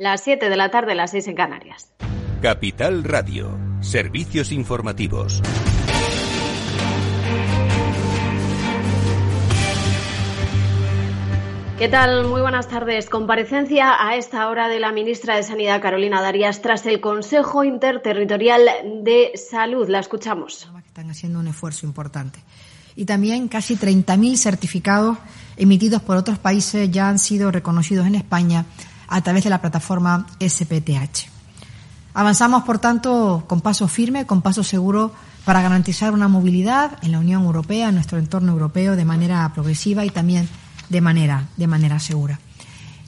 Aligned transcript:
Las 0.00 0.22
7 0.22 0.48
de 0.48 0.56
la 0.56 0.70
tarde, 0.70 0.94
las 0.94 1.10
6 1.10 1.28
en 1.28 1.34
Canarias. 1.34 1.92
Capital 2.40 3.04
Radio, 3.04 3.58
servicios 3.82 4.50
informativos. 4.50 5.42
¿Qué 11.78 11.86
tal? 11.90 12.26
Muy 12.28 12.40
buenas 12.40 12.66
tardes. 12.68 13.10
Comparecencia 13.10 14.02
a 14.02 14.16
esta 14.16 14.48
hora 14.48 14.68
de 14.68 14.80
la 14.80 14.90
ministra 14.90 15.36
de 15.36 15.42
Sanidad, 15.42 15.82
Carolina 15.82 16.22
Darias, 16.22 16.62
tras 16.62 16.86
el 16.86 17.02
Consejo 17.02 17.62
Interterritorial 17.62 18.70
de 19.04 19.32
Salud. 19.34 19.86
La 19.86 19.98
escuchamos. 19.98 20.70
Están 20.86 21.10
haciendo 21.10 21.40
un 21.40 21.48
esfuerzo 21.48 21.84
importante. 21.84 22.38
Y 22.96 23.04
también 23.04 23.48
casi 23.48 23.76
30.000 23.76 24.36
certificados 24.38 25.18
emitidos 25.58 26.00
por 26.00 26.16
otros 26.16 26.38
países 26.38 26.90
ya 26.90 27.10
han 27.10 27.18
sido 27.18 27.50
reconocidos 27.50 28.06
en 28.06 28.14
España 28.14 28.64
a 29.10 29.20
través 29.20 29.44
de 29.44 29.50
la 29.50 29.60
plataforma 29.60 30.26
SPTH. 30.40 31.28
Avanzamos, 32.14 32.64
por 32.64 32.78
tanto, 32.78 33.44
con 33.46 33.60
paso 33.60 33.86
firme, 33.86 34.26
con 34.26 34.42
paso 34.42 34.64
seguro, 34.64 35.12
para 35.44 35.62
garantizar 35.62 36.12
una 36.12 36.28
movilidad 36.28 36.98
en 37.02 37.12
la 37.12 37.18
Unión 37.18 37.44
Europea, 37.44 37.88
en 37.88 37.96
nuestro 37.96 38.18
entorno 38.18 38.52
europeo, 38.52 38.96
de 38.96 39.04
manera 39.04 39.50
progresiva 39.52 40.04
y 40.04 40.10
también 40.10 40.48
de 40.88 41.00
manera, 41.00 41.48
de 41.56 41.66
manera 41.66 41.98
segura. 41.98 42.40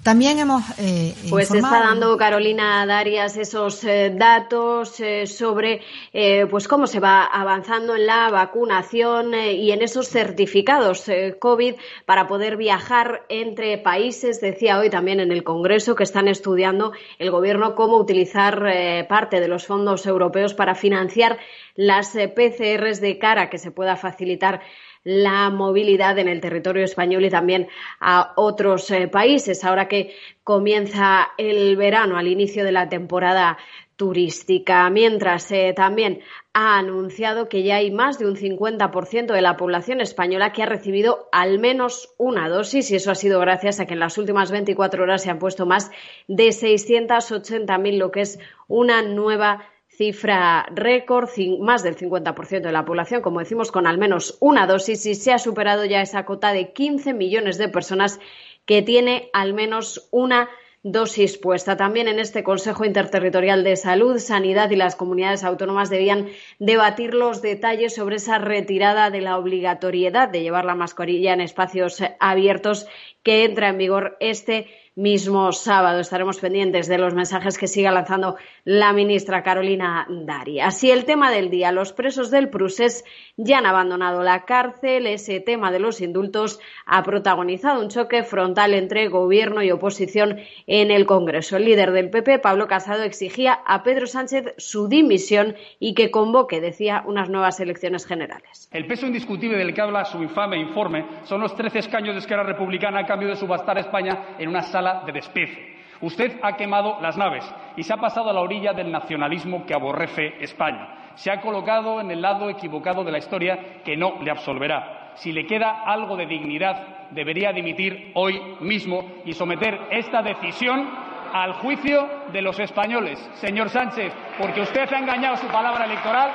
También 0.02 0.40
hemos. 0.40 0.64
Eh, 0.78 1.14
pues 1.30 1.52
está 1.52 1.78
dando 1.78 2.16
Carolina 2.16 2.84
Darias 2.86 3.36
esos 3.36 3.84
eh, 3.84 4.12
datos 4.12 4.98
eh, 4.98 5.28
sobre 5.28 5.80
eh, 6.12 6.46
pues 6.50 6.66
cómo 6.66 6.88
se 6.88 6.98
va 6.98 7.24
avanzando 7.24 7.94
en 7.94 8.06
la 8.06 8.28
vacunación 8.30 9.32
y 9.32 9.70
en 9.70 9.80
esos 9.80 10.08
certificados 10.08 11.08
COVID 11.38 11.74
para 12.04 12.26
poder 12.26 12.56
viajar 12.56 13.24
entre 13.28 13.78
países. 13.78 14.40
Decía 14.40 14.80
hoy 14.80 14.90
también 14.90 15.20
en 15.20 15.30
el 15.30 15.44
Congreso 15.44 15.94
que 15.94 16.02
están 16.02 16.26
estudiando 16.26 16.92
el 17.20 17.30
Gobierno 17.30 17.76
cómo 17.76 17.96
utilizar 17.96 19.06
parte 19.08 19.38
de 19.38 19.46
los 19.46 19.66
fondos 19.66 20.04
europeos 20.06 20.52
para 20.52 20.74
financiar 20.74 21.38
las 21.76 22.10
PCRs 22.10 23.00
de 23.00 23.18
cara 23.20 23.50
que 23.50 23.58
se 23.58 23.70
pueda 23.70 23.96
facilitar 23.96 24.62
la 25.04 25.50
movilidad 25.50 26.18
en 26.18 26.28
el 26.28 26.40
territorio 26.40 26.84
español 26.84 27.24
y 27.24 27.30
también 27.30 27.68
a 28.00 28.32
otros 28.36 28.90
eh, 28.90 29.08
países. 29.08 29.64
Ahora 29.64 29.88
que 29.88 30.14
comienza 30.44 31.28
el 31.38 31.76
verano, 31.76 32.16
al 32.16 32.28
inicio 32.28 32.64
de 32.64 32.72
la 32.72 32.88
temporada 32.88 33.58
turística, 33.96 34.88
mientras 34.90 35.50
eh, 35.52 35.72
también 35.76 36.20
ha 36.54 36.78
anunciado 36.78 37.48
que 37.48 37.62
ya 37.62 37.76
hay 37.76 37.90
más 37.90 38.18
de 38.18 38.26
un 38.26 38.36
50% 38.36 39.32
de 39.32 39.40
la 39.40 39.56
población 39.56 40.00
española 40.00 40.52
que 40.52 40.62
ha 40.62 40.66
recibido 40.66 41.28
al 41.30 41.58
menos 41.58 42.12
una 42.18 42.48
dosis 42.48 42.90
y 42.90 42.96
eso 42.96 43.10
ha 43.10 43.14
sido 43.14 43.38
gracias 43.40 43.80
a 43.80 43.86
que 43.86 43.94
en 43.94 44.00
las 44.00 44.18
últimas 44.18 44.50
24 44.50 45.04
horas 45.04 45.22
se 45.22 45.30
han 45.30 45.38
puesto 45.38 45.66
más 45.66 45.90
de 46.26 46.48
680.000, 46.48 47.96
lo 47.96 48.10
que 48.10 48.22
es 48.22 48.38
una 48.66 49.02
nueva 49.02 49.71
cifra 49.96 50.66
récord, 50.74 51.28
más 51.60 51.82
del 51.82 51.96
50% 51.96 52.62
de 52.62 52.72
la 52.72 52.84
población, 52.84 53.22
como 53.22 53.40
decimos, 53.40 53.70
con 53.70 53.86
al 53.86 53.98
menos 53.98 54.38
una 54.40 54.66
dosis 54.66 55.04
y 55.06 55.14
se 55.14 55.32
ha 55.32 55.38
superado 55.38 55.84
ya 55.84 56.00
esa 56.00 56.24
cota 56.24 56.52
de 56.52 56.72
15 56.72 57.12
millones 57.12 57.58
de 57.58 57.68
personas 57.68 58.18
que 58.64 58.82
tiene 58.82 59.30
al 59.32 59.54
menos 59.54 60.08
una 60.10 60.48
dosis 60.82 61.38
puesta. 61.38 61.76
También 61.76 62.08
en 62.08 62.18
este 62.18 62.42
Consejo 62.42 62.84
Interterritorial 62.84 63.62
de 63.62 63.76
Salud, 63.76 64.18
Sanidad 64.18 64.70
y 64.70 64.76
las 64.76 64.96
comunidades 64.96 65.44
autónomas 65.44 65.90
debían 65.90 66.28
debatir 66.58 67.14
los 67.14 67.40
detalles 67.40 67.94
sobre 67.94 68.16
esa 68.16 68.38
retirada 68.38 69.10
de 69.10 69.20
la 69.20 69.38
obligatoriedad 69.38 70.28
de 70.28 70.42
llevar 70.42 70.64
la 70.64 70.74
mascarilla 70.74 71.34
en 71.34 71.40
espacios 71.40 72.02
abiertos 72.18 72.86
que 73.22 73.44
entra 73.44 73.68
en 73.68 73.78
vigor 73.78 74.16
este 74.18 74.66
mismo 74.94 75.52
sábado. 75.52 76.00
Estaremos 76.00 76.38
pendientes 76.38 76.86
de 76.86 76.98
los 76.98 77.14
mensajes 77.14 77.56
que 77.56 77.66
siga 77.66 77.90
lanzando 77.90 78.36
la 78.64 78.92
ministra 78.92 79.42
Carolina 79.42 80.06
Dari. 80.08 80.60
Así 80.60 80.90
el 80.90 81.04
tema 81.04 81.30
del 81.30 81.50
día. 81.50 81.72
Los 81.72 81.92
presos 81.92 82.30
del 82.30 82.50
Prusés 82.50 83.04
ya 83.36 83.58
han 83.58 83.66
abandonado 83.66 84.22
la 84.22 84.44
cárcel. 84.44 85.06
Ese 85.06 85.40
tema 85.40 85.72
de 85.72 85.78
los 85.78 86.00
indultos 86.00 86.60
ha 86.84 87.02
protagonizado 87.02 87.80
un 87.80 87.88
choque 87.88 88.22
frontal 88.22 88.74
entre 88.74 89.08
gobierno 89.08 89.62
y 89.62 89.70
oposición 89.70 90.40
en 90.66 90.90
el 90.90 91.06
Congreso. 91.06 91.56
El 91.56 91.64
líder 91.64 91.92
del 91.92 92.10
PP, 92.10 92.38
Pablo 92.40 92.66
Casado, 92.66 93.02
exigía 93.02 93.60
a 93.66 93.82
Pedro 93.82 94.06
Sánchez 94.06 94.54
su 94.58 94.88
dimisión 94.88 95.56
y 95.78 95.94
que 95.94 96.10
convoque, 96.10 96.60
decía, 96.60 97.02
unas 97.06 97.30
nuevas 97.30 97.60
elecciones 97.60 98.06
generales. 98.06 98.68
El 98.72 98.86
peso 98.86 99.06
indiscutible 99.06 99.56
del 99.56 99.72
que 99.72 99.80
habla 99.80 100.04
su 100.04 100.22
infame 100.22 100.58
informe 100.58 101.06
son 101.24 101.40
los 101.40 101.54
trece 101.56 101.78
escaños 101.78 102.14
de 102.14 102.20
Esquerra 102.20 102.42
Republicana 102.42 103.00
a 103.00 103.06
cambio 103.06 103.28
de 103.28 103.36
subastar 103.36 103.78
a 103.78 103.80
España 103.80 104.36
en 104.38 104.48
una 104.48 104.62
sala 104.62 104.81
de 104.82 105.12
despece. 105.12 105.76
Usted 106.00 106.40
ha 106.42 106.56
quemado 106.56 106.98
las 107.00 107.16
naves 107.16 107.44
y 107.76 107.84
se 107.84 107.92
ha 107.92 107.96
pasado 107.96 108.30
a 108.30 108.32
la 108.32 108.40
orilla 108.40 108.72
del 108.72 108.90
nacionalismo 108.90 109.64
que 109.64 109.74
aborrece 109.74 110.34
España. 110.40 111.12
Se 111.14 111.30
ha 111.30 111.40
colocado 111.40 112.00
en 112.00 112.10
el 112.10 112.20
lado 112.20 112.50
equivocado 112.50 113.04
de 113.04 113.12
la 113.12 113.18
historia 113.18 113.82
que 113.84 113.96
no 113.96 114.20
le 114.22 114.30
absolverá. 114.30 115.12
Si 115.14 115.30
le 115.30 115.46
queda 115.46 115.84
algo 115.84 116.16
de 116.16 116.26
dignidad, 116.26 117.08
debería 117.10 117.52
dimitir 117.52 118.10
hoy 118.14 118.40
mismo 118.60 119.04
y 119.24 119.32
someter 119.32 119.78
esta 119.90 120.22
decisión 120.22 120.88
al 121.32 121.54
juicio 121.54 122.08
de 122.32 122.42
los 122.42 122.58
españoles, 122.58 123.18
señor 123.34 123.70
Sánchez, 123.70 124.12
porque 124.38 124.60
usted 124.60 124.92
ha 124.92 124.98
engañado 124.98 125.36
su 125.36 125.46
palabra 125.46 125.84
electoral 125.84 126.32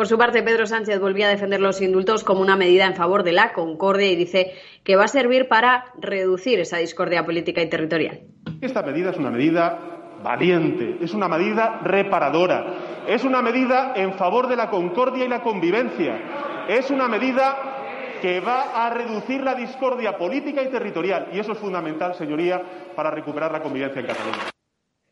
por 0.00 0.08
su 0.08 0.16
parte, 0.16 0.42
Pedro 0.42 0.64
Sánchez 0.64 0.98
volvía 0.98 1.26
a 1.26 1.28
defender 1.28 1.60
los 1.60 1.82
indultos 1.82 2.24
como 2.24 2.40
una 2.40 2.56
medida 2.56 2.86
en 2.86 2.94
favor 2.94 3.22
de 3.22 3.32
la 3.32 3.52
concordia 3.52 4.10
y 4.10 4.16
dice 4.16 4.54
que 4.82 4.96
va 4.96 5.04
a 5.04 5.08
servir 5.08 5.46
para 5.46 5.92
reducir 5.98 6.58
esa 6.58 6.78
discordia 6.78 7.26
política 7.26 7.60
y 7.60 7.68
territorial. 7.68 8.20
Esta 8.62 8.80
medida 8.80 9.10
es 9.10 9.18
una 9.18 9.30
medida 9.30 9.78
valiente, 10.24 10.96
es 11.02 11.12
una 11.12 11.28
medida 11.28 11.80
reparadora, 11.84 13.02
es 13.06 13.24
una 13.24 13.42
medida 13.42 13.92
en 13.94 14.14
favor 14.14 14.48
de 14.48 14.56
la 14.56 14.70
concordia 14.70 15.26
y 15.26 15.28
la 15.28 15.42
convivencia, 15.42 16.66
es 16.66 16.90
una 16.90 17.06
medida 17.06 18.16
que 18.22 18.40
va 18.40 18.86
a 18.86 18.88
reducir 18.88 19.42
la 19.42 19.54
discordia 19.54 20.16
política 20.16 20.62
y 20.62 20.70
territorial. 20.70 21.28
Y 21.34 21.40
eso 21.40 21.52
es 21.52 21.58
fundamental, 21.58 22.14
señoría, 22.14 22.62
para 22.96 23.10
recuperar 23.10 23.52
la 23.52 23.60
convivencia 23.60 24.00
en 24.00 24.06
Cataluña. 24.06 24.59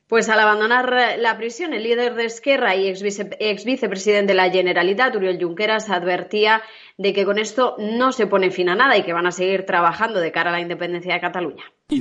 Pues 0.08 0.30
al 0.30 0.40
abandonar 0.40 1.18
la 1.18 1.36
prisión, 1.36 1.74
el 1.74 1.82
líder 1.82 2.14
de 2.14 2.24
Esquerra 2.24 2.74
y 2.74 2.88
ex, 2.88 3.64
vicepresidente 3.64 4.32
de 4.32 4.36
la 4.36 4.50
Generalitat, 4.50 5.14
Uriel 5.14 5.38
Junqueras, 5.38 5.90
advertía 5.90 6.62
de 6.96 7.12
que 7.12 7.26
con 7.26 7.38
esto 7.38 7.76
no 7.78 8.12
se 8.12 8.26
pone 8.26 8.50
fin 8.50 8.70
a 8.70 8.74
nada 8.74 8.96
y 8.96 9.02
que 9.02 9.12
van 9.12 9.26
a 9.26 9.32
seguir 9.32 9.66
trabajando 9.66 10.18
de 10.18 10.32
cara 10.32 10.48
a 10.48 10.54
la 10.54 10.60
independencia 10.60 11.12
de 11.12 11.20
Cataluña. 11.20 11.64
Y 11.88 12.00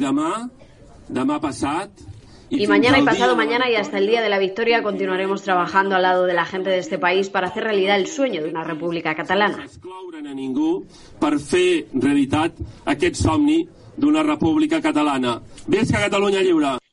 y 2.49 2.65
mañana 2.67 2.97
y 2.97 3.03
pasado 3.03 3.35
mañana 3.35 3.69
y 3.69 3.75
hasta 3.75 3.97
el 3.97 4.07
día 4.07 4.21
de 4.21 4.29
la 4.29 4.39
victoria 4.39 4.81
continuaremos 4.81 5.43
trabajando 5.43 5.97
al 5.97 6.03
lado 6.03 6.25
de 6.25 6.33
la 6.33 6.45
gente 6.45 6.69
de 6.69 6.77
este 6.77 6.97
país 6.97 7.29
para 7.29 7.47
hacer 7.47 7.65
realidad 7.65 7.97
el 7.97 8.07
sueño 8.07 8.41
de 8.41 8.49
una 8.49 8.63
república 8.63 9.15
catalana. 9.15 9.65
república 14.23 14.81
catalana. 14.81 15.41
Catalunya 15.91 16.41
lliure! 16.41 16.86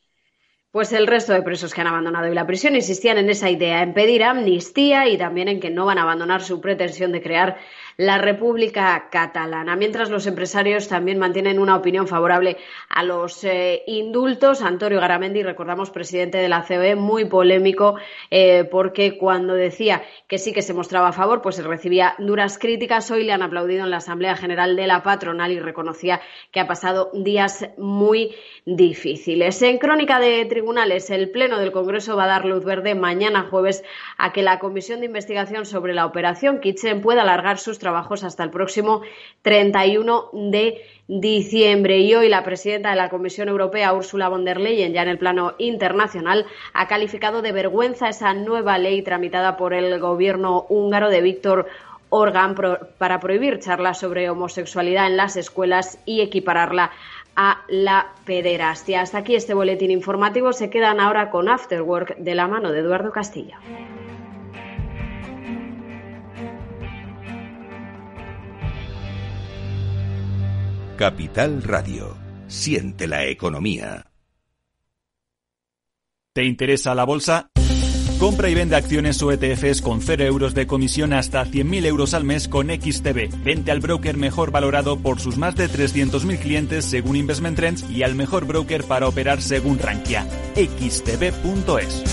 Pues 0.74 0.92
el 0.92 1.06
resto 1.06 1.32
de 1.32 1.42
presos 1.42 1.72
que 1.72 1.82
han 1.82 1.86
abandonado 1.86 2.26
y 2.26 2.34
la 2.34 2.48
prisión 2.48 2.74
insistían 2.74 3.16
en 3.16 3.30
esa 3.30 3.48
idea, 3.48 3.80
en 3.80 3.94
pedir 3.94 4.24
amnistía 4.24 5.06
y 5.06 5.16
también 5.16 5.46
en 5.46 5.60
que 5.60 5.70
no 5.70 5.86
van 5.86 5.98
a 5.98 6.02
abandonar 6.02 6.42
su 6.42 6.60
pretensión 6.60 7.12
de 7.12 7.22
crear 7.22 7.58
la 7.96 8.18
República 8.18 9.08
Catalana. 9.10 9.76
Mientras 9.76 10.10
los 10.10 10.26
empresarios 10.26 10.88
también 10.88 11.18
mantienen 11.18 11.58
una 11.58 11.76
opinión 11.76 12.08
favorable 12.08 12.56
a 12.88 13.02
los 13.02 13.44
eh, 13.44 13.82
indultos. 13.86 14.62
Antonio 14.62 15.00
Garamendi, 15.00 15.42
recordamos, 15.42 15.90
presidente 15.90 16.38
de 16.38 16.48
la 16.48 16.64
COE, 16.66 16.96
muy 16.96 17.26
polémico 17.26 17.96
eh, 18.30 18.64
porque 18.64 19.16
cuando 19.18 19.54
decía 19.54 20.02
que 20.26 20.38
sí 20.38 20.52
que 20.52 20.62
se 20.62 20.74
mostraba 20.74 21.08
a 21.08 21.12
favor, 21.12 21.42
pues 21.42 21.62
recibía 21.62 22.14
duras 22.18 22.58
críticas. 22.58 23.10
Hoy 23.10 23.24
le 23.24 23.32
han 23.32 23.42
aplaudido 23.42 23.84
en 23.84 23.90
la 23.90 23.98
Asamblea 23.98 24.36
General 24.36 24.76
de 24.76 24.86
la 24.86 25.02
Patronal 25.02 25.52
y 25.52 25.60
reconocía 25.60 26.20
que 26.50 26.60
ha 26.60 26.66
pasado 26.66 27.10
días 27.14 27.68
muy 27.76 28.34
difíciles. 28.66 29.60
En 29.62 29.78
crónica 29.78 30.18
de 30.18 30.44
tribunales, 30.46 31.10
el 31.10 31.30
Pleno 31.30 31.58
del 31.58 31.72
Congreso 31.72 32.16
va 32.16 32.24
a 32.24 32.28
dar 32.28 32.44
luz 32.44 32.64
verde 32.64 32.94
mañana 32.94 33.46
jueves 33.50 33.84
a 34.18 34.32
que 34.32 34.42
la 34.42 34.58
Comisión 34.58 35.00
de 35.00 35.06
Investigación 35.06 35.66
sobre 35.66 35.94
la 35.94 36.06
Operación 36.06 36.60
Kitchen 36.60 37.00
pueda 37.00 37.22
alargar 37.22 37.58
sus 37.58 37.78
trabajos 37.84 38.24
hasta 38.24 38.42
el 38.42 38.48
próximo 38.48 39.02
31 39.42 40.30
de 40.32 40.80
diciembre. 41.06 41.98
Y 41.98 42.14
hoy 42.14 42.30
la 42.30 42.42
presidenta 42.42 42.88
de 42.88 42.96
la 42.96 43.10
Comisión 43.10 43.50
Europea, 43.50 43.92
Ursula 43.92 44.30
von 44.30 44.46
der 44.46 44.58
Leyen, 44.58 44.94
ya 44.94 45.02
en 45.02 45.08
el 45.08 45.18
plano 45.18 45.52
internacional, 45.58 46.46
ha 46.72 46.88
calificado 46.88 47.42
de 47.42 47.52
vergüenza 47.52 48.08
esa 48.08 48.32
nueva 48.32 48.78
ley 48.78 49.02
tramitada 49.02 49.58
por 49.58 49.74
el 49.74 50.00
gobierno 50.00 50.64
húngaro 50.70 51.10
de 51.10 51.20
Víctor 51.20 51.66
Organ 52.08 52.54
para 52.96 53.20
prohibir 53.20 53.58
charlas 53.58 53.98
sobre 53.98 54.30
homosexualidad 54.30 55.08
en 55.08 55.18
las 55.18 55.36
escuelas 55.36 55.98
y 56.06 56.22
equipararla 56.22 56.90
a 57.36 57.62
la 57.68 58.06
pederastia. 58.24 59.02
Hasta 59.02 59.18
aquí 59.18 59.34
este 59.34 59.52
boletín 59.52 59.90
informativo. 59.90 60.52
Se 60.52 60.70
quedan 60.70 61.00
ahora 61.00 61.30
con 61.30 61.50
Afterwork 61.50 62.16
de 62.16 62.34
la 62.34 62.46
mano 62.46 62.72
de 62.72 62.78
Eduardo 62.78 63.10
Castillo. 63.10 63.56
Capital 70.96 71.62
Radio. 71.62 72.16
Siente 72.46 73.08
la 73.08 73.26
economía. 73.26 74.06
¿Te 76.32 76.44
interesa 76.44 76.94
la 76.94 77.04
bolsa? 77.04 77.50
Compra 78.18 78.48
y 78.48 78.54
vende 78.54 78.76
acciones 78.76 79.20
o 79.22 79.32
ETFs 79.32 79.82
con 79.82 80.00
0 80.00 80.24
euros 80.24 80.54
de 80.54 80.66
comisión 80.66 81.12
hasta 81.12 81.44
100.000 81.44 81.84
euros 81.86 82.14
al 82.14 82.22
mes 82.24 82.46
con 82.46 82.68
XTB. 82.68 83.42
Vente 83.42 83.72
al 83.72 83.80
broker 83.80 84.16
mejor 84.16 84.52
valorado 84.52 84.98
por 84.98 85.18
sus 85.18 85.36
más 85.36 85.56
de 85.56 85.68
300.000 85.68 86.38
clientes 86.38 86.84
según 86.84 87.16
Investment 87.16 87.56
Trends 87.56 87.90
y 87.90 88.04
al 88.04 88.14
mejor 88.14 88.46
broker 88.46 88.84
para 88.84 89.08
operar 89.08 89.42
según 89.42 89.78
Rankia. 89.78 90.26
xtb.es. 90.54 92.04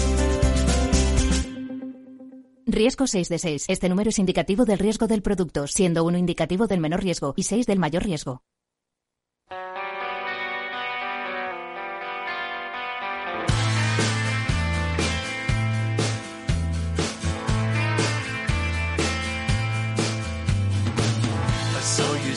Riesgo 2.66 3.06
6 3.06 3.30
de 3.30 3.38
6. 3.38 3.66
Este 3.68 3.90
número 3.90 4.10
es 4.10 4.18
indicativo 4.18 4.66
del 4.66 4.80
riesgo 4.80 5.06
del 5.08 5.22
producto, 5.22 5.68
siendo 5.68 6.04
uno 6.04 6.18
indicativo 6.18 6.68
del 6.68 6.80
menor 6.80 7.04
riesgo 7.04 7.34
y 7.36 7.44
6 7.44 7.68
del 7.68 7.80
mayor 7.80 8.04
riesgo. 8.04 8.42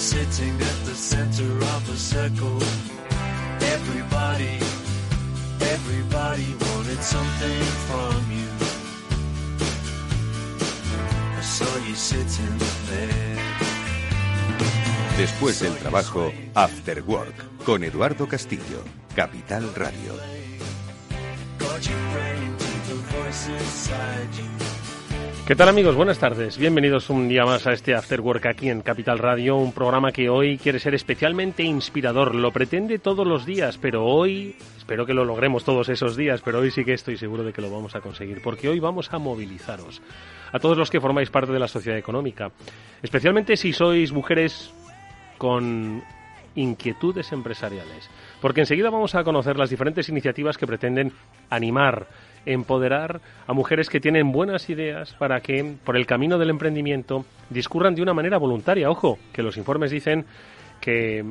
Sitting 0.04 0.54
at 0.60 0.78
the 0.84 0.94
center 0.94 1.50
of 1.74 1.82
a 1.88 1.96
circle. 1.96 2.58
Everybody, 3.74 4.58
everybody 5.74 6.48
wanted 6.66 7.02
something 7.02 7.62
from 7.88 8.20
you. 8.38 8.50
I 11.38 11.42
saw 11.42 11.72
you 11.88 11.94
sitting 11.94 12.58
there. 12.90 13.38
Después 15.16 15.60
del 15.60 15.74
trabajo, 15.76 16.32
After 16.54 17.02
Work, 17.02 17.64
con 17.64 17.82
Eduardo 17.82 18.26
Castillo, 18.28 18.82
Capital 19.14 19.72
Radio. 19.74 20.12
¿Qué 25.46 25.54
tal 25.54 25.68
amigos? 25.68 25.94
Buenas 25.94 26.18
tardes. 26.18 26.56
Bienvenidos 26.56 27.10
un 27.10 27.28
día 27.28 27.44
más 27.44 27.66
a 27.66 27.74
este 27.74 27.94
After 27.94 28.18
Work 28.18 28.46
aquí 28.46 28.70
en 28.70 28.80
Capital 28.80 29.18
Radio, 29.18 29.56
un 29.56 29.72
programa 29.72 30.10
que 30.10 30.30
hoy 30.30 30.56
quiere 30.56 30.78
ser 30.78 30.94
especialmente 30.94 31.62
inspirador. 31.62 32.34
Lo 32.34 32.50
pretende 32.50 32.98
todos 32.98 33.26
los 33.26 33.44
días, 33.44 33.76
pero 33.76 34.06
hoy, 34.06 34.56
espero 34.78 35.04
que 35.04 35.12
lo 35.12 35.22
logremos 35.26 35.62
todos 35.62 35.90
esos 35.90 36.16
días, 36.16 36.40
pero 36.42 36.60
hoy 36.60 36.70
sí 36.70 36.82
que 36.82 36.94
estoy 36.94 37.18
seguro 37.18 37.44
de 37.44 37.52
que 37.52 37.60
lo 37.60 37.70
vamos 37.70 37.94
a 37.94 38.00
conseguir, 38.00 38.40
porque 38.40 38.70
hoy 38.70 38.80
vamos 38.80 39.12
a 39.12 39.18
movilizaros 39.18 40.00
a 40.50 40.58
todos 40.58 40.78
los 40.78 40.88
que 40.90 40.98
formáis 40.98 41.28
parte 41.28 41.52
de 41.52 41.58
la 41.58 41.68
sociedad 41.68 41.98
económica, 41.98 42.50
especialmente 43.02 43.58
si 43.58 43.74
sois 43.74 44.12
mujeres 44.12 44.72
con 45.36 46.02
inquietudes 46.54 47.32
empresariales, 47.32 48.08
porque 48.40 48.60
enseguida 48.60 48.88
vamos 48.88 49.14
a 49.14 49.24
conocer 49.24 49.58
las 49.58 49.68
diferentes 49.68 50.08
iniciativas 50.08 50.56
que 50.56 50.66
pretenden 50.66 51.12
animar 51.50 52.06
empoderar 52.46 53.20
a 53.46 53.52
mujeres 53.52 53.88
que 53.88 54.00
tienen 54.00 54.32
buenas 54.32 54.68
ideas 54.70 55.14
para 55.18 55.40
que 55.40 55.76
por 55.84 55.96
el 55.96 56.06
camino 56.06 56.38
del 56.38 56.50
emprendimiento 56.50 57.24
discurran 57.50 57.94
de 57.94 58.02
una 58.02 58.14
manera 58.14 58.38
voluntaria. 58.38 58.90
Ojo, 58.90 59.18
que 59.32 59.42
los 59.42 59.56
informes 59.56 59.90
dicen 59.90 60.26
que 60.80 61.24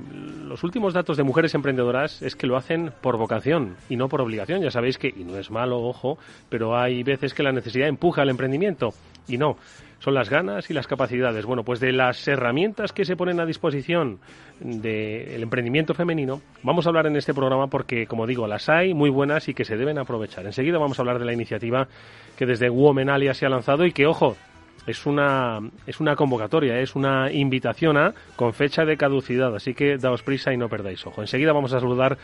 los 0.47 0.63
últimos 0.63 0.93
datos 0.93 1.15
de 1.15 1.23
mujeres 1.23 1.53
emprendedoras 1.53 2.23
es 2.23 2.35
que 2.35 2.47
lo 2.47 2.57
hacen 2.57 2.91
por 3.01 3.17
vocación 3.17 3.75
y 3.87 3.95
no 3.95 4.09
por 4.09 4.21
obligación. 4.21 4.61
Ya 4.61 4.71
sabéis 4.71 4.97
que, 4.97 5.09
y 5.09 5.23
no 5.23 5.37
es 5.37 5.51
malo, 5.51 5.79
ojo, 5.79 6.17
pero 6.49 6.75
hay 6.75 7.03
veces 7.03 7.33
que 7.33 7.43
la 7.43 7.51
necesidad 7.51 7.87
empuja 7.87 8.23
al 8.23 8.29
emprendimiento 8.29 8.93
y 9.27 9.37
no 9.37 9.57
son 10.03 10.13
las 10.15 10.29
ganas 10.29 10.69
y 10.69 10.73
las 10.73 10.85
capacidades. 10.85 11.45
Bueno, 11.45 11.63
pues 11.63 11.79
de 11.79 11.93
las 11.93 12.27
herramientas 12.27 12.91
que 12.91 13.05
se 13.05 13.15
ponen 13.15 13.39
a 13.39 13.45
disposición 13.45 14.19
del 14.59 15.41
emprendimiento 15.41 15.93
femenino, 15.93 16.41
vamos 16.61 16.85
a 16.85 16.89
hablar 16.89 17.07
en 17.07 17.15
este 17.15 17.33
programa 17.33 17.67
porque, 17.67 18.05
como 18.05 18.27
digo, 18.27 18.45
las 18.45 18.67
hay 18.67 18.93
muy 18.93 19.09
buenas 19.09 19.47
y 19.47 19.53
que 19.53 19.63
se 19.63 19.77
deben 19.77 19.97
aprovechar. 19.97 20.45
Enseguida 20.45 20.77
vamos 20.77 20.99
a 20.99 21.03
hablar 21.03 21.19
de 21.19 21.25
la 21.25 21.31
iniciativa 21.31 21.87
que 22.35 22.45
desde 22.45 22.69
Womenalia 22.69 23.33
se 23.33 23.45
ha 23.45 23.49
lanzado 23.49 23.85
y 23.85 23.93
que, 23.93 24.05
ojo, 24.05 24.35
es 24.85 25.05
una, 25.05 25.59
es 25.87 26.01
una 26.01 26.17
convocatoria, 26.17 26.81
es 26.81 26.97
una 26.97 27.31
invitación 27.31 27.95
a 27.95 28.13
con 28.35 28.51
fecha 28.51 28.83
de 28.83 28.97
caducidad, 28.97 29.55
así 29.55 29.73
que 29.73 29.95
daos 29.95 30.21
prisa 30.21 30.51
y 30.51 30.57
no 30.57 30.67
perdáis 30.67 31.07
ojo. 31.07 31.21
Enseguida 31.21 31.53
vamos 31.53 31.71
a 31.71 31.79
saludar 31.79 32.17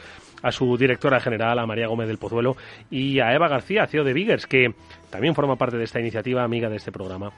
a 0.44 0.52
su 0.52 0.76
directora 0.76 1.22
general, 1.22 1.58
a 1.58 1.66
María 1.66 1.88
Gómez 1.88 2.10
del 2.10 2.18
Pozuelo, 2.18 2.58
y 2.92 3.22
a 3.22 3.34
Eva 3.34 3.48
García, 3.48 3.88
CEO 3.88 4.04
de 4.04 4.12
Biggers, 4.12 4.48
que 4.48 4.74
también 5.10 5.34
forma 5.34 5.56
parte 5.56 5.78
de 5.78 5.86
esta 5.86 6.02
iniciativa, 6.02 6.44
amiga 6.44 6.68
de 6.68 6.76
este 6.76 6.92
programa 6.92 7.32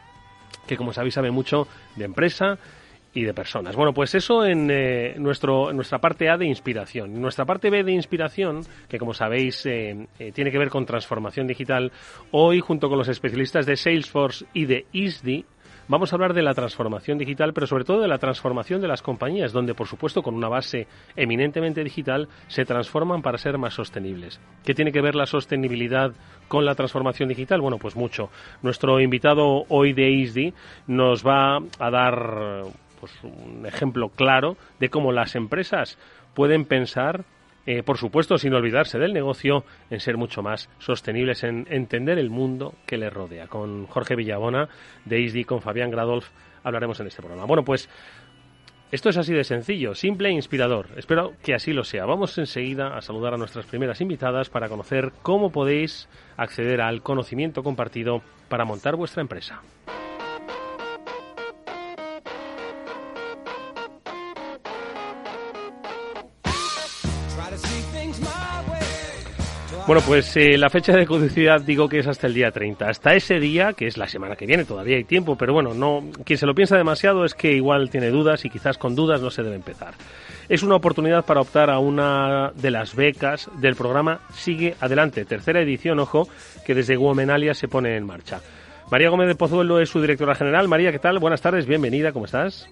que 0.68 0.78
como 0.78 0.94
sabéis 0.94 1.14
sabe 1.14 1.32
mucho 1.32 1.68
de 1.96 2.06
empresa 2.06 2.58
y 3.14 3.24
de 3.24 3.34
personas. 3.34 3.76
Bueno, 3.76 3.94
pues 3.94 4.16
eso 4.16 4.46
en, 4.46 4.70
eh, 4.72 5.16
nuestro, 5.18 5.74
nuestra 5.74 6.00
parte 6.00 6.30
A 6.30 6.38
de 6.38 6.46
inspiración. 6.46 7.20
nuestra 7.20 7.46
parte 7.46 7.70
B 7.70 7.84
de 7.84 7.92
inspiración, 7.92 8.62
que 8.88 8.98
como 8.98 9.14
sabéis 9.14 9.66
eh, 9.66 10.08
eh, 10.18 10.32
tiene 10.32 10.52
que 10.52 10.58
ver 10.58 10.70
con 10.70 10.86
transformación 10.86 11.48
digital, 11.48 11.92
hoy 12.32 12.62
junto 12.62 12.88
con 12.90 12.98
los 12.98 13.10
especialistas 13.10 13.66
de 13.66 13.76
Salesforce 13.76 14.46
y 14.54 14.66
de 14.66 14.86
ISDI, 14.94 15.46
Vamos 15.92 16.14
a 16.14 16.16
hablar 16.16 16.34
de 16.34 16.42
la 16.42 16.54
transformación 16.54 17.18
digital, 17.18 17.52
pero 17.52 17.68
sobre 17.68 17.84
todo 17.84 18.00
de 18.00 18.08
la 18.08 18.18
transformación 18.18 18.80
de 18.80 18.88
las 18.88 19.02
compañías, 19.02 19.52
donde 19.52 19.74
por 19.74 19.88
supuesto 19.88 20.24
con 20.24 20.36
una 20.36 20.48
base 20.48 20.88
eminentemente 21.18 21.84
digital 21.84 22.30
se 22.48 22.64
transforman 22.64 23.22
para 23.22 23.38
ser 23.38 23.58
más 23.58 23.74
sostenibles. 23.74 24.40
¿Qué 24.64 24.74
tiene 24.74 24.94
que 24.94 25.02
ver 25.02 25.16
la 25.16 25.26
sostenibilidad 25.26 26.14
con 26.48 26.64
la 26.64 26.76
transformación 26.76 27.28
digital? 27.28 27.60
Bueno, 27.60 27.78
pues 27.78 27.98
mucho. 27.98 28.30
Nuestro 28.62 29.02
invitado 29.02 29.66
hoy 29.68 29.92
de 29.92 30.10
ISDI 30.12 30.54
nos 30.88 31.28
va 31.28 31.58
a 31.58 31.92
dar 31.92 32.62
pues, 33.02 33.12
un 33.24 33.66
ejemplo 33.66 34.08
claro 34.16 34.56
de 34.80 34.88
cómo 34.88 35.12
las 35.12 35.36
empresas 35.36 35.98
pueden 36.34 36.64
pensar 36.64 37.26
eh, 37.66 37.84
por 37.84 37.98
supuesto, 37.98 38.38
sin 38.38 38.54
olvidarse 38.54 38.98
del 38.98 39.14
negocio, 39.14 39.64
en 39.90 40.00
ser 40.00 40.18
mucho 40.18 40.42
más 40.42 40.70
sostenibles, 40.80 41.44
en 41.44 41.68
entender 41.70 42.18
el 42.18 42.30
mundo 42.30 42.74
que 42.86 42.98
les 42.98 43.14
rodea. 43.14 43.48
Con 43.48 43.86
Jorge 43.88 44.16
Villabona 44.16 44.70
de 45.06 45.20
ISDI, 45.20 45.44
con 45.44 45.62
Fabián 45.62 45.92
Gradolf, 45.92 46.30
hablaremos 46.64 47.00
en 47.00 47.08
este 47.08 47.22
programa. 47.22 47.46
Bueno, 47.46 47.64
pues 47.64 47.90
esto 48.92 49.10
es 49.10 49.18
así 49.18 49.34
de 49.34 49.46
sencillo, 49.46 49.96
simple 49.96 50.30
e 50.30 50.34
inspirador. 50.34 50.88
Espero 50.98 51.32
que 51.42 51.54
así 51.54 51.72
lo 51.72 51.86
sea. 51.86 52.06
Vamos 52.06 52.38
enseguida 52.38 52.98
a 52.98 53.02
saludar 53.02 53.34
a 53.34 53.38
nuestras 53.38 53.66
primeras 53.66 54.02
invitadas 54.02 54.50
para 54.50 54.68
conocer 54.68 55.14
cómo 55.22 55.50
podéis 55.50 56.10
acceder 56.36 56.82
al 56.82 57.02
conocimiento 57.02 57.64
compartido 57.64 58.22
para 58.50 58.66
montar 58.66 58.98
vuestra 58.98 59.22
empresa. 59.22 59.62
Bueno, 69.92 70.08
pues 70.08 70.38
eh, 70.38 70.58
la 70.58 70.70
fecha 70.70 70.94
de 70.94 71.06
caducidad 71.06 71.60
digo 71.60 71.90
que 71.90 72.00
es 72.00 72.08
hasta 72.08 72.26
el 72.26 72.34
día 72.34 72.50
30. 72.50 72.88
Hasta 72.88 73.14
ese 73.14 73.42
día, 73.42 73.74
que 73.74 73.88
es 73.88 73.98
la 73.98 74.08
semana 74.08 74.38
que 74.38 74.46
viene, 74.46 74.64
todavía 74.64 74.96
hay 74.96 75.04
tiempo, 75.04 75.36
pero 75.36 75.52
bueno, 75.52 75.74
no 75.74 76.06
quien 76.24 76.40
se 76.40 76.46
lo 76.46 76.56
piensa 76.56 76.78
demasiado 76.78 77.26
es 77.26 77.34
que 77.34 77.52
igual 77.52 77.90
tiene 77.90 78.10
dudas 78.10 78.46
y 78.46 78.50
quizás 78.50 78.78
con 78.78 78.96
dudas 78.96 79.22
no 79.22 79.30
se 79.30 79.44
debe 79.44 79.58
empezar. 79.58 79.96
Es 80.48 80.64
una 80.64 80.76
oportunidad 80.76 81.26
para 81.26 81.42
optar 81.42 81.70
a 81.70 81.80
una 81.80 82.54
de 82.56 82.72
las 82.72 82.96
becas 82.96 83.50
del 83.60 83.76
programa 83.76 84.22
Sigue 84.34 84.76
Adelante, 84.80 85.26
tercera 85.26 85.60
edición, 85.60 86.00
ojo, 86.00 86.30
que 86.66 86.74
desde 86.74 86.96
Guomenalia 86.96 87.54
se 87.54 87.68
pone 87.68 87.98
en 87.98 88.06
marcha. 88.06 88.40
María 88.92 89.10
Gómez 89.10 89.28
de 89.28 89.36
Pozuelo 89.36 89.82
es 89.82 89.90
su 89.90 90.00
directora 90.00 90.36
general. 90.36 90.70
María, 90.70 90.94
¿qué 90.94 91.00
tal? 91.00 91.20
Buenas 91.20 91.42
tardes, 91.42 91.66
bienvenida, 91.66 92.14
¿cómo 92.14 92.28
estás? 92.28 92.70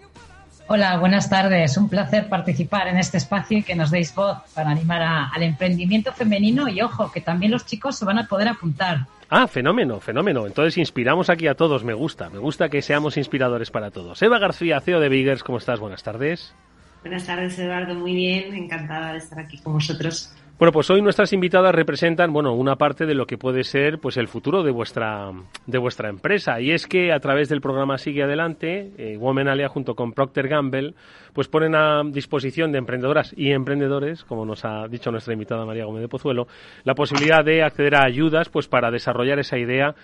Hola, 0.71 0.99
buenas 0.99 1.31
tardes. 1.31 1.75
Un 1.77 1.89
placer 1.89 2.29
participar 2.29 2.87
en 2.89 2.99
este 2.99 3.17
espacio 3.17 3.57
y 3.57 3.63
que 3.63 3.73
nos 3.73 3.89
deis 3.89 4.13
voz 4.13 4.37
para 4.53 4.69
animar 4.69 5.01
al 5.01 5.41
emprendimiento 5.41 6.13
femenino 6.13 6.69
y 6.69 6.79
ojo, 6.79 7.11
que 7.11 7.21
también 7.21 7.51
los 7.51 7.65
chicos 7.65 7.97
se 7.97 8.05
van 8.05 8.19
a 8.19 8.27
poder 8.27 8.49
apuntar. 8.49 9.07
Ah, 9.31 9.47
fenómeno, 9.47 9.99
fenómeno. 9.99 10.45
Entonces 10.45 10.77
inspiramos 10.77 11.31
aquí 11.31 11.47
a 11.47 11.55
todos. 11.55 11.83
Me 11.83 11.95
gusta, 11.95 12.29
me 12.29 12.37
gusta 12.37 12.69
que 12.69 12.83
seamos 12.83 13.17
inspiradores 13.17 13.71
para 13.71 13.89
todos. 13.89 14.21
Eva 14.21 14.37
García, 14.37 14.79
CEO 14.79 14.99
de 14.99 15.09
Biggers, 15.09 15.43
¿cómo 15.43 15.57
estás? 15.57 15.79
Buenas 15.79 16.03
tardes. 16.03 16.53
Buenas 17.01 17.25
tardes, 17.25 17.57
Eduardo. 17.57 17.95
Muy 17.95 18.13
bien, 18.13 18.53
encantada 18.53 19.13
de 19.13 19.17
estar 19.17 19.39
aquí 19.39 19.57
con 19.57 19.73
vosotros. 19.73 20.35
Bueno, 20.59 20.73
pues 20.73 20.89
hoy 20.89 21.01
nuestras 21.01 21.31
invitadas 21.31 21.73
representan, 21.73 22.33
bueno, 22.33 22.53
una 22.53 22.75
parte 22.75 23.05
de 23.05 23.13
lo 23.13 23.25
que 23.25 23.37
puede 23.37 23.63
ser, 23.63 23.97
pues, 23.99 24.17
el 24.17 24.27
futuro 24.27 24.61
de 24.61 24.71
vuestra, 24.71 25.31
de 25.65 25.77
vuestra 25.77 26.09
empresa. 26.09 26.59
Y 26.59 26.71
es 26.71 26.85
que 26.85 27.13
a 27.13 27.19
través 27.21 27.47
del 27.47 27.61
programa 27.61 27.97
Sigue 27.97 28.23
Adelante, 28.23 28.91
eh, 28.97 29.15
Womenalia 29.15 29.69
junto 29.69 29.95
con 29.95 30.11
Procter 30.11 30.49
Gamble, 30.49 30.95
pues 31.31 31.47
ponen 31.47 31.75
a 31.75 32.01
disposición 32.03 32.73
de 32.73 32.79
emprendedoras 32.79 33.33
y 33.37 33.51
emprendedores, 33.51 34.25
como 34.25 34.45
nos 34.45 34.65
ha 34.65 34.89
dicho 34.89 35.11
nuestra 35.11 35.31
invitada 35.31 35.65
María 35.65 35.85
Gómez 35.85 36.01
de 36.01 36.09
Pozuelo, 36.09 36.49
la 36.83 36.93
posibilidad 36.93 37.45
de 37.45 37.63
acceder 37.63 37.95
a 37.95 38.03
ayudas, 38.03 38.49
pues, 38.49 38.67
para 38.67 38.91
desarrollar 38.91 39.39
esa 39.39 39.57
idea 39.57 39.95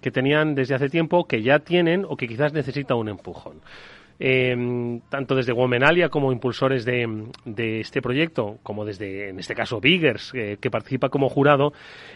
que 0.00 0.12
tenían 0.12 0.54
desde 0.54 0.76
hace 0.76 0.90
tiempo, 0.90 1.24
que 1.24 1.42
ya 1.42 1.58
tienen 1.58 2.04
o 2.08 2.16
que 2.16 2.28
quizás 2.28 2.52
necesita 2.52 2.94
un 2.94 3.08
empujón. 3.08 3.62
Em, 4.18 5.00
tanto 5.08 5.34
desde 5.34 5.52
Womenalia 5.52 6.08
como 6.08 6.32
impulsores 6.32 6.84
de, 6.84 7.30
este 7.80 8.00
proyecto, 8.00 8.58
como 8.62 8.84
desde, 8.84 9.30
en 9.30 9.38
este 9.40 9.54
caso, 9.54 9.80
Biggers, 9.80 10.32
eh, 10.34 10.56
que 10.60 10.70
participa 10.70 11.08
como 11.08 11.28
jurado, 11.28 11.72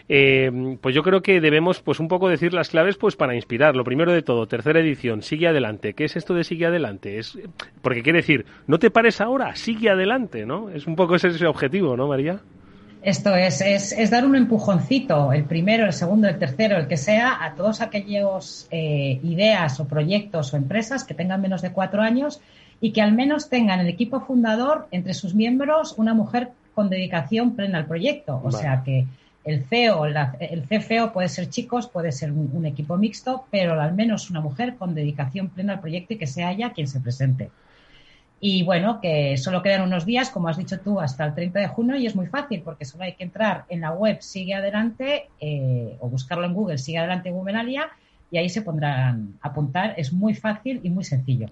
em, 0.07 0.77
pues 0.77 0.95
yo 0.95 1.03
creo 1.03 1.21
que 1.21 1.41
debemos 1.41 1.81
pues 1.81 1.99
un 1.99 2.07
poco 2.07 2.29
decir 2.29 2.53
las 2.53 2.69
claves 2.69 2.97
pues 2.97 3.15
para 3.15 3.35
inspirar. 3.35 3.75
Lo 3.75 3.83
primero 3.83 4.13
de 4.13 4.21
todo, 4.21 4.47
tercera 4.47 4.79
edición, 4.79 5.21
sigue 5.21 5.47
adelante. 5.47 5.93
¿Qué 5.93 6.05
es 6.05 6.15
esto 6.15 6.33
de 6.33 6.43
sigue 6.43 6.65
adelante? 6.65 7.17
Es 7.17 7.37
Porque 7.81 8.01
quiere 8.01 8.19
decir, 8.19 8.45
no 8.67 8.79
te 8.79 8.91
pares 8.91 9.19
ahora, 9.19 9.55
sigue 9.55 9.89
adelante, 9.89 10.45
¿no? 10.45 10.69
Es 10.69 10.87
un 10.87 10.95
poco 10.95 11.15
ese, 11.15 11.27
ese 11.29 11.47
objetivo, 11.47 11.97
¿no, 11.97 12.07
María? 12.07 12.39
Esto 13.01 13.33
es, 13.35 13.61
es, 13.61 13.93
es, 13.93 14.09
dar 14.09 14.25
un 14.25 14.35
empujoncito, 14.35 15.31
el 15.31 15.45
primero, 15.45 15.85
el 15.85 15.93
segundo, 15.93 16.27
el 16.27 16.37
tercero, 16.37 16.77
el 16.77 16.87
que 16.87 16.97
sea, 16.97 17.43
a 17.43 17.55
todos 17.55 17.79
aquellos 17.79 18.67
eh, 18.71 19.19
ideas 19.23 19.79
o 19.79 19.87
proyectos 19.87 20.53
o 20.53 20.57
empresas 20.57 21.05
que 21.05 21.13
tengan 21.13 21.39
menos 21.39 21.61
de 21.61 21.71
cuatro 21.71 22.01
años 22.01 22.41
y 22.81 22.91
que 22.91 23.01
al 23.01 23.13
menos 23.13 23.49
tengan 23.49 23.79
el 23.79 23.87
equipo 23.87 24.19
fundador 24.19 24.87
entre 24.91 25.13
sus 25.13 25.33
miembros 25.33 25.95
una 25.97 26.13
mujer 26.13 26.49
con 26.75 26.89
dedicación 26.89 27.55
plena 27.55 27.77
al 27.77 27.85
proyecto. 27.85 28.35
O 28.35 28.51
vale. 28.51 28.57
sea 28.57 28.83
que 28.83 29.05
el 29.45 29.63
CEO, 29.63 30.07
la, 30.07 30.35
el 30.39 30.63
CFO 30.63 31.13
puede 31.13 31.29
ser 31.29 31.49
chicos, 31.49 31.87
puede 31.87 32.11
ser 32.11 32.33
un, 32.33 32.49
un, 32.53 32.65
equipo 32.65 32.97
mixto, 32.97 33.45
pero 33.49 33.79
al 33.79 33.93
menos 33.93 34.29
una 34.29 34.41
mujer 34.41 34.75
con 34.75 34.93
dedicación 34.93 35.47
plena 35.47 35.73
al 35.73 35.79
proyecto 35.79 36.13
y 36.13 36.17
que 36.17 36.27
sea 36.27 36.51
ella 36.51 36.73
quien 36.73 36.87
se 36.87 36.99
presente. 36.99 37.49
Y 38.41 38.63
bueno, 38.63 39.01
que 39.01 39.35
solo 39.37 39.61
quedan 39.61 39.81
unos 39.81 40.05
días, 40.05 40.29
como 40.29 40.47
has 40.47 40.57
dicho 40.57 40.79
tú, 40.79 40.99
hasta 40.99 41.25
el 41.25 41.35
30 41.35 41.59
de 41.59 41.67
junio 41.67 41.97
y 41.97 42.05
es 42.05 42.15
muy 42.15 42.27
fácil 42.27 42.61
porque 42.63 42.85
solo 42.85 43.03
hay 43.03 43.13
que 43.13 43.23
entrar 43.23 43.65
en 43.69 43.81
la 43.81 43.91
web 43.91 44.21
Sigue 44.21 44.53
Adelante 44.53 45.29
eh, 45.41 45.97
o 45.99 46.09
buscarlo 46.09 46.45
en 46.45 46.53
Google 46.53 46.77
Sigue 46.77 46.99
Adelante 46.99 47.31
Gumenalia 47.31 47.89
y 48.31 48.37
ahí 48.37 48.47
se 48.47 48.61
pondrán 48.61 49.33
a 49.41 49.49
apuntar. 49.49 49.93
Es 49.97 50.13
muy 50.13 50.35
fácil 50.35 50.79
y 50.83 50.89
muy 50.89 51.03
sencillo. 51.03 51.47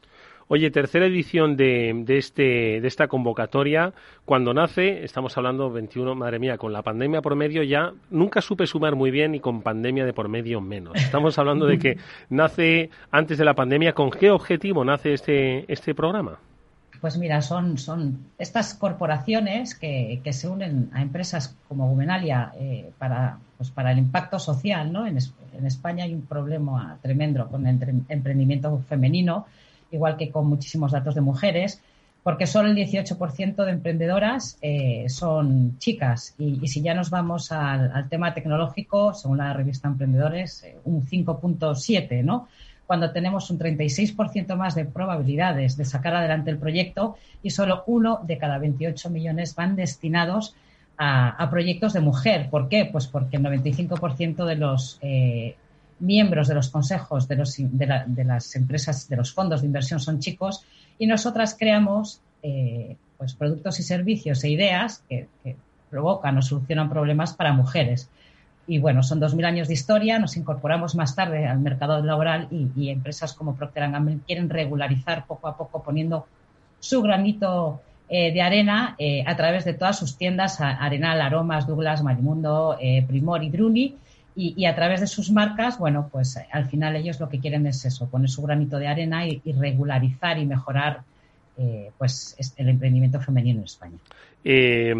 Oye, 0.50 0.72
tercera 0.72 1.06
edición 1.08 1.58
de, 1.58 1.92
de, 2.06 2.18
este, 2.18 2.80
de 2.80 2.88
esta 2.88 3.10
convocatoria. 3.10 3.94
Cuando 4.24 4.54
nace, 4.54 5.04
estamos 5.04 5.38
hablando 5.38 5.70
21, 5.70 6.16
madre 6.16 6.40
mía, 6.40 6.58
con 6.58 6.72
la 6.72 6.84
pandemia 6.84 7.22
por 7.22 7.36
medio 7.36 7.64
ya 7.64 7.92
nunca 8.10 8.40
supe 8.40 8.66
sumar 8.66 8.96
muy 8.96 9.12
bien 9.12 9.36
y 9.36 9.42
con 9.42 9.62
pandemia 9.62 10.06
de 10.06 10.14
por 10.14 10.30
medio 10.30 10.62
menos. 10.62 10.96
Estamos 10.96 11.38
hablando 11.38 11.66
de 11.66 11.80
que 11.80 11.98
nace 12.30 12.92
antes 13.12 13.38
de 13.38 13.44
la 13.44 13.56
pandemia. 13.56 13.92
¿Con 13.92 14.10
qué 14.10 14.32
objetivo 14.32 14.86
nace 14.86 15.14
este, 15.14 15.66
este 15.72 15.94
programa? 15.94 16.40
Pues 17.00 17.18
mira, 17.18 17.42
son, 17.42 17.78
son 17.78 18.28
estas 18.38 18.74
corporaciones 18.74 19.76
que, 19.76 20.22
que 20.24 20.34
se 20.34 20.48
unen 20.48 20.90
a 20.94 21.02
empresas 21.02 21.56
como 21.68 21.88
Gumenalia 21.90 22.52
eh, 22.60 22.92
para, 22.98 23.40
pues 23.58 23.72
para 23.72 23.92
el 23.92 24.00
impacto 24.00 24.40
social. 24.40 24.92
¿no? 24.92 25.06
En, 25.06 25.18
España 25.66 26.04
hay 26.04 26.14
un 26.14 26.22
problema 26.22 26.98
tremendo 27.02 27.48
con 27.48 27.66
el 27.66 28.04
emprendimiento 28.10 28.80
femenino, 28.88 29.48
igual 29.92 30.16
que 30.18 30.30
con 30.30 30.48
muchísimos 30.48 30.92
datos 30.92 31.16
de 31.16 31.22
mujeres, 31.22 31.82
porque 32.22 32.46
solo 32.46 32.70
el 32.70 32.76
18% 32.76 33.66
de 33.66 33.72
emprendedoras 33.72 34.58
eh, 34.62 35.06
son 35.08 35.78
chicas. 35.80 36.36
Y, 36.38 36.68
si 36.68 36.82
ya 36.82 36.94
nos 36.94 37.10
vamos 37.10 37.52
al, 37.52 37.92
al, 37.92 38.10
tema 38.10 38.34
tecnológico, 38.34 39.14
según 39.14 39.38
la 39.40 39.54
revista 39.54 39.88
Emprendedores, 39.88 40.64
eh, 40.64 40.78
un 40.84 41.04
5.7, 41.06 42.24
¿no? 42.24 42.48
Cuando 42.88 43.12
tenemos 43.12 43.52
un 43.52 43.60
36% 43.60 44.56
más 44.56 44.74
de 44.74 44.86
probabilidades 44.86 45.76
de 45.76 45.86
sacar 45.86 46.16
adelante 46.16 46.50
el 46.50 46.58
proyecto 46.58 47.18
y 47.44 47.50
solo 47.50 47.84
uno 47.86 48.22
de 48.24 48.38
cada 48.38 48.58
28 48.58 49.10
millones 49.10 49.54
van 49.56 49.76
destinados 49.76 50.56
a, 50.98 51.48
proyectos 51.52 51.94
de 51.94 52.00
mujer. 52.00 52.50
¿Por 52.50 52.70
qué? 52.70 52.90
Pues 52.92 53.06
porque 53.06 53.38
el 53.38 53.44
95% 53.44 54.46
de 54.46 54.56
los 54.56 54.98
eh, 55.02 55.56
miembros 56.00 56.48
de 56.48 56.56
los 56.56 56.70
consejos 56.70 57.28
de, 57.28 57.36
los, 57.36 57.56
de, 57.58 58.24
las 58.24 58.56
empresas, 58.56 59.08
de 59.10 59.18
los 59.18 59.34
fondos 59.34 59.62
de 59.62 59.68
inversión 59.68 60.00
son 60.00 60.20
chicos 60.20 60.64
y 60.98 61.06
nosotras 61.06 61.56
creamos 61.60 62.22
eh, 62.42 62.96
pues 63.18 63.34
productos 63.34 63.80
y 63.80 63.84
servicios 63.84 64.44
e 64.44 64.50
ideas 64.50 65.04
que, 65.10 65.28
que 65.44 65.56
provocan 65.90 66.38
o 66.38 66.42
solucionan 66.42 66.90
problemas 66.90 67.34
para 67.34 67.54
mujeres 67.54 68.10
y 68.68 68.80
bueno, 68.80 69.02
son 69.02 69.22
2.000 69.22 69.46
años 69.46 69.68
de 69.70 69.74
historia, 69.74 70.20
nos 70.20 70.36
incorporamos 70.36 70.94
más 70.96 71.16
tarde 71.16 71.48
al 71.48 71.60
mercado 71.60 72.04
laboral 72.04 72.50
y, 72.52 72.90
empresas 72.90 73.34
como 73.34 73.56
Procter 73.56 73.90
Gamble 73.90 74.20
quieren 74.26 74.50
regularizar 74.50 75.26
poco 75.26 75.48
a 75.48 75.56
poco 75.56 75.82
poniendo 75.82 76.28
su 76.80 77.02
granito 77.02 77.82
eh, 78.10 78.34
de 78.34 78.42
arena 78.42 78.96
eh, 79.00 79.24
a 79.26 79.36
través 79.38 79.64
de 79.64 79.74
todas 79.74 79.98
sus 79.98 80.18
tiendas, 80.18 80.60
Arenal, 80.60 81.22
Aromas, 81.22 81.66
Douglas, 81.66 82.04
Marimundo, 82.04 82.78
eh, 82.80 83.06
Primor 83.08 83.44
y 83.44 83.50
Druni, 83.50 83.96
y, 84.40 84.66
a 84.66 84.76
través 84.76 85.00
de 85.02 85.08
sus 85.08 85.32
marcas, 85.32 85.80
bueno, 85.80 86.10
pues 86.12 86.40
al 86.52 86.66
final 86.66 86.96
ellos 86.96 87.20
lo 87.20 87.28
que 87.28 87.40
quieren 87.40 87.66
es 87.66 87.84
eso, 87.86 88.08
poner 88.08 88.30
su 88.30 88.44
granito 88.44 88.78
de 88.78 88.88
arena 88.88 89.26
y 89.26 89.42
regularizar 89.54 90.38
y 90.38 90.46
mejorar 90.46 91.02
eh, 91.58 91.92
pues 91.98 92.36
el 92.58 92.70
emprendimiento 92.70 93.20
femenino 93.20 93.60
en 93.60 93.66
España. 93.66 93.98
Eh, 94.44 94.94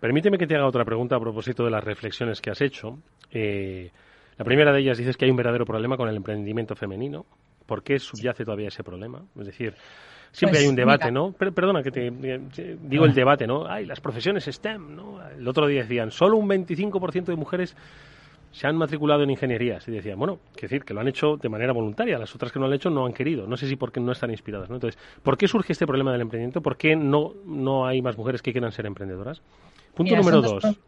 permíteme 0.00 0.38
que 0.38 0.46
te 0.46 0.54
haga 0.54 0.66
otra 0.66 0.84
pregunta 0.84 1.16
a 1.16 1.20
propósito 1.20 1.64
de 1.64 1.70
las 1.70 1.82
reflexiones 1.82 2.40
que 2.40 2.50
has 2.50 2.60
hecho. 2.60 2.98
Eh, 3.32 3.90
la 4.38 4.44
primera 4.44 4.72
de 4.72 4.80
ellas 4.80 4.98
dices 4.98 5.16
que 5.16 5.24
hay 5.24 5.30
un 5.30 5.36
verdadero 5.36 5.64
problema 5.64 5.96
con 5.96 6.08
el 6.08 6.16
emprendimiento 6.16 6.76
femenino. 6.76 7.26
¿Por 7.66 7.82
qué 7.82 7.98
subyace 7.98 8.44
todavía 8.44 8.68
ese 8.68 8.84
problema? 8.84 9.22
Es 9.38 9.46
decir, 9.46 9.74
siempre 10.30 10.58
pues, 10.58 10.62
hay 10.62 10.68
un 10.68 10.76
debate, 10.76 11.06
mira. 11.06 11.20
¿no? 11.20 11.32
Per 11.32 11.52
perdona 11.52 11.82
que 11.82 11.90
te, 11.90 12.10
digo 12.10 13.04
el 13.04 13.14
debate, 13.14 13.46
¿no? 13.46 13.66
Ay, 13.66 13.86
las 13.86 14.00
profesiones 14.00 14.44
STEM, 14.44 14.94
¿no? 14.94 15.20
El 15.28 15.48
otro 15.48 15.66
día 15.66 15.82
decían, 15.82 16.10
solo 16.12 16.36
un 16.36 16.48
25% 16.48 17.24
de 17.24 17.36
mujeres 17.36 17.76
se 18.56 18.66
han 18.66 18.74
matriculado 18.74 19.22
en 19.22 19.28
ingenierías 19.28 19.86
y 19.86 19.90
decían, 19.90 20.18
bueno, 20.18 20.38
que 20.56 20.62
decir, 20.62 20.82
que 20.82 20.94
lo 20.94 21.00
han 21.00 21.08
hecho 21.08 21.36
de 21.36 21.50
manera 21.50 21.74
voluntaria, 21.74 22.18
las 22.18 22.34
otras 22.34 22.50
que 22.50 22.58
no 22.58 22.64
lo 22.64 22.72
han 22.72 22.76
hecho 22.76 22.88
no 22.88 23.04
han 23.04 23.12
querido, 23.12 23.46
no 23.46 23.54
sé 23.54 23.68
si 23.68 23.76
porque 23.76 24.00
no 24.00 24.12
están 24.12 24.30
inspiradas, 24.30 24.70
¿no? 24.70 24.76
Entonces, 24.76 24.98
¿por 25.22 25.36
qué 25.36 25.46
surge 25.46 25.74
este 25.74 25.86
problema 25.86 26.10
del 26.10 26.22
emprendimiento? 26.22 26.62
¿Por 26.62 26.78
qué 26.78 26.96
no, 26.96 27.34
no 27.44 27.86
hay 27.86 28.00
más 28.00 28.16
mujeres 28.16 28.40
que 28.40 28.52
quieran 28.52 28.72
ser 28.72 28.86
emprendedoras? 28.86 29.42
Punto 29.94 30.14
Mira, 30.14 30.20
número 30.20 30.40
dos. 30.40 30.62
dos... 30.62 30.78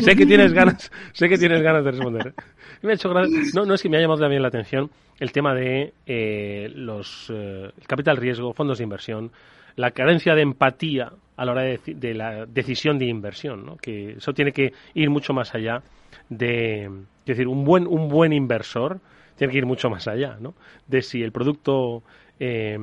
sé 0.02 0.16
que 0.16 0.24
tienes 0.24 0.54
ganas, 0.54 0.90
sé 1.12 1.28
que 1.28 1.36
tienes 1.36 1.60
ganas 1.60 1.84
de 1.84 1.90
responder. 1.90 2.34
Me 2.80 2.92
ha 2.92 2.94
hecho 2.94 3.12
no, 3.54 3.66
no 3.66 3.74
es 3.74 3.82
que 3.82 3.90
me 3.90 3.98
ha 3.98 4.00
llamado 4.00 4.20
también 4.20 4.40
la 4.40 4.48
atención 4.48 4.90
el 5.20 5.30
tema 5.30 5.54
de 5.54 5.92
eh, 6.06 6.72
los 6.74 7.30
eh, 7.30 7.70
capital 7.86 8.16
riesgo, 8.16 8.54
fondos 8.54 8.78
de 8.78 8.84
inversión, 8.84 9.30
la 9.76 9.90
carencia 9.90 10.34
de 10.34 10.40
empatía 10.40 11.12
a 11.38 11.44
la 11.44 11.52
hora 11.52 11.62
de, 11.62 11.80
de 11.86 12.14
la 12.14 12.44
decisión 12.46 12.98
de 12.98 13.06
inversión, 13.06 13.64
¿no? 13.64 13.76
que 13.76 14.12
eso 14.12 14.32
tiene 14.34 14.52
que 14.52 14.72
ir 14.94 15.08
mucho 15.08 15.32
más 15.32 15.54
allá 15.54 15.82
de, 16.28 16.84
es 16.84 17.26
decir, 17.26 17.48
un 17.48 17.64
buen, 17.64 17.86
un 17.86 18.08
buen 18.08 18.32
inversor 18.32 19.00
tiene 19.36 19.52
que 19.52 19.58
ir 19.58 19.66
mucho 19.66 19.88
más 19.88 20.08
allá, 20.08 20.36
¿no? 20.40 20.54
De 20.88 21.00
si 21.00 21.22
el 21.22 21.30
producto 21.30 22.02
eh, 22.40 22.76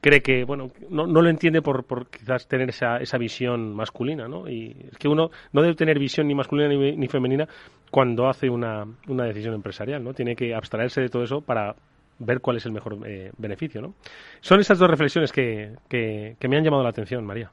cree 0.00 0.20
que, 0.20 0.44
bueno, 0.44 0.70
no, 0.90 1.06
no 1.06 1.22
lo 1.22 1.30
entiende 1.30 1.62
por, 1.62 1.84
por 1.84 2.08
quizás 2.08 2.46
tener 2.46 2.68
esa, 2.68 2.98
esa 2.98 3.16
visión 3.16 3.74
masculina, 3.74 4.28
¿no? 4.28 4.46
Y 4.48 4.76
es 4.90 4.98
que 4.98 5.08
uno 5.08 5.30
no 5.52 5.62
debe 5.62 5.74
tener 5.74 5.98
visión 5.98 6.28
ni 6.28 6.34
masculina 6.34 6.68
ni, 6.68 6.96
ni 6.96 7.08
femenina 7.08 7.48
cuando 7.90 8.28
hace 8.28 8.50
una, 8.50 8.84
una 9.08 9.24
decisión 9.24 9.54
empresarial, 9.54 10.04
¿no? 10.04 10.12
Tiene 10.12 10.36
que 10.36 10.54
abstraerse 10.54 11.00
de 11.00 11.08
todo 11.08 11.24
eso 11.24 11.40
para 11.40 11.74
ver 12.18 12.40
cuál 12.40 12.58
es 12.58 12.66
el 12.66 12.72
mejor 12.72 12.98
eh, 13.06 13.32
beneficio, 13.38 13.80
¿no? 13.80 13.94
Son 14.42 14.60
esas 14.60 14.78
dos 14.78 14.90
reflexiones 14.90 15.32
que, 15.32 15.76
que, 15.88 16.36
que 16.38 16.48
me 16.48 16.58
han 16.58 16.64
llamado 16.64 16.82
la 16.82 16.90
atención, 16.90 17.24
María. 17.24 17.50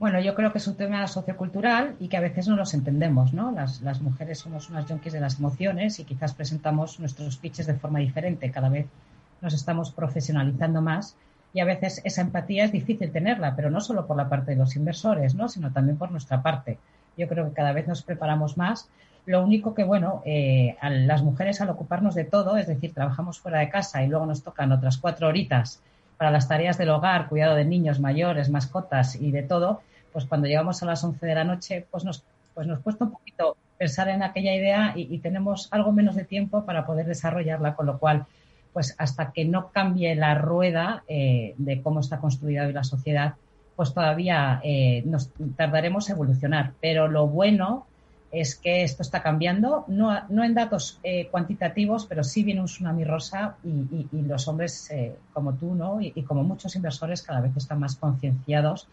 Bueno, 0.00 0.18
yo 0.18 0.34
creo 0.34 0.50
que 0.50 0.56
es 0.56 0.66
un 0.66 0.78
tema 0.78 1.06
sociocultural 1.06 1.94
y 2.00 2.08
que 2.08 2.16
a 2.16 2.20
veces 2.20 2.48
no 2.48 2.56
los 2.56 2.72
entendemos, 2.72 3.34
¿no? 3.34 3.50
Las, 3.52 4.00
mujeres 4.00 4.38
somos 4.38 4.70
unas 4.70 4.86
junkies 4.86 5.12
de 5.12 5.20
las 5.20 5.38
emociones 5.38 5.98
y 5.98 6.04
quizás 6.04 6.32
presentamos 6.32 6.98
nuestros 7.00 7.36
pitches 7.36 7.66
de 7.66 7.74
forma 7.74 7.98
diferente. 7.98 8.50
Cada 8.50 8.70
vez 8.70 8.86
nos 9.42 9.52
estamos 9.52 9.90
profesionalizando 9.92 10.80
más 10.80 11.16
y 11.52 11.60
a 11.60 11.66
veces 11.66 12.00
esa 12.02 12.22
empatía 12.22 12.64
es 12.64 12.72
difícil 12.72 13.12
tenerla, 13.12 13.54
pero 13.54 13.68
no 13.68 13.82
solo 13.82 14.06
por 14.06 14.16
la 14.16 14.30
parte 14.30 14.52
de 14.52 14.56
los 14.56 14.74
inversores, 14.74 15.34
¿no? 15.34 15.50
Sino 15.50 15.70
también 15.70 15.98
por 15.98 16.10
nuestra 16.10 16.40
parte. 16.40 16.78
Yo 17.18 17.28
creo 17.28 17.50
que 17.50 17.52
cada 17.52 17.72
vez 17.72 17.86
nos 17.86 18.02
preparamos 18.02 18.56
más. 18.56 18.88
Lo 19.26 19.44
único 19.44 19.74
que, 19.74 19.84
bueno, 19.84 20.22
eh, 20.24 20.78
las 20.80 21.22
mujeres 21.22 21.60
al 21.60 21.68
ocuparnos 21.68 22.14
de 22.14 22.24
todo, 22.24 22.56
es 22.56 22.68
decir, 22.68 22.94
trabajamos 22.94 23.38
fuera 23.38 23.58
de 23.58 23.68
casa 23.68 24.02
y 24.02 24.08
luego 24.08 24.24
nos 24.24 24.42
tocan 24.42 24.72
otras 24.72 24.96
cuatro 24.96 25.28
horitas 25.28 25.82
para 26.16 26.30
las 26.30 26.48
tareas 26.48 26.78
del 26.78 26.88
hogar, 26.88 27.28
cuidado 27.28 27.54
de 27.54 27.66
niños, 27.66 28.00
mayores, 28.00 28.48
mascotas 28.48 29.16
y 29.16 29.30
de 29.30 29.42
todo, 29.42 29.82
pues 30.12 30.24
cuando 30.24 30.46
llegamos 30.46 30.82
a 30.82 30.86
las 30.86 31.02
11 31.02 31.24
de 31.24 31.34
la 31.34 31.44
noche, 31.44 31.86
pues 31.90 32.04
nos, 32.04 32.24
pues 32.54 32.66
nos 32.66 32.80
cuesta 32.80 33.04
un 33.04 33.12
poquito 33.12 33.56
pensar 33.80 34.08
en 34.08 34.22
aquella 34.22 34.54
idea 34.54 34.92
y, 34.94 35.18
tenemos 35.20 35.68
algo 35.70 35.90
menos 35.90 36.14
de 36.14 36.24
tiempo 36.24 36.66
para 36.66 36.84
poder 36.84 37.06
desarrollarla, 37.06 37.74
con 37.74 37.86
lo 37.86 37.98
cual, 37.98 38.26
pues 38.74 38.94
hasta 38.98 39.32
que 39.32 39.46
no 39.46 39.70
cambie 39.70 40.14
la 40.14 40.34
rueda 40.34 41.02
eh, 41.08 41.54
de 41.56 41.80
cómo 41.80 42.00
está 42.00 42.18
construida 42.18 42.66
hoy 42.66 42.74
la 42.74 42.84
sociedad, 42.84 43.36
pues 43.76 43.94
todavía 43.94 44.60
eh, 44.62 45.02
nos 45.06 45.30
tardaremos 45.56 46.10
en 46.10 46.16
evolucionar. 46.16 46.72
Pero 46.82 47.08
lo 47.08 47.26
bueno 47.26 47.86
es 48.30 48.54
que 48.54 48.82
esto 48.82 49.02
está 49.02 49.22
cambiando, 49.22 49.86
no, 49.88 50.14
no 50.28 50.44
en 50.44 50.52
datos 50.52 51.00
eh, 51.02 51.28
cuantitativos, 51.30 52.04
pero 52.04 52.22
sí 52.22 52.44
viene 52.44 52.60
un 52.60 52.66
tsunami 52.66 53.04
rosa 53.04 53.56
y, 53.64 54.06
los 54.12 54.46
hombres 54.46 54.92
como 55.32 55.54
tú 55.54 55.74
¿no? 55.74 56.02
y 56.02 56.22
como 56.24 56.44
muchos 56.44 56.76
inversores 56.76 57.22
cada 57.22 57.40
vez 57.40 57.56
están 57.56 57.80
más 57.80 57.96
concienciados 57.96 58.86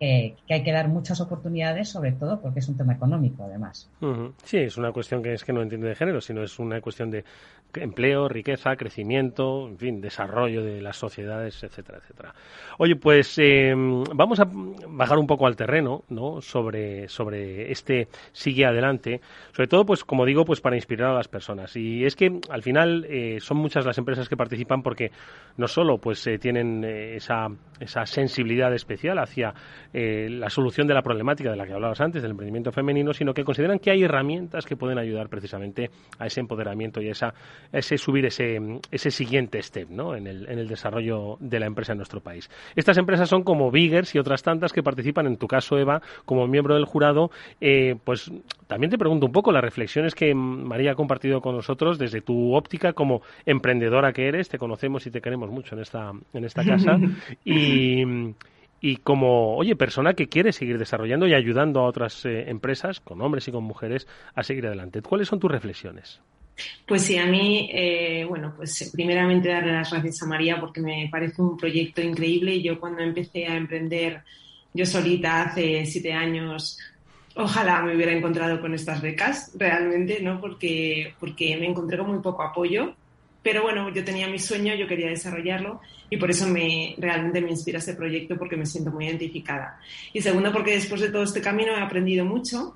eh, 0.00 0.34
que 0.46 0.54
hay 0.54 0.62
que 0.62 0.72
dar 0.72 0.88
muchas 0.88 1.20
oportunidades, 1.20 1.88
sobre 1.88 2.12
todo 2.12 2.40
porque 2.40 2.60
es 2.60 2.68
un 2.68 2.76
tema 2.76 2.94
económico, 2.94 3.44
además. 3.44 3.90
Sí, 4.44 4.58
es 4.58 4.76
una 4.76 4.92
cuestión 4.92 5.22
que 5.22 5.34
es 5.34 5.44
que 5.44 5.52
no 5.52 5.62
entiende 5.62 5.88
de 5.88 5.94
género, 5.94 6.20
sino 6.20 6.42
es 6.42 6.58
una 6.58 6.80
cuestión 6.80 7.10
de 7.10 7.24
empleo, 7.74 8.28
riqueza, 8.28 8.76
crecimiento, 8.76 9.68
en 9.68 9.78
fin, 9.78 10.00
desarrollo 10.00 10.62
de 10.62 10.80
las 10.80 10.96
sociedades, 10.96 11.62
etcétera, 11.62 11.98
etcétera. 11.98 12.34
Oye, 12.78 12.96
pues 12.96 13.36
eh, 13.38 13.72
vamos 13.76 14.40
a 14.40 14.48
bajar 14.88 15.18
un 15.18 15.26
poco 15.26 15.46
al 15.46 15.56
terreno, 15.56 16.04
¿no? 16.08 16.40
Sobre, 16.40 17.08
sobre 17.08 17.72
este 17.72 18.08
sigue 18.32 18.64
adelante, 18.64 19.20
sobre 19.52 19.68
todo, 19.68 19.86
pues 19.86 20.04
como 20.04 20.24
digo, 20.24 20.44
pues 20.44 20.60
para 20.60 20.76
inspirar 20.76 21.10
a 21.10 21.14
las 21.14 21.28
personas. 21.28 21.76
Y 21.76 22.04
es 22.04 22.16
que 22.16 22.40
al 22.48 22.62
final 22.62 23.06
eh, 23.08 23.38
son 23.40 23.58
muchas 23.58 23.84
las 23.84 23.98
empresas 23.98 24.28
que 24.28 24.36
participan 24.36 24.82
porque 24.82 25.10
no 25.56 25.68
solo 25.68 25.98
pues 25.98 26.26
eh, 26.26 26.38
tienen 26.38 26.84
esa, 26.84 27.48
esa 27.80 28.06
sensibilidad 28.06 28.72
especial 28.74 29.18
hacia 29.18 29.54
eh, 29.94 30.28
la 30.28 30.50
solución 30.50 30.88
de 30.88 30.94
la 30.94 31.02
problemática 31.02 31.50
de 31.50 31.56
la 31.56 31.66
que 31.66 31.72
hablabas 31.72 32.00
antes, 32.00 32.20
del 32.20 32.32
emprendimiento 32.32 32.72
femenino, 32.72 33.12
sino 33.12 33.32
que 33.32 33.44
consideran 33.44 33.78
que 33.78 33.92
hay 33.92 34.02
herramientas 34.02 34.66
que 34.66 34.76
pueden 34.76 34.98
ayudar 34.98 35.28
precisamente 35.28 35.90
a 36.18 36.26
ese 36.26 36.40
empoderamiento 36.40 37.00
y 37.00 37.08
esa, 37.08 37.28
a 37.28 37.78
ese 37.78 37.96
subir 37.96 38.26
ese, 38.26 38.58
ese 38.90 39.10
siguiente 39.12 39.62
step 39.62 39.88
¿no? 39.90 40.16
en, 40.16 40.26
el, 40.26 40.48
en 40.48 40.58
el 40.58 40.66
desarrollo 40.66 41.36
de 41.38 41.60
la 41.60 41.66
empresa 41.66 41.92
en 41.92 41.98
nuestro 41.98 42.20
país. 42.20 42.50
Estas 42.74 42.98
empresas 42.98 43.28
son 43.28 43.44
como 43.44 43.70
Biggers 43.70 44.14
y 44.16 44.18
otras 44.18 44.42
tantas 44.42 44.72
que 44.72 44.82
participan, 44.82 45.26
en 45.26 45.36
tu 45.36 45.46
caso, 45.46 45.78
Eva, 45.78 46.02
como 46.24 46.46
miembro 46.48 46.74
del 46.74 46.86
jurado. 46.86 47.30
Eh, 47.60 47.94
pues 48.02 48.32
también 48.66 48.90
te 48.90 48.98
pregunto 48.98 49.26
un 49.26 49.32
poco 49.32 49.52
las 49.52 49.62
reflexiones 49.62 50.14
que 50.16 50.34
María 50.34 50.92
ha 50.92 50.96
compartido 50.96 51.40
con 51.40 51.54
nosotros 51.54 51.98
desde 51.98 52.20
tu 52.20 52.54
óptica 52.54 52.94
como 52.94 53.22
emprendedora 53.46 54.12
que 54.12 54.26
eres. 54.26 54.48
Te 54.48 54.58
conocemos 54.58 55.06
y 55.06 55.12
te 55.12 55.20
queremos 55.20 55.50
mucho 55.50 55.76
en 55.76 55.82
esta, 55.82 56.10
en 56.32 56.44
esta 56.44 56.64
casa. 56.64 56.98
y 57.44 58.34
y 58.84 58.96
como, 58.96 59.56
oye, 59.56 59.76
persona 59.76 60.12
que 60.12 60.28
quiere 60.28 60.52
seguir 60.52 60.76
desarrollando 60.76 61.26
y 61.26 61.32
ayudando 61.32 61.80
a 61.80 61.84
otras 61.84 62.26
eh, 62.26 62.50
empresas, 62.50 63.00
con 63.00 63.22
hombres 63.22 63.48
y 63.48 63.50
con 63.50 63.64
mujeres, 63.64 64.06
a 64.34 64.42
seguir 64.42 64.66
adelante. 64.66 65.00
¿Cuáles 65.00 65.26
son 65.26 65.40
tus 65.40 65.50
reflexiones? 65.50 66.20
Pues 66.86 67.00
sí, 67.00 67.16
a 67.16 67.24
mí, 67.24 67.70
eh, 67.72 68.26
bueno, 68.28 68.52
pues 68.54 68.90
primeramente 68.92 69.48
darle 69.48 69.72
las 69.72 69.90
gracias 69.90 70.22
a 70.22 70.26
María 70.26 70.60
porque 70.60 70.82
me 70.82 71.08
parece 71.10 71.40
un 71.40 71.56
proyecto 71.56 72.02
increíble. 72.02 72.60
Yo 72.60 72.78
cuando 72.78 73.00
empecé 73.00 73.46
a 73.46 73.56
emprender 73.56 74.20
yo 74.74 74.84
solita 74.84 75.44
hace 75.44 75.86
siete 75.86 76.12
años, 76.12 76.78
ojalá 77.36 77.80
me 77.80 77.96
hubiera 77.96 78.12
encontrado 78.12 78.60
con 78.60 78.74
estas 78.74 79.00
becas 79.00 79.50
realmente, 79.58 80.20
¿no? 80.20 80.42
Porque, 80.42 81.14
porque 81.18 81.56
me 81.56 81.68
encontré 81.68 81.96
con 81.96 82.10
muy 82.10 82.20
poco 82.20 82.42
apoyo 82.42 82.94
pero 83.44 83.62
bueno, 83.62 83.90
yo 83.90 84.02
tenía 84.02 84.26
mi 84.26 84.38
sueño, 84.38 84.74
yo 84.74 84.88
quería 84.88 85.10
desarrollarlo 85.10 85.82
y 86.08 86.16
por 86.16 86.30
eso 86.30 86.48
me, 86.48 86.94
realmente 86.96 87.42
me 87.42 87.50
inspira 87.50 87.78
este 87.78 87.92
proyecto 87.92 88.38
porque 88.38 88.56
me 88.56 88.64
siento 88.64 88.90
muy 88.90 89.06
identificada. 89.06 89.78
Y 90.14 90.22
segundo, 90.22 90.50
porque 90.50 90.72
después 90.72 91.02
de 91.02 91.10
todo 91.10 91.22
este 91.22 91.42
camino 91.42 91.76
he 91.76 91.80
aprendido 91.80 92.24
mucho 92.24 92.74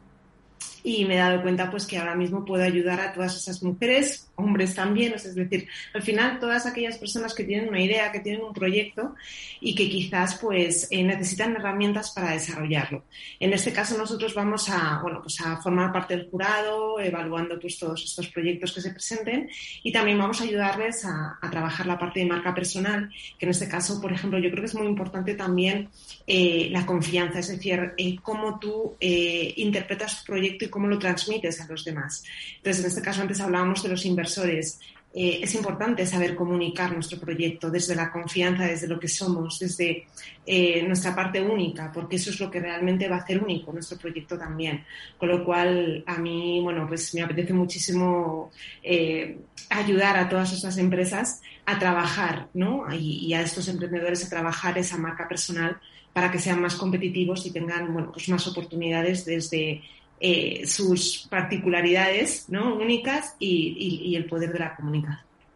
y 0.83 1.05
me 1.05 1.15
he 1.15 1.19
dado 1.19 1.43
cuenta 1.43 1.71
pues 1.71 1.87
que 1.87 1.99
ahora 1.99 2.15
mismo 2.15 2.45
puedo 2.45 2.63
ayudar 2.63 3.01
a 3.01 3.13
todas 3.13 3.37
esas 3.37 3.63
mujeres, 3.63 4.29
hombres 4.37 4.75
también, 4.75 5.15
es 5.15 5.35
decir, 5.35 5.69
al 5.95 6.03
final 6.03 6.39
todas 6.39 6.67
aquellas 6.67 6.99
personas 6.99 7.35
que 7.35 7.45
tienen 7.45 7.69
una 7.69 7.81
idea, 7.81 8.13
que 8.13 8.21
tienen 8.21 8.43
un 8.43 8.53
proyecto 8.53 9.15
y 9.61 9.75
que 9.75 9.89
quizás 9.89 10.37
pues 10.37 10.87
eh, 10.91 11.03
necesitan 11.03 11.57
herramientas 11.57 12.13
para 12.13 12.33
desarrollarlo. 12.33 13.05
En 13.41 13.53
este 13.53 13.73
caso 13.73 13.99
nosotros 13.99 14.35
vamos 14.35 14.69
a, 14.69 15.01
bueno, 15.03 15.21
pues 15.23 15.41
a 15.41 15.57
formar 15.57 15.93
parte 15.93 16.17
del 16.17 16.31
jurado, 16.31 17.01
evaluando 17.01 17.59
pues 17.59 17.79
todos 17.79 18.05
estos 18.05 18.29
proyectos 18.29 18.73
que 18.73 18.81
se 18.81 18.91
presenten 18.91 19.51
y 19.83 19.93
también 19.93 20.19
vamos 20.19 20.41
a 20.41 20.45
ayudarles 20.45 21.05
a, 21.05 21.39
trabajar 21.51 21.87
la 21.87 21.99
parte 21.99 22.21
de 22.21 22.27
marca 22.27 22.55
personal, 22.55 23.11
que 23.39 23.47
en 23.47 23.51
este 23.51 23.69
caso, 23.69 24.01
por 24.03 24.13
ejemplo, 24.13 24.39
yo 24.39 24.51
creo 24.51 24.61
que 24.61 24.67
es 24.67 24.75
muy 24.75 24.87
importante 24.87 25.35
también 25.35 25.89
eh, 26.27 26.69
la 26.71 26.85
confianza, 26.85 27.39
es 27.39 27.49
decir, 27.49 27.95
eh, 27.97 28.17
cómo 28.23 28.59
tú 28.59 28.97
interpretas 29.01 30.21
tu 30.21 30.27
proyecto 30.27 30.67
cómo 30.71 30.87
lo 30.87 30.99
transmites 30.99 31.61
a 31.61 31.67
los 31.67 31.85
demás. 31.85 32.25
Entonces, 32.57 32.85
en 32.85 32.89
este 32.91 33.03
caso 33.03 33.23
antes 33.23 33.41
hablábamos 33.41 33.83
de 33.83 33.89
los 33.89 34.05
inversores. 34.05 34.79
Eh, 35.15 35.41
es 35.43 35.55
importante 35.55 36.05
saber 36.05 36.37
comunicar 36.37 36.93
nuestro 36.93 37.19
proyecto 37.19 37.71
desde 37.71 37.97
la 37.97 38.13
confianza, 38.13 38.67
desde 38.67 38.87
lo 38.87 39.01
que 39.01 39.09
somos, 39.09 39.59
desde 39.59 40.07
eh, 40.45 40.83
nuestra 40.83 41.15
parte 41.17 41.41
única, 41.41 41.91
porque 41.91 42.17
eso 42.17 42.31
es 42.31 42.39
lo 42.39 42.51
que 42.51 42.61
realmente 42.61 43.09
va 43.09 43.17
a 43.17 43.21
hacer 43.21 43.43
único 43.43 43.73
nuestro 43.73 43.97
proyecto 43.97 44.37
también. 44.37 44.85
Con 45.17 45.31
lo 45.31 45.45
cual, 45.45 46.05
a 46.07 46.19
mí, 46.19 46.61
bueno, 46.63 46.87
pues 46.87 47.15
me 47.15 47.23
apetece 47.23 47.55
muchísimo 47.55 48.51
eh, 48.83 49.39
ayudar 49.71 50.19
a 50.19 50.29
todas 50.29 50.53
estas 50.53 50.77
empresas 50.77 51.41
a 51.65 51.79
trabajar, 51.79 52.49
¿no? 52.53 52.85
Y, 52.93 53.27
y, 53.27 53.35
a 53.35 53.41
estos 53.41 53.67
emprendedores 53.69 54.25
a 54.25 54.29
trabajar 54.29 54.77
esa 54.77 54.99
marca 54.99 55.27
personal 55.27 55.79
para 56.13 56.31
que 56.31 56.39
sean 56.39 56.61
más 56.61 56.75
competitivos 56.75 57.47
y 57.47 57.51
tengan, 57.51 57.93
bueno, 57.93 58.13
pues 58.13 58.29
más 58.29 58.47
oportunidades 58.47 59.25
desde 59.25 59.83
eh, 60.21 60.67
sus 60.67 61.27
particularidades 61.31 62.49
¿no? 62.49 62.75
únicas 62.75 63.37
y, 63.39 64.15
el 64.17 64.25
poder 64.25 64.53
de 64.53 64.59
la, 64.59 64.77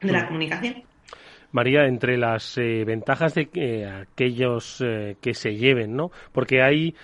de 0.01 0.13
la 0.13 0.23
mm. 0.23 0.27
comunicación. 0.27 0.75
María, 1.51 1.87
entre 1.87 2.17
las 2.17 2.57
eh, 2.57 2.85
ventajas 2.87 3.35
de 3.35 3.47
que 3.51 3.87
aquellos 3.87 4.81
eh, 4.81 5.17
que 5.21 5.35
se 5.35 5.57
lleven, 5.57 5.95
¿no? 5.97 6.11
Porque 6.33 6.63
hay 6.63 6.95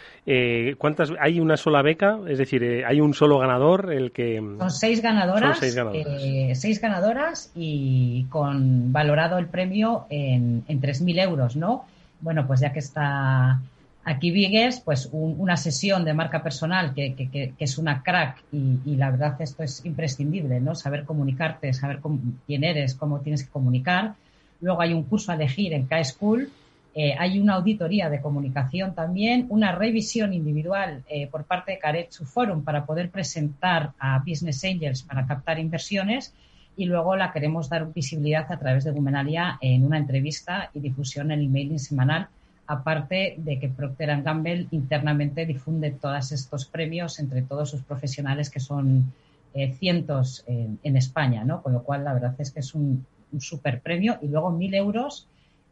cuántas, 0.78 1.12
hay 1.20 1.38
una 1.40 1.56
sola 1.58 1.82
beca, 1.82 2.18
es 2.26 2.38
decir, 2.38 2.84
hay 2.86 3.00
un 3.00 3.12
solo 3.12 3.38
ganador, 3.38 3.92
el 3.92 4.10
que 4.12 4.36
son 4.36 4.70
seis 4.70 5.02
ganadoras, 5.02 5.58
seis 5.58 5.74
ganadoras, 5.74 6.60
seis 6.60 6.80
ganadoras 6.80 7.52
y 7.54 8.24
con 8.30 8.92
valorado 8.92 9.36
el 9.38 9.46
premio 9.48 10.06
en, 10.08 10.64
en 10.66 10.80
3.000 10.80 11.22
euros, 11.24 11.56
¿no? 11.56 11.84
Bueno, 12.20 12.46
pues 12.46 12.60
ya 12.60 12.72
que 12.72 12.78
está 12.78 13.60
Aquí 14.08 14.30
Vigues, 14.30 14.80
pues 14.80 15.10
una 15.12 15.58
sesión 15.58 16.02
de 16.02 16.14
marca 16.14 16.42
personal 16.42 16.94
que, 16.94 17.52
es 17.58 17.76
una 17.76 18.02
crack 18.02 18.42
y, 18.50 18.96
la 18.96 19.10
verdad 19.10 19.36
esto 19.38 19.62
es 19.62 19.84
imprescindible, 19.84 20.60
¿no? 20.60 20.74
Saber 20.74 21.04
comunicarte, 21.04 21.74
saber 21.74 22.00
quién 22.46 22.64
eres, 22.64 22.94
cómo 22.94 23.20
tienes 23.20 23.44
que 23.44 23.50
comunicar. 23.50 24.14
Luego 24.62 24.80
hay 24.80 24.94
un 24.94 25.02
curso 25.02 25.30
a 25.30 25.34
elegir 25.34 25.74
en 25.74 25.84
K-School. 25.84 26.50
Eh, 26.94 27.16
hay 27.18 27.38
una 27.38 27.56
auditoría 27.56 28.08
de 28.08 28.22
comunicación 28.22 28.94
también, 28.94 29.44
una 29.50 29.72
revisión 29.72 30.32
individual 30.32 31.04
eh, 31.10 31.26
por 31.26 31.44
parte 31.44 31.72
de 31.72 31.78
Caretsu 31.78 32.24
Forum 32.24 32.64
para 32.64 32.86
poder 32.86 33.10
presentar 33.10 33.92
a 33.98 34.20
Business 34.26 34.64
Angels 34.64 35.02
para 35.02 35.26
captar 35.26 35.58
inversiones 35.58 36.32
y 36.78 36.86
luego 36.86 37.14
la 37.14 37.30
queremos 37.30 37.68
dar 37.68 37.92
visibilidad 37.92 38.50
a 38.50 38.58
través 38.58 38.84
de 38.84 38.90
Gumenalia 38.90 39.58
en 39.60 39.84
una 39.84 39.98
entrevista 39.98 40.70
y 40.72 40.80
difusión 40.80 41.30
en 41.30 41.42
emailing 41.42 41.78
semanal 41.78 42.28
aparte 42.68 43.34
de 43.38 43.58
que 43.58 43.68
Procter 43.70 44.22
Gamble 44.22 44.68
internamente 44.70 45.46
difunde 45.46 45.90
todos 45.90 46.32
estos 46.32 46.66
premios 46.66 47.18
entre 47.18 47.40
todos 47.42 47.70
sus 47.70 47.82
profesionales, 47.82 48.50
que 48.50 48.60
son 48.60 49.10
eh, 49.54 49.72
cientos 49.72 50.44
en, 50.46 50.96
España, 50.96 51.44
¿no? 51.44 51.62
Con 51.62 51.72
lo 51.72 51.82
cual, 51.82 52.04
la 52.04 52.12
verdad 52.12 52.34
es 52.38 52.50
que 52.50 52.60
es 52.60 52.74
un, 52.74 53.06
super 53.38 53.80
premio. 53.80 54.18
Y 54.20 54.28
luego 54.28 54.50
mil 54.50 54.74
euros, 54.74 55.26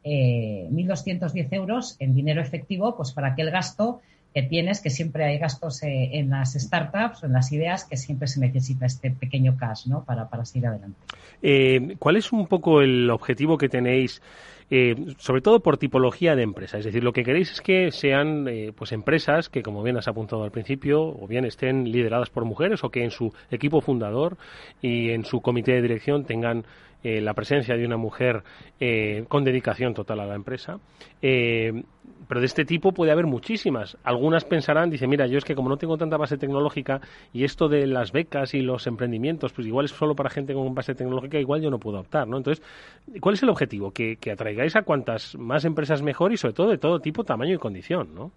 eh, 0.05 0.69
1.210 0.71 1.49
euros 1.53 1.97
en 1.99 2.15
dinero 2.15 2.41
efectivo, 2.41 2.97
pues 2.97 3.13
para 3.13 3.29
aquel 3.29 3.51
gasto 3.51 4.01
que 4.35 4.43
tienes, 4.43 4.81
que 4.81 4.91
siempre 4.91 5.25
hay 5.25 5.39
gastos 5.39 5.83
eh, 5.83 6.11
en 6.13 6.31
las 6.31 6.55
startups 6.55 7.23
o 7.23 7.27
en 7.27 7.33
las 7.35 7.53
ideas, 7.53 7.85
que 7.85 7.99
siempre 7.99 8.27
se 8.27 8.41
necesita 8.41 8.87
este 8.87 9.11
pequeño 9.11 9.57
cash, 9.59 9.87
¿no? 9.87 10.03
Para, 10.05 10.31
para 10.31 10.47
seguir 10.47 10.69
adelante. 10.69 10.99
¿Cuál 11.99 12.17
es 12.17 12.33
un 12.33 12.47
poco 12.47 12.81
el 12.81 13.11
objetivo 13.11 13.59
que 13.59 13.69
tenéis? 13.69 14.23
Eh, 14.69 14.97
sobre 15.19 15.43
todo 15.43 15.61
por 15.61 15.79
tipología 15.79 16.35
de 16.35 16.43
empresa. 16.43 16.79
Es 16.79 16.85
decir, 16.85 17.05
lo 17.05 17.13
que 17.13 17.23
queréis 17.23 17.53
es 17.53 17.61
que 17.61 17.93
sean 17.93 18.49
eh, 18.49 18.73
pues 18.75 18.91
empresas 18.91 19.49
que, 19.49 19.63
como 19.63 19.83
bien 19.83 19.97
has 19.97 20.09
apuntado 20.09 20.43
al 20.43 20.51
principio, 20.51 21.03
o 21.03 21.29
bien 21.29 21.45
estén 21.45 21.85
lideradas 21.85 22.31
por 22.31 22.45
mujeres 22.45 22.83
o 22.83 22.91
que 22.91 23.05
en 23.05 23.13
su 23.13 23.33
equipo 23.51 23.81
fundador 23.81 24.37
y 24.83 25.11
en 25.11 25.25
su 25.25 25.41
comité 25.41 25.73
de 25.73 25.83
dirección 25.83 26.25
tengan 26.25 26.65
eh, 27.03 27.21
la 27.21 27.35
presencia 27.35 27.77
de 27.77 27.85
una 27.85 27.97
mujer 27.97 28.43
con 29.29 29.45
dedicación 29.45 29.95
total 29.95 30.21
a 30.21 30.27
la 30.27 30.35
empresa 30.35 30.79
pero 32.29 32.41
de 32.41 32.47
este 32.47 32.65
tipo 32.65 32.93
puede 32.93 33.13
haber 33.13 33.27
muchísimas. 33.27 33.97
Algunas 34.03 34.45
pensarán, 34.45 34.91
dice, 34.91 35.07
mira, 35.07 35.27
yo 35.27 35.39
es 35.39 35.45
que 35.45 35.55
como 35.55 35.69
no 35.69 35.77
tengo 35.77 35.97
tanta 35.97 36.17
base 36.17 36.37
tecnológica 36.37 37.01
y 37.33 37.45
esto 37.45 37.69
de 37.69 37.87
las 37.87 38.13
becas 38.13 38.55
y 38.55 38.61
los 38.61 38.87
emprendimientos, 38.87 39.53
pues 39.53 39.67
igual 39.67 39.87
es 39.87 39.93
solo 39.93 40.15
para 40.15 40.31
gente 40.31 40.55
con 40.55 40.75
base 40.75 40.95
tecnológica, 40.95 41.39
igual 41.39 41.63
yo 41.63 41.71
no 41.71 41.79
puedo 41.79 42.01
optar, 42.01 42.27
¿no? 42.27 42.37
Entonces, 42.37 42.65
¿cuál 43.21 43.35
es 43.35 43.43
el 43.43 43.51
objetivo? 43.51 43.93
Que, 43.93 44.17
que 44.17 44.33
atraigáis 44.33 44.77
a 44.77 44.83
cuantas 44.83 45.37
más 45.37 45.65
empresas 45.65 46.03
mejor 46.03 46.33
y 46.33 46.37
sobre 46.37 46.55
todo 46.55 46.71
de 46.71 46.79
todo 46.79 47.01
tipo, 47.01 47.25
tamaño 47.25 47.55
y 47.55 47.59
condición, 47.59 48.15
¿no? 48.15 48.33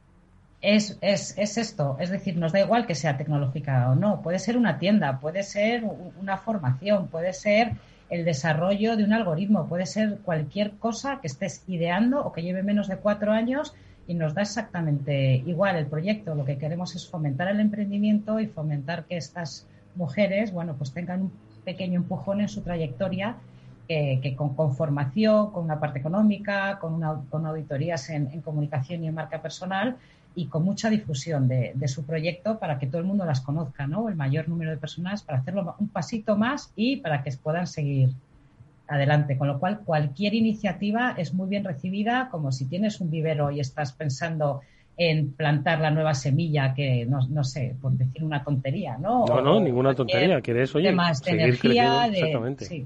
Es, 0.62 0.98
es, 1.02 1.38
es, 1.38 1.58
esto, 1.58 1.96
es 2.02 2.10
decir, 2.10 2.36
nos 2.36 2.52
da 2.52 2.60
igual 2.60 2.86
que 2.86 2.94
sea 2.94 3.16
tecnológica 3.16 3.90
o 3.90 3.96
no, 3.96 4.22
puede 4.22 4.40
ser 4.40 4.58
una 4.58 4.78
tienda, 4.78 5.20
puede 5.22 5.42
ser 5.44 5.86
una 6.20 6.36
formación, 6.36 7.08
puede 7.08 7.32
ser 7.32 7.72
el 8.10 8.26
desarrollo 8.26 8.98
de 8.98 9.04
un 9.04 9.14
algoritmo, 9.14 9.68
puede 9.68 9.86
ser 9.86 10.20
cualquier 10.24 10.72
cosa 10.72 11.20
que 11.22 11.28
estés 11.28 11.64
ideando 11.68 12.24
o 12.24 12.32
que 12.32 12.42
lleve 12.42 12.64
menos 12.64 12.88
de 12.88 12.98
cuatro 12.98 13.32
años 13.32 13.74
y 14.08 14.16
nos 14.16 14.34
da 14.34 14.42
exactamente 14.42 15.44
igual 15.46 15.76
el 15.76 15.86
proyecto. 15.86 16.34
Lo 16.34 16.44
que 16.44 16.58
queremos 16.58 16.96
es 16.96 17.08
fomentar 17.08 17.48
el 17.48 17.60
emprendimiento 17.60 18.40
y 18.40 18.48
fomentar 18.48 19.06
que 19.06 19.18
estas 19.18 19.68
mujeres, 19.96 20.52
bueno, 20.52 20.76
pues 20.76 20.92
tengan 20.92 21.22
un 21.24 21.32
pequeño 21.64 21.98
empujón 21.98 22.42
en 22.42 22.50
su 22.50 22.62
trayectoria 22.62 23.36
que, 23.88 24.36
con, 24.38 24.76
formación, 24.76 25.52
con 25.52 25.64
una 25.64 25.80
parte 25.80 26.00
económica, 26.00 26.78
con, 26.80 26.94
una, 26.94 27.22
con 27.30 27.48
auditorías 27.48 28.10
en, 28.12 28.30
en, 28.32 28.42
comunicación 28.42 29.04
y 29.04 29.08
en 29.08 29.16
marca 29.16 29.42
personal, 29.42 29.98
y 30.36 30.48
con 30.48 30.64
mucha 30.64 30.90
difusión 30.90 31.48
de, 31.48 31.76
su 31.88 32.06
proyecto 32.06 32.60
para 32.60 32.80
que 32.80 32.88
todo 32.88 33.00
el 33.00 33.08
mundo 33.08 33.26
las 33.26 33.42
conozca, 33.42 33.88
¿no? 33.88 34.10
El 34.10 34.16
mayor 34.16 34.48
número 34.48 34.72
de 34.72 34.78
personas 34.78 35.24
para 35.24 35.40
hacerlo 35.40 35.76
un 35.80 35.90
pasito 35.90 36.38
más 36.38 36.72
y 36.76 36.98
para 36.98 37.24
que 37.24 37.32
puedan 37.42 37.68
seguir 37.68 38.10
adelante. 38.88 39.38
Con 39.38 39.48
lo 39.48 39.60
cual, 39.60 39.80
cualquier 39.80 40.34
iniciativa 40.34 41.16
es 41.18 41.34
muy 41.34 41.50
bien 41.50 41.64
recibida, 41.64 42.30
como 42.32 42.52
si 42.52 42.66
tienes 42.66 43.02
un 43.02 43.10
vivero 43.10 43.52
y 43.52 43.60
estás 43.60 43.94
pensando 43.94 44.62
en 44.98 45.32
plantar 45.32 45.80
la 45.80 45.92
nueva 45.92 46.14
semilla, 46.14 46.74
que 46.74 47.06
no, 47.06 47.26
no 47.30 47.44
sé, 47.46 47.76
por 47.82 47.94
decir 47.94 48.24
una 48.24 48.44
tontería, 48.44 48.98
¿no? 48.98 49.26
No, 49.26 49.42
no, 49.42 49.60
ninguna 49.62 49.96
tontería, 49.96 50.42
que 50.42 50.52
oye, 50.52 50.90
temas 50.90 51.24
de 51.24 51.32
energía, 51.32 52.10
de, 52.10 52.20
exactamente. 52.20 52.86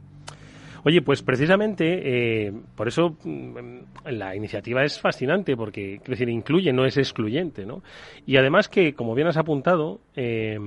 Oye, 0.86 1.02
pues 1.02 1.22
precisamente 1.24 2.46
eh, 2.48 2.54
por 2.76 2.88
eso 2.88 3.15
mm, 3.24 3.80
la 4.06 4.36
iniciativa 4.36 4.84
es 4.84 5.00
fascinante 5.00 5.56
porque, 5.56 6.00
quiero 6.00 6.12
decir, 6.12 6.30
incluye, 6.30 6.74
no 6.74 6.86
es 6.86 6.98
excluyente, 6.98 7.65
¿no? 7.65 7.82
Y 8.26 8.36
además 8.36 8.67
que, 8.67 8.93
como 8.93 9.15
bien 9.15 9.28
has 9.28 9.38
apuntado, 9.38 10.02
eh, 10.15 10.60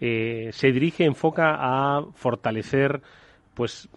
eh, 0.00 0.48
se 0.52 0.72
dirige, 0.72 1.04
enfoca 1.04 1.56
a 1.58 2.04
fortalecer, 2.14 3.02
pues 3.52 3.88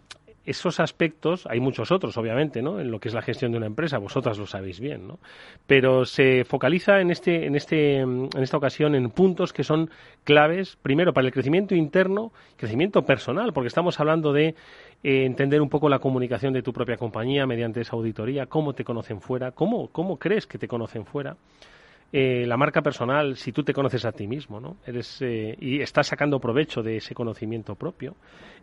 esos 0.48 0.80
aspectos, 0.80 1.46
hay 1.46 1.60
muchos 1.60 1.92
otros, 1.92 2.16
obviamente, 2.16 2.62
¿no? 2.62 2.80
En 2.80 2.90
lo 2.90 3.02
que 3.02 3.10
es 3.10 3.14
la 3.14 3.22
gestión 3.22 3.52
de 3.52 3.58
una 3.58 3.68
empresa, 3.68 3.98
vosotras 3.98 4.38
lo 4.38 4.48
sabéis 4.48 4.80
bien, 4.80 5.06
¿no? 5.06 5.20
Pero 5.68 6.06
se 6.06 6.46
focaliza 6.46 7.02
en 7.02 7.12
este, 7.12 7.46
en 7.46 7.56
este, 7.56 7.98
en 7.98 8.30
esta 8.38 8.56
ocasión 8.56 8.96
en 8.96 9.10
puntos 9.10 9.52
que 9.52 9.66
son 9.66 9.90
claves, 10.24 10.78
primero 10.82 11.12
para 11.12 11.28
el 11.28 11.34
crecimiento 11.34 11.76
interno, 11.76 12.32
crecimiento 12.56 13.04
personal, 13.04 13.52
porque 13.52 13.68
estamos 13.68 14.00
hablando 14.00 14.32
de 14.32 14.56
eh, 15.04 15.26
entender 15.26 15.62
un 15.62 15.70
poco 15.70 15.90
la 15.90 16.00
comunicación 16.00 16.54
de 16.54 16.62
tu 16.62 16.74
propia 16.74 16.98
compañía 16.98 17.46
mediante 17.46 17.82
esa 17.82 17.96
auditoría, 17.96 18.48
cómo 18.48 18.74
te 18.74 18.84
conocen 18.84 19.22
fuera, 19.22 19.52
cómo, 19.52 19.90
cómo 19.90 20.18
crees 20.18 20.48
que 20.48 20.58
te 20.58 20.68
conocen 20.68 21.06
fuera. 21.06 21.38
Eh, 22.14 22.46
la 22.48 22.56
marca 22.56 22.82
personal, 22.82 23.36
si 23.36 23.52
tú 23.52 23.64
te 23.64 23.74
conoces 23.74 24.06
a 24.06 24.14
ti 24.14 24.28
mismo, 24.28 24.62
¿no? 24.62 24.78
Eres, 24.86 25.22
eh, 25.22 25.58
y 25.60 25.82
estás 25.82 26.08
sacando 26.08 26.40
provecho 26.40 26.82
de 26.82 26.98
ese 26.98 27.14
conocimiento 27.14 27.76
propio. 27.76 28.16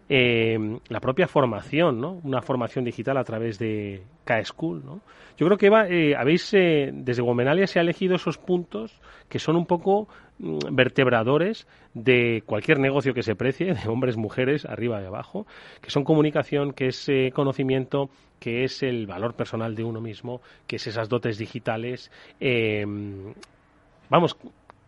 Eh, 0.08 0.78
la 0.88 1.00
propia 1.00 1.26
formación, 1.26 2.00
¿no? 2.00 2.20
Una 2.24 2.42
formación 2.42 2.84
digital 2.84 3.16
a 3.16 3.24
través 3.24 3.58
de 3.58 4.02
K-School, 4.24 4.84
¿no? 4.84 5.00
Yo 5.36 5.46
creo 5.46 5.58
que 5.58 5.66
Eva, 5.66 5.86
habéis, 6.18 6.50
desde 6.52 7.22
Womenalia 7.22 7.66
se 7.66 7.78
ha 7.78 7.82
elegido 7.82 8.14
esos 8.14 8.38
puntos 8.38 9.00
que 9.28 9.38
son 9.38 9.56
un 9.56 9.66
poco 9.66 10.06
mm, 10.38 10.58
vertebradores 10.72 11.66
de 11.94 12.42
cualquier 12.46 12.78
negocio 12.78 13.14
que 13.14 13.22
se 13.22 13.34
precie, 13.34 13.74
de 13.74 13.88
hombres, 13.88 14.16
mujeres, 14.16 14.64
arriba 14.64 15.02
y 15.02 15.06
abajo, 15.06 15.46
que 15.80 15.90
son 15.90 16.04
comunicación, 16.04 16.72
que 16.72 16.88
es 16.88 17.10
conocimiento, 17.32 18.10
que 18.44 18.64
es 18.64 18.82
el 18.82 19.06
valor 19.06 19.34
personal 19.34 19.74
de 19.74 19.84
uno 19.84 20.02
mismo, 20.02 20.42
que 20.66 20.76
es 20.76 20.86
esas 20.86 21.08
dotes 21.08 21.38
digitales, 21.38 22.10
eh, 22.40 22.84
vamos, 24.10 24.36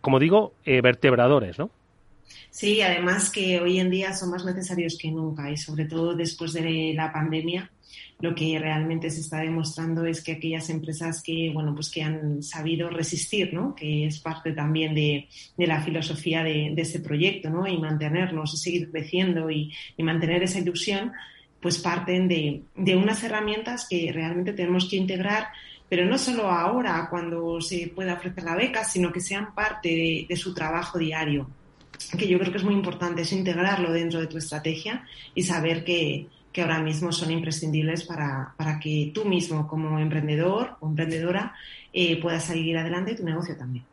como 0.01 0.19
digo, 0.19 0.53
eh, 0.63 0.81
vertebradores, 0.81 1.57
¿no? 1.57 1.69
Sí, 2.49 2.81
además 2.81 3.29
que 3.29 3.59
hoy 3.59 3.79
en 3.79 3.89
día 3.89 4.13
son 4.13 4.31
más 4.31 4.45
necesarios 4.45 4.97
que 4.97 5.11
nunca 5.11 5.51
y 5.51 5.57
sobre 5.57 5.85
todo 5.85 6.15
después 6.15 6.53
de 6.53 6.93
la 6.95 7.11
pandemia 7.11 7.71
lo 8.19 8.33
que 8.33 8.57
realmente 8.57 9.11
se 9.11 9.21
está 9.21 9.41
demostrando 9.41 10.03
es 10.05 10.23
que 10.23 10.33
aquellas 10.33 10.69
empresas 10.71 11.21
que 11.21 11.51
bueno 11.53 11.75
pues 11.75 11.89
que 11.89 12.01
han 12.01 12.41
sabido 12.41 12.89
resistir 12.89 13.53
¿no? 13.53 13.75
que 13.75 14.07
es 14.07 14.19
parte 14.19 14.53
también 14.53 14.95
de, 14.95 15.27
la 15.57 15.81
filosofía 15.81 16.43
de, 16.43 16.73
ese 16.75 16.99
proyecto 16.99 17.49
¿no? 17.51 17.67
y 17.67 17.77
mantenerlos 17.77 18.55
y 18.55 18.57
seguir 18.57 18.91
creciendo 18.91 19.51
y 19.51 19.71
mantener 19.99 20.41
esa 20.41 20.59
ilusión 20.59 21.11
pues 21.61 21.79
parten 21.79 22.27
de, 22.27 22.63
unas 22.95 23.23
herramientas 23.23 23.87
que 23.89 24.11
realmente 24.13 24.53
tenemos 24.53 24.87
que 24.89 24.97
integrar, 24.97 25.47
pero 25.89 26.05
no 26.05 26.17
solo 26.17 26.49
ahora 26.49 27.07
cuando 27.09 27.59
se 27.61 27.91
pueda 27.93 28.13
ofrecer 28.13 28.43
la 28.43 28.55
beca, 28.55 28.83
sino 28.83 29.11
que 29.11 29.21
sean 29.21 29.53
parte 29.53 30.25
de, 30.27 30.35
su 30.35 30.53
trabajo 30.53 30.99
diario, 30.99 31.49
que 32.17 32.27
yo 32.27 32.39
creo 32.39 32.51
que 32.51 32.57
es 32.57 32.63
muy 32.63 32.73
importante, 32.73 33.21
es 33.21 33.31
integrarlo 33.33 33.91
dentro 33.91 34.19
de 34.19 34.27
tu 34.27 34.37
estrategia 34.37 35.03
y 35.33 35.43
saber 35.43 35.83
que, 35.83 36.27
ahora 36.57 36.79
mismo 36.79 37.11
son 37.11 37.29
imprescindibles 37.29 38.03
para, 38.03 38.55
que 38.81 39.11
tú 39.13 39.25
mismo 39.25 39.67
como 39.67 39.99
emprendedor 39.99 40.75
o 40.79 40.87
emprendedora 40.87 41.53
eh, 41.93 42.19
puedas 42.19 42.45
salir 42.45 42.75
adelante 42.75 43.13
tu 43.13 43.23
negocio 43.23 43.55
también. 43.55 43.85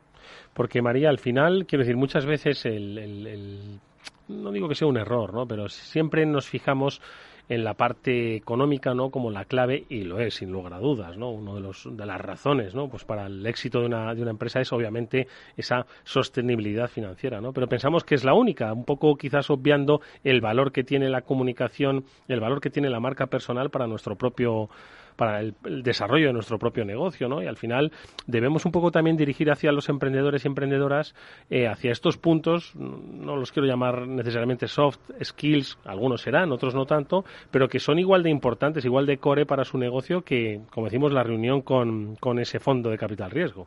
Porque 0.54 0.80
María, 0.80 1.10
al 1.10 1.18
final, 1.18 1.66
quiero 1.66 1.84
decir, 1.84 1.98
muchas 1.98 2.24
veces 2.24 2.64
el, 2.64 3.80
no 4.28 4.50
digo 4.50 4.66
que 4.66 4.74
sea 4.74 4.88
un 4.88 4.96
error, 4.96 5.34
¿no? 5.34 5.46
Pero 5.46 5.68
siempre 5.68 6.24
nos 6.24 6.46
fijamos 6.46 7.02
en 7.48 7.64
la 7.64 7.74
parte 7.74 8.36
económica, 8.36 8.94
¿no? 8.94 9.10
Como 9.10 9.30
la 9.30 9.44
clave, 9.44 9.84
y 9.88 10.02
lo 10.02 10.20
es, 10.20 10.34
sin 10.34 10.50
lugar 10.50 10.74
a 10.74 10.78
dudas, 10.78 11.16
¿no? 11.16 11.30
Uno 11.30 11.54
de, 11.54 11.60
los, 11.60 11.88
de 11.90 12.06
las 12.06 12.20
razones, 12.20 12.74
¿no? 12.74 12.88
Pues 12.88 13.04
para 13.04 13.26
el 13.26 13.44
éxito 13.46 13.80
de 13.80 13.86
una, 13.86 14.14
de 14.14 14.22
una 14.22 14.30
empresa 14.30 14.60
es 14.60 14.72
obviamente 14.72 15.26
esa 15.56 15.86
sostenibilidad 16.04 16.88
financiera, 16.88 17.40
¿no? 17.40 17.52
Pero 17.52 17.68
pensamos 17.68 18.04
que 18.04 18.14
es 18.14 18.24
la 18.24 18.34
única, 18.34 18.72
un 18.72 18.84
poco 18.84 19.16
quizás 19.16 19.50
obviando 19.50 20.00
el 20.22 20.40
valor 20.40 20.72
que 20.72 20.84
tiene 20.84 21.08
la 21.08 21.22
comunicación, 21.22 22.04
el 22.28 22.40
valor 22.40 22.60
que 22.60 22.70
tiene 22.70 22.90
la 22.90 23.00
marca 23.00 23.26
personal 23.26 23.70
para 23.70 23.86
nuestro 23.86 24.16
propio 24.16 24.70
para 25.16 25.40
el, 25.40 25.54
desarrollo 25.82 26.28
de 26.28 26.32
nuestro 26.32 26.58
propio 26.58 26.84
negocio, 26.84 27.28
¿no? 27.28 27.42
Y 27.42 27.46
al 27.46 27.56
final 27.56 27.92
debemos 28.26 28.64
un 28.64 28.72
poco 28.72 28.90
también 28.90 29.16
dirigir 29.16 29.50
hacia 29.50 29.72
los 29.72 29.88
emprendedores 29.88 30.44
y 30.44 30.48
emprendedoras 30.48 31.14
eh, 31.50 31.66
hacia 31.68 31.92
estos 31.92 32.16
puntos, 32.16 32.74
no 32.74 33.36
los 33.36 33.52
quiero 33.52 33.68
llamar 33.68 34.06
necesariamente 34.06 34.68
soft 34.68 34.98
skills, 35.22 35.78
algunos 35.84 36.22
serán, 36.22 36.52
otros 36.52 36.74
no 36.74 36.86
tanto, 36.86 37.24
pero 37.50 37.68
que 37.68 37.78
son 37.78 37.98
igual 37.98 38.22
de 38.22 38.30
importantes, 38.30 38.84
igual 38.84 39.06
de 39.06 39.18
core 39.18 39.46
para 39.46 39.64
su 39.64 39.78
negocio 39.78 40.22
que, 40.22 40.60
como 40.70 40.86
decimos, 40.86 41.12
la 41.12 41.22
reunión 41.22 41.62
con, 41.62 42.16
con 42.16 42.38
ese 42.38 42.58
fondo 42.60 42.90
de 42.90 42.98
capital 42.98 43.30
riesgo 43.30 43.66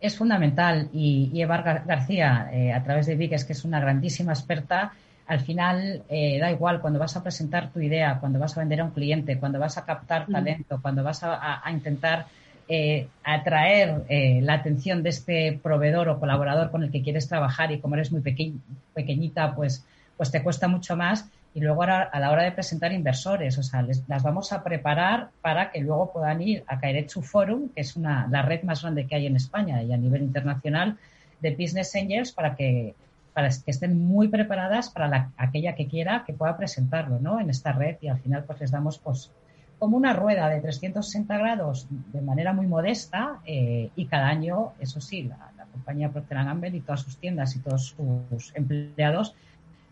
es 0.00 0.16
fundamental 0.16 0.88
y, 0.92 1.30
Eva 1.40 1.62
García, 1.62 2.50
eh, 2.52 2.72
a 2.72 2.82
través 2.82 3.06
de 3.06 3.16
VIC, 3.16 3.46
que 3.46 3.52
es 3.52 3.64
una 3.64 3.80
grandísima 3.80 4.32
experta, 4.32 4.92
al 5.26 5.40
final 5.40 6.02
eh, 6.08 6.38
da 6.38 6.50
igual 6.50 6.80
cuando 6.80 6.98
vas 6.98 7.16
a 7.16 7.22
presentar 7.22 7.70
tu 7.72 7.80
idea, 7.80 8.18
cuando 8.20 8.38
vas 8.38 8.56
a 8.56 8.60
vender 8.60 8.80
a 8.80 8.84
un 8.84 8.92
cliente, 8.92 9.38
cuando 9.38 9.58
vas 9.58 9.76
a 9.76 9.84
captar 9.84 10.28
mm. 10.28 10.32
talento, 10.32 10.78
cuando 10.80 11.02
vas 11.02 11.20
a, 11.22 11.62
intentar 11.70 12.26
eh, 12.68 13.08
atraer 13.24 14.04
eh, 14.08 14.40
la 14.42 14.54
atención 14.54 15.02
de 15.02 15.10
este 15.10 15.58
proveedor 15.62 16.08
o 16.08 16.20
colaborador 16.20 16.70
con 16.70 16.82
el 16.84 16.90
que 16.90 17.02
quieres 17.02 17.28
trabajar 17.28 17.72
y 17.72 17.80
como 17.80 17.96
eres 17.96 18.12
muy 18.12 18.20
pequeñita, 18.20 19.54
pues, 19.54 19.84
pues 20.16 20.30
te 20.30 20.42
cuesta 20.42 20.68
mucho 20.68 20.96
más. 20.96 21.28
Y 21.54 21.60
luego 21.60 21.84
a 21.84 22.20
la 22.20 22.30
hora 22.30 22.42
de 22.42 22.52
presentar 22.52 22.92
inversores, 22.92 23.56
o 23.56 23.62
sea, 23.62 23.82
las 23.82 24.22
vamos 24.22 24.52
a 24.52 24.62
preparar 24.62 25.30
para 25.40 25.70
que 25.70 25.80
luego 25.80 26.12
puedan 26.12 26.42
ir 26.42 26.62
a 26.66 26.78
Kairetsu 26.78 27.22
Forum, 27.22 27.70
que 27.74 27.80
es 27.80 27.96
una, 27.96 28.28
la 28.30 28.42
red 28.42 28.62
más 28.62 28.82
grande 28.82 29.06
que 29.06 29.14
hay 29.14 29.26
en 29.26 29.36
España 29.36 29.82
y 29.82 29.90
a 29.90 29.96
nivel 29.96 30.22
internacional 30.22 30.98
de 31.40 31.52
Business 31.52 31.96
Angels, 31.96 32.32
para 32.32 32.54
que 32.56 32.94
para 33.36 33.50
que 33.50 33.70
estén 33.70 34.02
muy 34.02 34.28
preparadas 34.28 34.88
para 34.88 35.30
aquella 35.36 35.74
que 35.74 35.88
quiera 35.88 36.24
que 36.24 36.32
pueda 36.32 36.56
presentarlo 36.56 37.18
¿no? 37.20 37.38
en 37.38 37.50
esta 37.50 37.70
red 37.70 37.98
y 38.00 38.08
al 38.08 38.18
final 38.18 38.44
pues 38.44 38.60
les 38.60 38.70
damos 38.70 38.98
pues 38.98 39.30
como 39.78 39.98
una 39.98 40.14
rueda 40.14 40.48
de 40.48 40.58
360 40.62 41.36
grados 41.36 41.86
de 41.90 42.22
manera 42.22 42.54
muy 42.54 42.66
modesta 42.66 43.40
eh, 43.44 43.90
y 43.94 44.06
cada 44.06 44.28
año, 44.28 44.72
eso 44.80 45.02
sí, 45.02 45.24
la, 45.24 45.50
compañía 45.70 46.08
Procter 46.08 46.38
Gamble 46.38 46.74
y 46.74 46.80
todas 46.80 47.02
sus 47.02 47.18
tiendas 47.18 47.54
y 47.56 47.58
todos 47.58 47.94
sus 48.30 48.56
empleados 48.56 49.34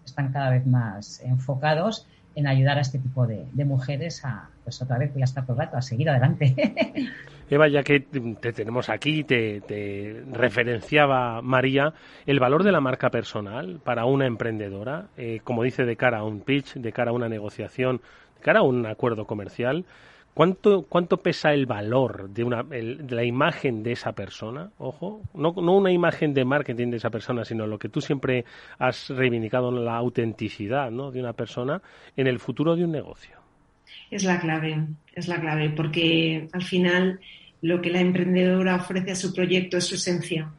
están 0.07 0.33
cada 0.33 0.49
vez 0.49 0.65
más 0.67 1.21
enfocados 1.21 2.07
en 2.35 2.47
ayudar 2.47 2.79
a 2.79 2.81
este 2.81 2.99
tipo 2.99 3.27
de, 3.27 3.45
mujeres 3.67 4.25
a, 4.25 4.49
pues 4.65 4.81
otra 4.81 4.97
vez, 4.97 5.13
ya 5.15 5.25
está 5.25 5.43
todo 5.43 5.53
el 5.53 5.59
rato, 5.59 5.77
a 5.77 5.83
seguir 5.83 6.09
adelante. 6.09 6.55
Eva, 7.51 7.69
ya 7.69 7.83
que 7.83 8.01
te 8.01 8.53
tenemos 8.53 8.89
aquí, 8.89 9.25
te, 9.25 10.23
referenciaba 10.33 11.43
María, 11.43 11.93
el 12.27 12.41
valor 12.41 12.63
de 12.65 12.73
la 12.73 12.81
marca 12.81 13.11
personal 13.11 13.81
para 13.85 14.07
una 14.07 14.27
emprendedora, 14.27 15.09
eh, 15.17 15.41
como 15.45 15.63
dice, 15.63 15.85
de 15.85 15.97
cara 15.97 16.19
a 16.19 16.25
un 16.25 16.41
pitch, 16.41 16.75
de 16.75 16.93
cara 16.93 17.11
a 17.11 17.15
una 17.15 17.29
negociación, 17.29 18.01
de 18.37 18.41
cara 18.43 18.61
a 18.61 18.63
un 18.63 18.87
acuerdo 18.87 19.27
comercial, 19.27 19.85
¿Cuánto, 20.35 20.83
¿Cuánto 20.89 21.19
pesa 21.19 21.55
el 21.55 21.65
valor 21.65 22.29
de, 22.31 22.43
una, 22.43 22.65
de 22.65 23.15
la 23.15 23.23
imagen 23.23 23.85
de 23.85 23.93
esa 23.93 24.13
persona? 24.13 24.71
Ojo, 24.79 25.21
no, 25.33 25.55
no 25.57 25.77
una 25.77 25.93
imagen 25.93 26.35
de 26.35 26.45
marketing 26.45 26.91
de 26.91 26.97
esa 26.97 27.11
persona, 27.11 27.45
sino 27.45 27.69
lo 27.69 27.79
que 27.79 27.89
tú 27.89 28.01
siempre 28.01 28.45
has 28.81 29.11
reivindicado, 29.11 29.71
la 29.71 29.95
autenticidad 29.95 30.91
¿no? 30.91 31.13
de 31.13 31.21
una 31.21 31.35
persona 31.35 31.83
en 32.17 32.27
el 32.27 32.41
futuro 32.41 32.75
de 32.75 32.85
un 32.85 32.91
negocio. 32.91 33.44
Es 34.11 34.25
la 34.25 34.41
clave, 34.41 34.87
es 35.15 35.29
la 35.29 35.41
clave, 35.41 35.71
porque 35.71 36.49
al 36.53 36.63
final 36.63 37.21
lo 37.63 37.81
que 37.81 37.91
la 37.91 38.01
emprendedora 38.01 38.77
ofrece 38.77 39.13
a 39.13 39.17
su 39.17 39.33
proyecto 39.35 39.77
es 39.77 39.85
su 39.85 39.95
esencia. 39.95 40.51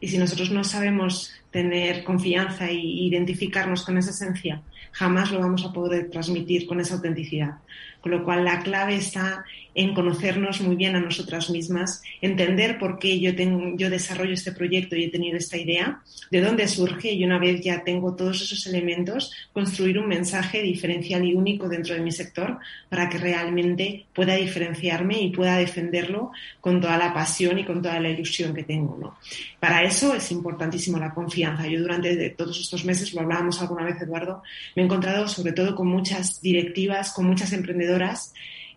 Y 0.00 0.08
si 0.08 0.18
nosotros 0.18 0.50
no 0.50 0.64
sabemos 0.64 1.32
tener 1.54 2.02
confianza 2.02 2.68
e 2.68 2.74
identificarnos 2.74 3.84
con 3.84 3.96
esa 3.96 4.10
esencia, 4.10 4.60
jamás 4.90 5.30
lo 5.30 5.38
vamos 5.38 5.64
a 5.64 5.72
poder 5.72 6.10
transmitir 6.10 6.66
con 6.66 6.80
esa 6.80 6.96
autenticidad. 6.96 7.58
Con 8.00 8.10
lo 8.10 8.24
cual 8.24 8.44
la 8.44 8.58
clave 8.58 8.96
está 8.96 9.44
en 9.74 9.94
conocernos 9.94 10.60
muy 10.60 10.76
bien 10.76 10.96
a 10.96 11.00
nosotras 11.00 11.50
mismas, 11.50 12.02
entender 12.20 12.78
por 12.78 12.98
qué 12.98 13.20
yo, 13.20 13.34
tengo, 13.34 13.76
yo 13.76 13.88
desarrollo 13.88 14.34
este 14.34 14.52
proyecto 14.52 14.96
y 14.96 15.04
he 15.04 15.10
tenido 15.10 15.38
esta 15.38 15.56
idea, 15.56 16.00
de 16.30 16.40
dónde 16.40 16.66
surge 16.66 17.12
y 17.12 17.24
una 17.24 17.38
vez 17.38 17.60
ya 17.60 17.84
tengo 17.84 18.14
todos 18.14 18.42
esos 18.42 18.66
elementos, 18.66 19.32
construir 19.52 19.98
un 19.98 20.08
mensaje 20.08 20.60
diferencial 20.60 21.24
y 21.24 21.34
único 21.34 21.68
dentro 21.68 21.94
de 21.94 22.00
mi 22.00 22.10
sector 22.10 22.58
para 22.88 23.08
que 23.08 23.18
realmente 23.18 24.06
pueda 24.12 24.34
diferenciarme 24.34 25.20
y 25.20 25.30
pueda 25.30 25.56
defenderlo 25.56 26.32
con 26.60 26.80
toda 26.80 26.98
la 26.98 27.14
pasión 27.14 27.58
y 27.58 27.64
con 27.64 27.80
toda 27.80 28.00
la 28.00 28.10
ilusión 28.10 28.52
que 28.54 28.64
tengo. 28.64 28.98
¿no? 29.00 29.18
Para 29.60 29.82
eso 29.82 30.14
es 30.14 30.30
importantísimo 30.32 30.98
la 30.98 31.14
confianza. 31.14 31.43
Yo 31.68 31.80
durante 31.80 32.30
todos 32.30 32.60
estos 32.60 32.84
meses, 32.84 33.12
lo 33.14 33.20
hablábamos 33.20 33.60
alguna 33.60 33.84
vez, 33.84 34.00
Eduardo, 34.00 34.42
me 34.74 34.82
he 34.82 34.84
encontrado 34.84 35.28
sobre 35.28 35.52
todo 35.52 35.74
con 35.74 35.86
muchas 35.88 36.40
directivas, 36.40 37.12
con 37.12 37.26
muchas 37.26 37.52
emprendedoras 37.52 38.32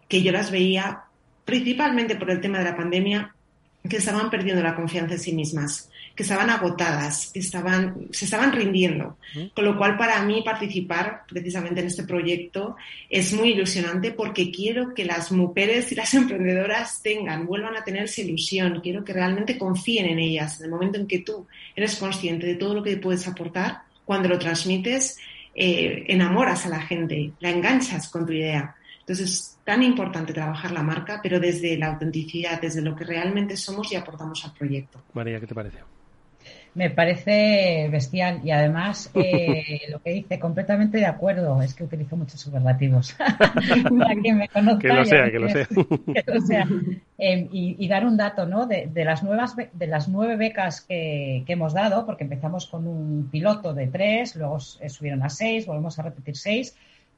que 0.08 0.22
yo 0.22 0.32
las 0.32 0.52
veía 0.52 1.04
principalmente 1.46 2.16
por 2.16 2.30
el 2.30 2.42
tema 2.42 2.60
de 2.60 2.66
la 2.66 2.76
pandemia 2.76 3.34
que 3.88 3.98
estaban 3.98 4.30
perdiendo 4.30 4.62
la 4.62 4.76
confianza 4.76 5.14
en 5.14 5.20
sí 5.20 5.34
mismas, 5.34 5.90
que 6.18 6.24
estaban 6.24 6.50
agotadas, 6.50 7.30
estaban, 7.36 8.08
se 8.10 8.26
estaban 8.26 8.52
rindiendo. 8.52 9.20
Con 9.54 9.66
lo 9.66 9.78
cual, 9.78 9.98
para 9.98 10.20
mí, 10.24 10.42
participar 10.44 11.22
precisamente 11.30 11.80
en 11.82 11.86
este 11.86 12.06
proyecto 12.06 12.76
es 13.08 13.34
muy 13.34 13.50
ilusionante 13.50 14.12
porque 14.12 14.50
quiero 14.50 14.96
que 14.96 15.06
las 15.06 15.32
mujeres 15.32 15.92
y 15.92 15.96
las 15.96 16.12
emprendedoras 16.16 17.04
tengan, 17.04 17.46
vuelvan 17.46 17.78
a 17.78 17.84
tener 17.84 18.06
esa 18.06 18.22
ilusión. 18.22 18.82
Quiero 18.82 19.06
que 19.06 19.14
realmente 19.14 19.60
confíen 19.60 20.08
en 20.08 20.18
ellas. 20.18 20.60
En 20.60 20.66
el 20.66 20.72
momento 20.72 20.98
en 20.98 21.06
que 21.06 21.20
tú 21.20 21.46
eres 21.76 21.96
consciente 21.98 22.48
de 22.48 22.56
todo 22.56 22.74
lo 22.74 22.82
que 22.82 22.98
puedes 22.98 23.28
aportar, 23.28 23.84
cuando 24.04 24.28
lo 24.28 24.40
transmites, 24.40 25.20
eh, 25.54 26.04
enamoras 26.08 26.66
a 26.66 26.70
la 26.70 26.82
gente, 26.82 27.34
la 27.42 27.52
enganchas 27.52 28.10
con 28.10 28.26
tu 28.26 28.34
idea. 28.34 28.76
Entonces, 29.02 29.30
es 29.30 29.60
tan 29.64 29.84
importante 29.84 30.34
trabajar 30.34 30.72
la 30.72 30.82
marca, 30.82 31.20
pero 31.22 31.40
desde 31.40 31.78
la 31.78 31.90
autenticidad, 31.90 32.60
desde 32.60 32.82
lo 32.82 32.96
que 32.96 33.04
realmente 33.04 33.56
somos 33.56 33.92
y 33.92 33.96
aportamos 33.96 34.44
al 34.46 34.54
proyecto. 34.54 35.04
María, 35.14 35.40
¿qué 35.40 35.46
te 35.46 35.54
parece? 35.54 35.97
Me 36.78 36.92
parece 36.92 37.90
bestial 37.92 38.40
y 38.44 38.52
además 38.52 39.10
eh, 39.16 39.82
lo 39.90 40.00
que 40.02 40.12
dice, 40.12 40.38
completamente 40.40 41.00
de 41.00 41.08
acuerdo, 41.08 41.60
es 41.64 41.74
que 41.74 41.84
utilizo 41.84 42.16
muchos 42.16 42.40
superlativos. 42.40 43.14
Para 43.98 44.16
quien 44.22 44.38
me 44.38 44.48
conozca, 44.48 44.80
Que 44.88 44.94
lo 44.94 45.04
sea, 45.06 45.26
que 45.32 45.40
lo 45.40 45.50
sea. 45.50 45.66
que 45.66 46.24
lo 46.34 46.42
sea. 46.42 46.68
Eh, 47.18 47.48
y, 47.52 47.76
y 47.84 47.88
dar 47.88 48.06
un 48.06 48.16
dato, 48.16 48.46
¿no? 48.46 48.68
De, 48.68 48.88
de 48.94 49.06
las 49.06 49.24
nuevas, 49.24 49.56
de 49.56 49.88
las 49.88 50.08
nueve 50.08 50.36
becas 50.36 50.82
que, 50.82 51.44
que 51.48 51.54
hemos 51.54 51.74
dado, 51.74 52.06
porque 52.06 52.26
empezamos 52.26 52.68
con 52.68 52.86
un 52.86 53.28
piloto 53.32 53.74
de 53.74 53.88
tres, 53.88 54.36
luego 54.36 54.60
eh, 54.80 54.90
subieron 54.90 55.24
a 55.24 55.30
seis, 55.30 55.66
volvemos 55.66 55.98
a 55.98 56.04
repetir 56.04 56.38
seis. 56.38 56.76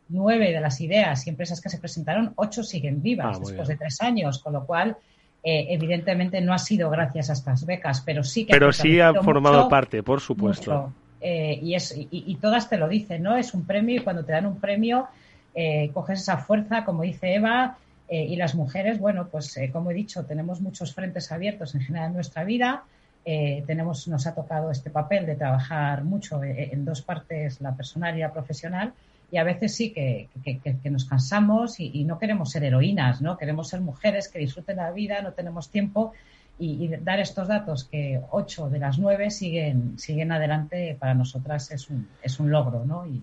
Nueve 0.08 0.54
de 0.54 0.62
las 0.62 0.80
ideas 0.82 1.28
y 1.28 1.32
empresas 1.32 1.60
que 1.62 1.69
se 1.69 1.78
presentaron, 1.80 2.32
ocho 2.38 2.63
siguen 2.63 3.02
vivas 3.04 3.36
Ah, 3.36 3.39
después 3.41 3.67
bien. 3.67 3.78
de 3.78 3.86
tres 3.86 4.02
años, 4.02 4.39
con 4.39 4.54
lo 4.54 4.65
cual, 4.65 4.95
eh, 5.43 5.67
evidentemente 5.69 6.41
no 6.41 6.54
ha 6.54 6.60
sido 6.60 6.89
gracias 6.89 7.30
a 7.30 7.34
estas 7.34 7.65
becas, 7.65 8.02
pero 8.02 8.23
sí 8.23 8.45
que 8.45 8.54
Pero 8.54 8.71
sí 8.71 8.99
ha 8.99 9.13
formado 9.13 9.58
mucho 9.58 9.69
parte, 9.69 10.04
por 10.04 10.19
supuesto. 10.19 10.71
mucho. 10.71 10.93
Eh, 11.21 11.60
y, 11.62 11.75
es, 11.75 11.95
y, 11.97 12.08
y 12.12 12.36
todas 12.36 12.69
te 12.69 12.78
lo 12.78 12.88
dicen, 12.88 13.23
¿no? 13.23 13.36
Es 13.36 13.54
un 13.54 13.65
premio 13.65 13.97
y 13.97 13.99
cuando 13.99 14.23
te 14.23 14.32
dan 14.32 14.45
un 14.45 14.60
premio 14.60 15.08
eh, 15.56 15.91
coges 15.93 16.21
esa 16.21 16.38
fuerza, 16.38 16.86
como 16.86 17.04
dice 17.04 17.36
Eva, 17.36 17.78
eh, 18.08 18.23
y 18.23 18.36
las 18.36 18.56
mujeres, 18.56 18.99
bueno, 18.99 19.28
pues 19.28 19.58
eh, 19.58 19.69
como 19.71 19.91
he 19.91 19.93
dicho, 19.93 20.25
tenemos 20.25 20.62
muchos 20.62 20.93
frentes 20.93 21.32
abiertos 21.32 21.75
en 21.75 21.82
general 21.82 22.08
en 22.08 22.13
nuestra 22.13 22.43
vida. 22.43 22.84
Tenemos, 23.25 24.08
nos 24.08 24.25
ha 24.25 24.34
tocado 24.34 24.71
este 24.71 24.89
papel 24.89 25.28
de 25.28 25.36
trabajar 25.36 26.04
mucho 26.04 26.41
en 26.43 26.84
dos 26.84 27.04
partes, 27.04 27.62
la 27.62 27.75
personal 27.75 28.17
y 28.17 28.21
la 28.21 28.34
profesional, 28.34 28.93
y 29.31 29.37
a 29.37 29.43
veces 29.43 29.75
sí 29.75 29.91
que, 29.91 30.27
que- 30.43 30.89
nos 30.89 31.05
cansamos 31.05 31.79
y, 31.79 32.03
no 32.03 32.17
queremos 32.17 32.49
ser 32.51 32.63
heroínas, 32.63 33.21
¿no? 33.21 33.37
Queremos 33.37 33.67
ser 33.69 33.81
mujeres 33.81 34.27
que 34.27 34.39
disfruten 34.39 34.77
la 34.77 34.91
vida, 34.91 35.21
no 35.21 35.33
tenemos 35.33 35.69
tiempo 35.69 36.13
y, 36.57 36.85
y 36.85 36.87
dar 36.87 37.19
estos 37.19 37.47
datos 37.47 37.83
que 37.85 38.19
ocho 38.31 38.69
de 38.69 38.79
las 38.79 38.97
nueve 38.99 39.29
siguen, 39.29 39.97
siguen 39.99 40.31
adelante 40.31 40.97
para 40.99 41.13
nosotras 41.13 41.71
es 41.71 41.89
un, 41.89 42.07
es 42.21 42.39
un 42.39 42.49
logro, 42.51 42.85
¿no? 42.85 43.05
Y, 43.07 43.21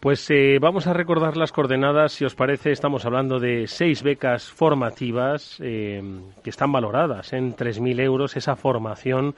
Pues 0.00 0.28
eh, 0.30 0.58
vamos 0.60 0.86
a 0.86 0.92
recordar 0.92 1.36
las 1.36 1.52
coordenadas. 1.52 2.12
Si 2.12 2.24
os 2.24 2.34
parece, 2.34 2.72
estamos 2.72 3.04
hablando 3.04 3.38
de 3.38 3.66
seis 3.68 4.02
becas 4.02 4.50
formativas 4.50 5.58
eh, 5.60 6.02
que 6.42 6.50
están 6.50 6.72
valoradas 6.72 7.32
en 7.32 7.54
3.000 7.54 8.00
euros. 8.00 8.36
Esa 8.36 8.56
formación 8.56 9.34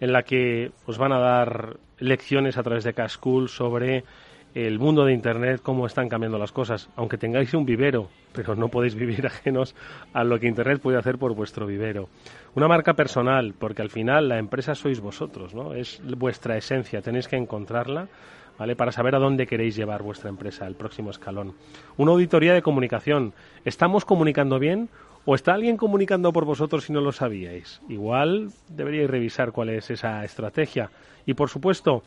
en 0.00 0.12
la 0.12 0.22
que 0.22 0.72
os 0.86 0.98
van 0.98 1.12
a 1.12 1.18
dar 1.18 1.76
lecciones 1.98 2.56
a 2.58 2.62
través 2.62 2.84
de 2.84 2.94
Cascool 2.94 3.48
sobre 3.48 4.04
el 4.56 4.78
mundo 4.78 5.04
de 5.04 5.12
Internet, 5.12 5.60
cómo 5.62 5.86
están 5.86 6.08
cambiando 6.08 6.38
las 6.38 6.50
cosas. 6.50 6.88
Aunque 6.96 7.18
tengáis 7.18 7.52
un 7.52 7.66
vivero, 7.66 8.08
pero 8.32 8.54
no 8.56 8.68
podéis 8.68 8.94
vivir 8.94 9.26
ajenos 9.26 9.74
a 10.14 10.24
lo 10.24 10.40
que 10.40 10.46
Internet 10.46 10.80
puede 10.80 10.96
hacer 10.96 11.18
por 11.18 11.34
vuestro 11.34 11.66
vivero. 11.66 12.08
Una 12.54 12.66
marca 12.66 12.94
personal, 12.94 13.52
porque 13.58 13.82
al 13.82 13.90
final 13.90 14.30
la 14.30 14.38
empresa 14.38 14.74
sois 14.74 14.98
vosotros, 15.00 15.54
¿no? 15.54 15.74
Es 15.74 16.00
vuestra 16.16 16.56
esencia, 16.56 17.02
tenéis 17.02 17.28
que 17.28 17.36
encontrarla. 17.36 18.08
¿vale? 18.58 18.74
Para 18.74 18.92
saber 18.92 19.14
a 19.14 19.18
dónde 19.18 19.46
queréis 19.46 19.76
llevar 19.76 20.02
vuestra 20.02 20.30
empresa, 20.30 20.66
el 20.66 20.74
próximo 20.74 21.10
escalón. 21.10 21.52
Una 21.98 22.12
auditoría 22.12 22.54
de 22.54 22.62
comunicación. 22.62 23.34
¿Estamos 23.66 24.06
comunicando 24.06 24.58
bien 24.58 24.88
o 25.26 25.34
está 25.34 25.52
alguien 25.52 25.76
comunicando 25.76 26.32
por 26.32 26.46
vosotros 26.46 26.88
y 26.88 26.94
no 26.94 27.02
lo 27.02 27.12
sabíais? 27.12 27.82
Igual 27.90 28.48
deberíais 28.70 29.10
revisar 29.10 29.52
cuál 29.52 29.68
es 29.68 29.90
esa 29.90 30.24
estrategia. 30.24 30.88
Y 31.26 31.34
por 31.34 31.50
supuesto, 31.50 32.02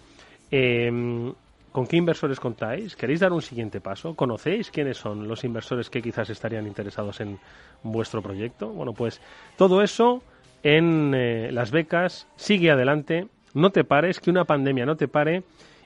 eh, 0.50 1.32
¿con 1.72 1.88
qué 1.88 1.98
inversores 1.98 2.40
contáis? 2.40 2.96
¿Queréis 2.96 3.20
dar 3.20 3.32
un 3.32 3.42
siguiente 3.42 3.82
paso? 3.82 4.16
¿Conocéis 4.16 4.72
quiénes 4.72 4.98
son 4.98 5.28
los 5.28 5.44
inversores 5.44 5.90
que 5.90 6.02
quizás 6.02 6.30
estarían 6.30 6.68
interesados 6.68 7.22
en 7.22 7.40
vuestro 7.84 8.22
proyecto? 8.22 8.70
Bueno, 8.70 8.94
pues 8.94 9.22
todo 9.58 9.82
eso 9.82 10.22
en 10.64 11.14
eh, 11.16 11.52
las 11.52 11.72
becas. 11.72 12.28
Sigue 12.36 12.72
adelante. 12.72 13.28
No 13.54 13.72
te 13.72 13.84
pares, 13.84 14.20
que 14.20 14.30
una 14.30 14.46
pandemia 14.46 14.86
no 14.86 14.96
te 14.96 15.08
pare 15.08 15.44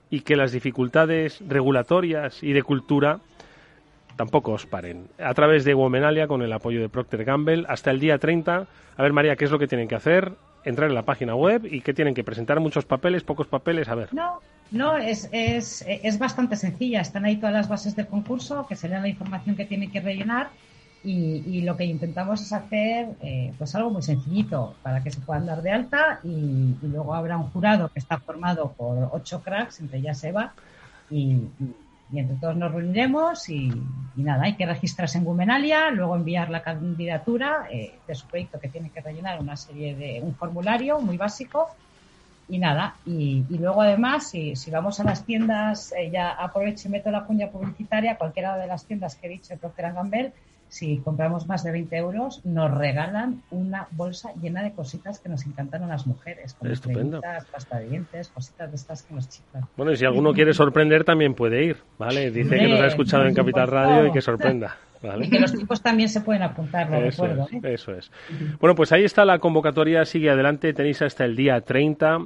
y 0.09 0.21
que 0.21 0.35
las 0.35 0.51
dificultades 0.51 1.41
regulatorias 1.47 2.43
y 2.43 2.53
de 2.53 2.63
cultura 2.63 3.19
tampoco 4.15 4.51
os 4.51 4.65
paren. 4.65 5.07
A 5.17 5.33
través 5.33 5.63
de 5.65 5.73
Womenalia, 5.73 6.27
con 6.27 6.41
el 6.41 6.53
apoyo 6.53 6.81
de 6.81 6.89
Procter 6.89 7.23
Gamble, 7.23 7.65
hasta 7.67 7.91
el 7.91 7.99
día 7.99 8.17
30. 8.17 8.67
A 8.95 9.01
ver, 9.01 9.13
María, 9.13 9.35
¿qué 9.35 9.45
es 9.45 9.51
lo 9.51 9.59
que 9.59 9.67
tienen 9.67 9.87
que 9.87 9.95
hacer? 9.95 10.33
Entrar 10.65 10.89
en 10.89 10.95
la 10.95 11.03
página 11.03 11.35
web 11.35 11.65
y 11.65 11.81
que 11.81 11.93
tienen 11.93 12.13
que 12.13 12.23
presentar 12.23 12.59
muchos 12.59 12.85
papeles, 12.85 13.23
pocos 13.23 13.47
papeles, 13.47 13.89
a 13.89 13.95
ver. 13.95 14.13
No, 14.13 14.39
no, 14.73 14.97
es, 14.97 15.29
es, 15.31 15.83
es 15.87 16.17
bastante 16.19 16.55
sencilla. 16.55 17.01
Están 17.01 17.25
ahí 17.25 17.37
todas 17.37 17.53
las 17.53 17.69
bases 17.69 17.95
del 17.95 18.07
concurso, 18.07 18.65
que 18.67 18.75
serían 18.75 19.03
la 19.03 19.07
información 19.09 19.55
que 19.55 19.65
tienen 19.65 19.91
que 19.91 20.01
rellenar. 20.01 20.49
Y, 21.03 21.43
y 21.45 21.61
lo 21.61 21.75
que 21.77 21.83
intentamos 21.85 22.41
es 22.41 22.53
hacer 22.53 23.17
eh, 23.21 23.53
pues 23.57 23.75
algo 23.75 23.91
muy 23.91 24.01
sencillito 24.01 24.79
para 24.81 25.03
que 25.03 25.11
se 25.11 25.19
puedan 25.21 25.45
dar 25.45 25.61
de 25.61 25.69
alta 25.71 26.21
y, 26.23 26.77
luego 26.81 27.13
habrá 27.13 27.37
un 27.37 27.49
jurado 27.51 27.89
que 27.89 27.99
está 27.99 28.19
formado 28.21 28.73
por 28.73 29.09
ocho 29.11 29.41
cracks, 29.43 29.81
entre 29.81 29.99
ellas 29.99 30.23
Eva, 30.23 30.55
y, 31.09 31.33
y- 31.59 31.75
entre 32.19 32.37
todos 32.37 32.55
nos 32.55 32.71
reuniremos 32.71 33.49
y 33.49 33.69
nada, 34.15 34.43
hay 34.43 34.55
que 34.55 34.65
registrarse 34.67 35.17
en 35.17 35.23
Gumenalia, 35.25 35.89
luego 35.91 36.15
enviar 36.15 36.49
la 36.49 36.61
candidatura 36.61 37.67
eh, 37.71 38.01
de 38.07 38.15
su 38.15 38.27
proyecto 38.27 38.59
que 38.59 38.69
tiene 38.69 38.91
que 38.91 39.01
rellenar 39.01 39.41
una 39.41 39.57
serie 39.57 39.95
de 39.95 40.21
un 40.21 40.35
formulario 40.35 41.01
muy 41.01 41.17
básico 41.17 41.69
y 42.47 42.59
nada, 42.59 42.95
y, 43.05 43.45
y 43.49 43.57
luego 43.57 43.81
además, 43.81 44.29
si, 44.29 44.55
si 44.55 44.71
vamos 44.71 44.99
a 44.99 45.03
las 45.03 45.25
tiendas, 45.25 45.93
eh, 45.97 46.09
ya 46.11 46.29
aprovecho 46.31 46.87
y 46.87 46.91
meto 46.91 47.11
la 47.11 47.25
cuña 47.25 47.49
publicitaria, 47.49 48.17
cualquiera 48.17 48.57
de 48.57 48.67
las 48.67 48.85
tiendas 48.85 49.15
que 49.15 49.27
he 49.27 49.29
dicho 49.29 49.55
Procter 49.57 49.93
Gamble, 49.93 50.33
si 50.73 50.97
compramos 50.97 51.45
más 51.45 51.63
de 51.63 51.71
20 51.71 51.95
euros, 51.97 52.43
nos 52.43 52.71
regalan 52.71 53.43
una 53.51 53.87
bolsa 53.91 54.31
llena 54.41 54.63
de 54.63 54.71
cositas 54.71 55.19
que 55.19 55.29
nos 55.29 55.45
encantan 55.45 55.83
a 55.83 55.87
las 55.87 56.07
mujeres, 56.07 56.55
como 56.55 56.71
Estupendo. 56.71 57.21
cremitas, 57.21 57.45
pasta 57.45 57.77
de 57.77 57.89
dientes, 57.89 58.29
cositas 58.29 58.71
de 58.71 58.75
estas 58.75 59.03
que 59.03 59.13
nos 59.13 59.29
chiflan. 59.29 59.65
Bueno, 59.77 59.91
y 59.91 59.97
si 59.97 60.05
alguno 60.05 60.33
quiere 60.33 60.51
sorprender, 60.55 61.03
también 61.03 61.35
puede 61.35 61.63
ir, 61.63 61.77
¿vale? 61.99 62.31
Dice 62.31 62.57
que 62.57 62.67
nos 62.67 62.79
ha 62.79 62.87
escuchado 62.87 63.27
en 63.27 63.35
Capital 63.35 63.67
Radio 63.67 64.07
y 64.07 64.11
que 64.11 64.21
sorprenda, 64.21 64.75
¿vale? 65.03 65.25
Y 65.25 65.29
que 65.29 65.39
los 65.39 65.53
chicos 65.53 65.81
también 65.81 66.09
se 66.09 66.21
pueden 66.21 66.43
apuntar, 66.43 66.89
lo 66.89 66.97
Eso 66.97 67.27
recuerdo. 67.27 67.47
es, 67.51 67.63
¿eh? 67.63 67.73
eso 67.73 67.91
es. 67.93 68.11
Bueno, 68.59 68.75
pues 68.75 68.91
ahí 68.91 69.03
está 69.03 69.25
la 69.25 69.39
convocatoria, 69.39 70.05
sigue 70.05 70.29
adelante, 70.29 70.73
tenéis 70.73 71.01
hasta 71.01 71.25
el 71.25 71.35
día 71.35 71.61
30. 71.61 72.19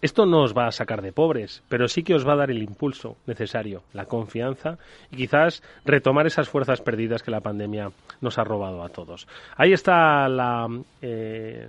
Esto 0.00 0.26
no 0.26 0.42
os 0.42 0.52
va 0.52 0.66
a 0.66 0.72
sacar 0.72 1.00
de 1.00 1.12
pobres, 1.12 1.62
pero 1.68 1.86
sí 1.86 2.02
que 2.02 2.14
os 2.16 2.26
va 2.26 2.32
a 2.32 2.36
dar 2.36 2.50
el 2.50 2.60
impulso 2.60 3.16
necesario, 3.26 3.84
la 3.92 4.06
confianza 4.06 4.76
y 5.12 5.16
quizás 5.16 5.62
retomar 5.84 6.26
esas 6.26 6.48
fuerzas 6.48 6.80
perdidas 6.80 7.22
que 7.22 7.30
la 7.30 7.40
pandemia 7.40 7.92
nos 8.20 8.36
ha 8.36 8.42
robado 8.42 8.82
a 8.82 8.88
todos. 8.88 9.28
Ahí 9.56 9.72
está 9.72 10.28
la 10.28 10.66
eh, 11.02 11.68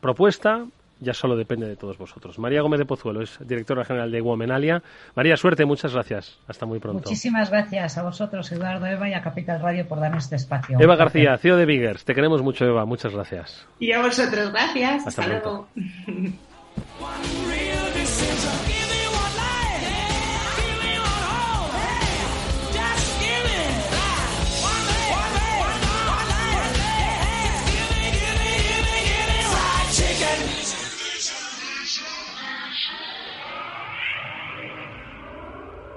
propuesta, 0.00 0.64
ya 1.02 1.14
solo 1.14 1.36
depende 1.36 1.66
de 1.66 1.76
todos 1.76 1.98
vosotros. 1.98 2.38
María 2.38 2.62
Gómez 2.62 2.78
de 2.78 2.86
Pozuelo 2.86 3.22
es 3.22 3.38
directora 3.40 3.84
general 3.84 4.10
de 4.10 4.20
Womenalia. 4.20 4.82
María, 5.14 5.36
suerte, 5.36 5.64
muchas 5.64 5.92
gracias. 5.92 6.38
Hasta 6.46 6.64
muy 6.66 6.78
pronto. 6.78 7.02
Muchísimas 7.02 7.50
gracias 7.50 7.98
a 7.98 8.02
vosotros, 8.02 8.50
Eduardo, 8.52 8.86
Eva 8.86 9.08
y 9.08 9.14
a 9.14 9.22
Capital 9.22 9.60
Radio 9.60 9.86
por 9.86 10.00
darnos 10.00 10.24
este 10.24 10.36
espacio. 10.36 10.78
Eva 10.80 10.96
García, 10.96 11.36
CEO 11.38 11.56
de 11.56 11.66
Biggers. 11.66 12.04
Te 12.04 12.14
queremos 12.14 12.42
mucho, 12.42 12.64
Eva. 12.64 12.84
Muchas 12.84 13.12
gracias. 13.12 13.66
Y 13.78 13.92
a 13.92 14.00
vosotros, 14.00 14.52
gracias. 14.52 15.06
Hasta 15.06 15.22
Hasta, 15.22 15.40
pronto. 15.40 15.68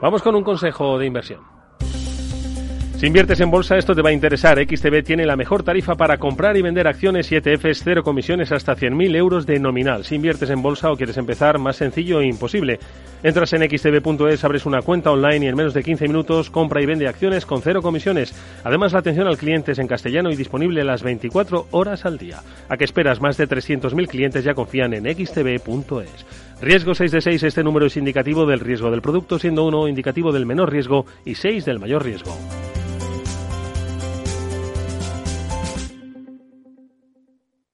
Vamos 0.06 0.22
con 0.22 0.36
un 0.36 0.44
consejo 0.44 1.00
de 1.00 1.08
inversión. 1.08 1.40
Si 1.80 3.08
inviertes 3.08 3.40
en 3.40 3.50
bolsa, 3.50 3.76
esto 3.76 3.96
te 3.96 4.04
va 4.04 4.10
a 4.10 4.14
interesar. 4.14 4.64
XTB 4.64 5.04
tiene 5.04 5.26
la 5.26 5.36
mejor 5.36 5.64
tarifa 5.64 5.96
para 5.96 6.20
comprar 6.20 6.56
y 6.58 6.62
vender 6.62 6.88
acciones 6.88 7.32
y 7.32 7.38
ETFs, 7.38 7.82
cero 7.84 8.04
comisiones 8.04 8.52
hasta 8.52 8.76
100.000 8.76 9.16
euros 9.16 9.48
de 9.48 9.60
nominal. 9.60 10.04
Si 10.04 10.14
inviertes 10.14 10.52
en 10.52 10.62
bolsa 10.62 10.92
o 10.92 10.96
quieres 10.96 11.18
empezar, 11.18 11.58
más 11.58 11.78
sencillo 11.78 12.22
e 12.22 12.28
imposible. 12.28 12.78
Entras 13.24 13.54
en 13.54 13.68
xtb.es, 13.68 14.44
abres 14.44 14.68
una 14.68 14.84
cuenta 14.84 15.10
online 15.10 15.48
y 15.48 15.50
en 15.50 15.56
menos 15.56 15.74
de 15.74 15.82
15 15.82 16.08
minutos 16.08 16.52
compra 16.52 16.84
y 16.84 16.86
vende 16.86 17.08
acciones 17.08 17.48
con 17.48 17.64
cero 17.64 17.82
comisiones. 17.82 18.32
Además, 18.64 18.94
la 18.94 19.00
atención 19.00 19.26
al 19.26 19.40
cliente 19.40 19.72
es 19.72 19.80
en 19.80 19.88
castellano 19.88 20.30
y 20.30 20.36
disponible 20.36 20.84
las 20.84 21.02
24 21.02 21.70
horas 21.72 22.06
al 22.06 22.20
día. 22.20 22.44
¿A 22.70 22.78
qué 22.78 22.84
esperas? 22.84 23.22
Más 23.22 23.38
de 23.38 23.50
300.000 23.50 24.08
clientes 24.08 24.44
ya 24.44 24.54
confían 24.54 24.94
en 24.94 25.06
xtb.es. 25.06 26.45
Riesgo 26.62 26.96
6 26.96 27.12
de 27.12 27.22
6, 27.22 27.44
este 27.44 27.64
número 27.64 27.86
es 27.86 27.98
indicativo 27.98 28.46
del 28.46 28.60
riesgo 28.60 28.90
del 28.90 29.02
producto, 29.02 29.38
siendo 29.38 29.66
1 29.66 29.88
indicativo 29.88 30.32
del 30.32 30.46
menor 30.46 30.72
riesgo 30.72 31.06
y 31.26 31.36
6 31.36 31.66
del 31.66 31.80
mayor 31.80 32.04
riesgo. 32.04 32.36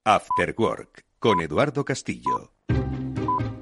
After 0.04 0.56
Work 0.58 1.06
con 1.20 1.42
Eduardo 1.42 1.86
Castillo. 1.86 2.52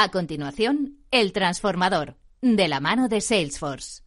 A 0.00 0.12
continuación, 0.12 1.00
El 1.10 1.32
Transformador, 1.32 2.18
de 2.40 2.68
la 2.68 2.78
mano 2.78 3.08
de 3.08 3.20
Salesforce. 3.20 4.02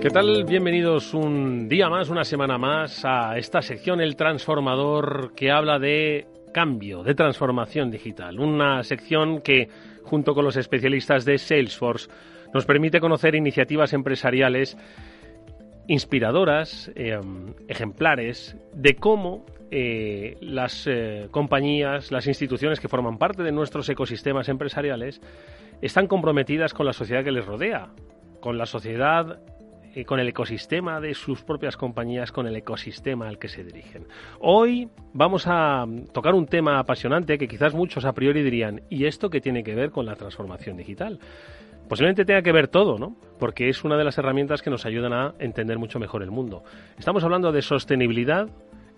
¿Qué 0.00 0.10
tal? 0.10 0.44
Bienvenidos 0.44 1.14
un 1.14 1.68
día 1.68 1.88
más, 1.88 2.10
una 2.10 2.22
semana 2.22 2.58
más 2.58 3.02
a 3.04 3.38
esta 3.38 3.62
sección 3.62 4.00
El 4.00 4.14
Transformador 4.14 5.32
que 5.34 5.50
habla 5.50 5.78
de 5.78 6.26
cambio, 6.52 7.02
de 7.02 7.14
transformación 7.14 7.90
digital. 7.90 8.38
Una 8.38 8.82
sección 8.82 9.40
que, 9.40 9.68
junto 10.02 10.34
con 10.34 10.44
los 10.44 10.56
especialistas 10.56 11.24
de 11.24 11.38
Salesforce, 11.38 12.10
nos 12.52 12.66
permite 12.66 13.00
conocer 13.00 13.34
iniciativas 13.34 13.94
empresariales 13.94 14.76
inspiradoras, 15.88 16.92
eh, 16.94 17.18
ejemplares, 17.66 18.54
de 18.74 18.96
cómo 18.96 19.46
eh, 19.70 20.36
las 20.40 20.86
eh, 20.86 21.28
compañías, 21.30 22.12
las 22.12 22.26
instituciones 22.26 22.80
que 22.80 22.88
forman 22.88 23.16
parte 23.16 23.42
de 23.42 23.50
nuestros 23.50 23.88
ecosistemas 23.88 24.48
empresariales 24.50 25.20
están 25.80 26.06
comprometidas 26.06 26.74
con 26.74 26.86
la 26.86 26.92
sociedad 26.92 27.24
que 27.24 27.32
les 27.32 27.46
rodea, 27.46 27.88
con 28.40 28.58
la 28.58 28.66
sociedad 28.66 29.40
eh, 29.96 30.04
con 30.04 30.20
el 30.20 30.28
ecosistema 30.28 31.00
de 31.00 31.14
sus 31.14 31.42
propias 31.42 31.78
compañías, 31.78 32.30
con 32.30 32.46
el 32.46 32.54
ecosistema 32.54 33.28
al 33.28 33.38
que 33.38 33.48
se 33.48 33.64
dirigen. 33.64 34.06
Hoy 34.40 34.90
vamos 35.14 35.44
a 35.46 35.86
tocar 36.12 36.34
un 36.34 36.44
tema 36.44 36.78
apasionante 36.78 37.38
que 37.38 37.48
quizás 37.48 37.72
muchos 37.72 38.04
a 38.04 38.12
priori 38.12 38.42
dirían, 38.42 38.82
¿y 38.90 39.06
esto 39.06 39.30
qué 39.30 39.40
tiene 39.40 39.64
que 39.64 39.74
ver 39.74 39.90
con 39.90 40.04
la 40.04 40.14
transformación 40.14 40.76
digital? 40.76 41.18
Posiblemente 41.88 42.26
tenga 42.26 42.42
que 42.42 42.52
ver 42.52 42.68
todo, 42.68 42.98
¿no? 42.98 43.16
Porque 43.38 43.70
es 43.70 43.84
una 43.84 43.96
de 43.96 44.04
las 44.04 44.18
herramientas 44.18 44.60
que 44.60 44.68
nos 44.68 44.84
ayudan 44.84 45.14
a 45.14 45.34
entender 45.38 45.78
mucho 45.78 45.98
mejor 45.98 46.22
el 46.22 46.30
mundo. 46.30 46.62
Estamos 46.98 47.24
hablando 47.24 47.50
de 47.50 47.62
sostenibilidad 47.62 48.50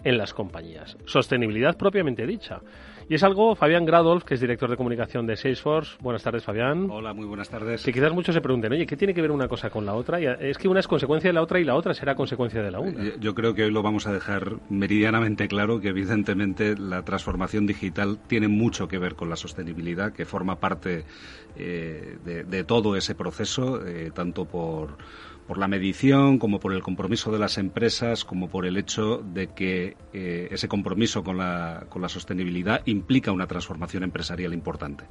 en 0.02 0.18
las 0.18 0.34
compañías. 0.34 0.96
Sostenibilidad 1.04 1.76
propiamente 1.76 2.26
dicha. 2.26 2.60
Y 3.10 3.14
es 3.14 3.22
algo, 3.22 3.54
Fabián 3.54 3.86
Gradolf, 3.86 4.24
que 4.24 4.34
es 4.34 4.40
director 4.40 4.68
de 4.68 4.76
comunicación 4.76 5.26
de 5.26 5.34
Salesforce. 5.34 5.96
Buenas 6.00 6.22
tardes, 6.22 6.44
Fabián. 6.44 6.90
Hola, 6.90 7.14
muy 7.14 7.24
buenas 7.24 7.48
tardes. 7.48 7.82
Que 7.82 7.90
quizás 7.90 8.12
muchos 8.12 8.34
se 8.34 8.42
pregunten, 8.42 8.70
oye, 8.72 8.84
¿qué 8.84 8.98
tiene 8.98 9.14
que 9.14 9.22
ver 9.22 9.30
una 9.30 9.48
cosa 9.48 9.70
con 9.70 9.86
la 9.86 9.94
otra? 9.94 10.20
Y 10.20 10.26
es 10.26 10.58
que 10.58 10.68
una 10.68 10.80
es 10.80 10.86
consecuencia 10.86 11.30
de 11.30 11.32
la 11.32 11.40
otra 11.40 11.58
y 11.58 11.64
la 11.64 11.74
otra 11.74 11.94
será 11.94 12.14
consecuencia 12.14 12.62
de 12.62 12.70
la 12.70 12.80
una. 12.80 13.02
Eh, 13.02 13.14
Yo 13.18 13.34
creo 13.34 13.54
que 13.54 13.64
hoy 13.64 13.70
lo 13.70 13.82
vamos 13.82 14.06
a 14.06 14.12
dejar 14.12 14.56
meridianamente 14.68 15.48
claro 15.48 15.80
que 15.80 15.88
evidentemente 15.88 16.76
la 16.76 17.02
transformación 17.02 17.66
digital 17.66 18.18
tiene 18.26 18.48
mucho 18.48 18.88
que 18.88 18.98
ver 18.98 19.14
con 19.14 19.30
la 19.30 19.36
sostenibilidad, 19.36 20.12
que 20.12 20.26
forma 20.26 20.56
parte 20.56 21.04
eh, 21.56 22.18
de, 22.26 22.44
de, 22.44 22.64
todo 22.64 22.94
ese 22.94 23.14
proceso, 23.14 23.86
eh, 23.86 24.10
tanto 24.14 24.44
por 24.44 24.98
por 25.48 25.56
la 25.56 25.66
medición, 25.66 26.38
como 26.38 26.60
por 26.60 26.74
el 26.74 26.82
compromiso 26.82 27.32
de 27.32 27.38
las 27.38 27.56
empresas, 27.56 28.26
como 28.26 28.50
por 28.50 28.66
el 28.66 28.76
hecho 28.76 29.16
de 29.16 29.48
que 29.48 29.96
eh, 30.12 30.48
ese 30.50 30.68
compromiso 30.68 31.24
con 31.24 31.38
la, 31.38 31.86
con 31.88 32.02
la 32.02 32.10
sostenibilidad 32.10 32.82
implica 32.84 33.32
una 33.32 33.46
transformación 33.46 34.02
empresarial 34.04 34.52
importante. 34.52 35.04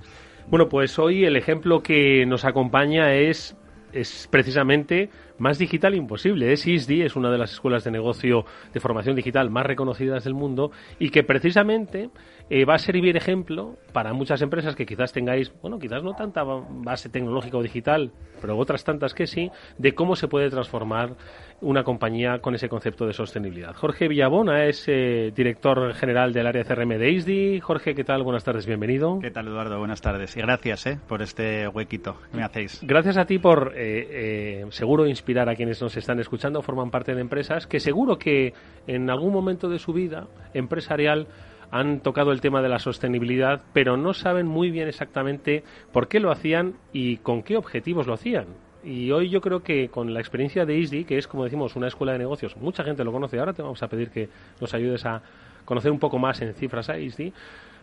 Bueno, 0.47 0.69
pues 0.69 1.00
hoy 1.00 1.26
el 1.26 1.36
ejemplo 1.36 1.82
que 1.82 2.23
nos 2.28 2.45
acompaña 2.45 3.15
es 3.15 3.58
es 3.93 4.28
precisamente 4.30 5.10
más 5.38 5.58
digital 5.58 5.95
imposible. 5.95 6.56
SISD 6.56 7.04
es 7.04 7.15
una 7.15 7.32
de 7.32 7.38
las 7.38 7.54
escuelas 7.54 7.84
de 7.84 7.91
negocio 7.91 8.45
de 8.73 8.80
formación 8.80 9.15
digital 9.15 9.50
más 9.50 9.65
reconocidas 9.65 10.23
del 10.23 10.34
mundo 10.34 10.71
y 11.00 11.10
que 11.10 11.23
precisamente 11.23 12.10
eh, 12.49 12.65
va 12.65 12.75
a 12.75 12.79
servir 12.79 13.17
ejemplo 13.17 13.75
para 13.93 14.13
muchas 14.13 14.41
empresas 14.41 14.75
que 14.75 14.86
quizás 14.86 15.12
tengáis, 15.12 15.51
bueno, 15.62 15.79
quizás 15.79 16.03
no 16.03 16.13
tanta 16.13 16.43
base 16.43 17.10
tecnológica 17.10 17.57
o 17.57 17.63
digital, 17.63 18.12
pero 18.41 18.57
otras 18.57 18.83
tantas 18.83 19.13
que 19.13 19.27
sí, 19.27 19.51
de 19.77 19.93
cómo 19.93 20.15
se 20.15 20.27
puede 20.27 20.49
transformar 20.49 21.15
una 21.60 21.83
compañía 21.83 22.39
con 22.39 22.53
ese 22.53 22.69
concepto 22.69 23.07
de 23.07 23.13
sostenibilidad. 23.13 23.73
Jorge 23.73 24.07
Villabona 24.07 24.65
es 24.65 24.86
eh, 24.88 25.33
director 25.36 25.93
general 25.95 26.31
del 26.31 26.45
área 26.45 26.63
CRM 26.63 26.99
de 26.99 27.12
ISDI. 27.12 27.60
Jorge, 27.60 27.95
¿qué 27.95 28.03
tal? 28.03 28.23
Buenas 28.23 28.43
tardes, 28.43 28.67
bienvenido. 28.67 29.19
¿Qué 29.19 29.31
tal, 29.31 29.47
Eduardo? 29.47 29.79
Buenas 29.79 30.01
tardes 30.01 30.38
y 30.38 30.41
gracias 30.41 30.86
eh, 30.86 30.99
por 31.07 31.21
este 31.23 31.67
huequito 31.67 32.17
que 32.31 32.38
me 32.38 32.43
hacéis. 32.43 32.79
Gracias 32.83 33.17
a 33.17 33.25
ti 33.25 33.39
por, 33.39 33.73
eh, 33.75 34.65
seguro, 34.69 35.07
inspirar 35.07 35.49
a 35.49 35.55
quienes 35.55 35.81
nos 35.81 35.97
están 35.97 36.19
escuchando, 36.19 36.62
forman 36.62 36.91
parte 36.91 37.15
de 37.15 37.21
empresas 37.21 37.65
que 37.65 37.80
seguro 37.80 38.17
que 38.17 38.53
en 38.86 39.09
algún 39.09 39.34
momento 39.34 39.67
de 39.67 39.80
su 39.80 39.93
vida 39.93 40.28
empresarial 40.53 41.28
han 41.72 41.99
tocado 42.01 42.32
el 42.32 42.41
tema 42.41 42.61
de 42.61 42.70
la 42.70 42.80
sostenibilidad, 42.80 43.61
pero 43.74 43.97
no 43.97 44.13
saben 44.13 44.47
muy 44.47 44.72
bien 44.72 44.88
exactamente 44.88 45.63
por 45.91 46.07
qué 46.07 46.20
lo 46.20 46.32
hacían 46.32 46.76
y 46.93 47.18
con 47.18 47.43
qué 47.43 47.57
objetivos 47.57 48.07
lo 48.07 48.13
hacían. 48.13 48.45
Y 48.84 49.11
hoy 49.11 49.30
yo 49.30 49.41
creo 49.41 49.61
que 49.61 49.89
con 49.89 50.13
la 50.13 50.20
experiencia 50.20 50.65
de 50.65 50.78
ISDI, 50.78 51.03
que 51.03 51.18
es 51.18 51.28
como 51.28 51.43
decimos 51.43 51.76
una 51.76 51.88
escuela 51.88 52.13
de 52.13 52.20
negocios, 52.20 52.55
mucha 52.57 52.84
gente 52.84 53.03
lo 53.03 53.11
conoce, 53.11 53.38
ahora 53.39 53.53
te 53.53 53.61
vamos 53.61 53.82
a 53.84 53.88
pedir 53.88 54.09
que 54.09 54.30
nos 54.61 54.74
ayudes 54.74 55.05
a 55.05 55.22
conocer 55.65 55.91
un 55.91 55.99
poco 55.99 56.18
más 56.18 56.41
en 56.41 56.53
cifras 56.53 56.89
a 56.89 56.97
ISDI, 56.97 57.34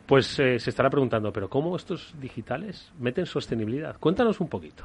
pues 0.07 0.39
eh, 0.39 0.59
se 0.59 0.71
estará 0.71 0.89
preguntando, 0.91 1.33
pero 1.33 1.49
¿cómo 1.49 1.77
estos 1.77 2.15
digitales 2.21 2.93
meten 2.99 3.27
sostenibilidad? 3.27 3.97
Cuéntanos 3.99 4.41
un 4.41 4.49
poquito. 4.49 4.85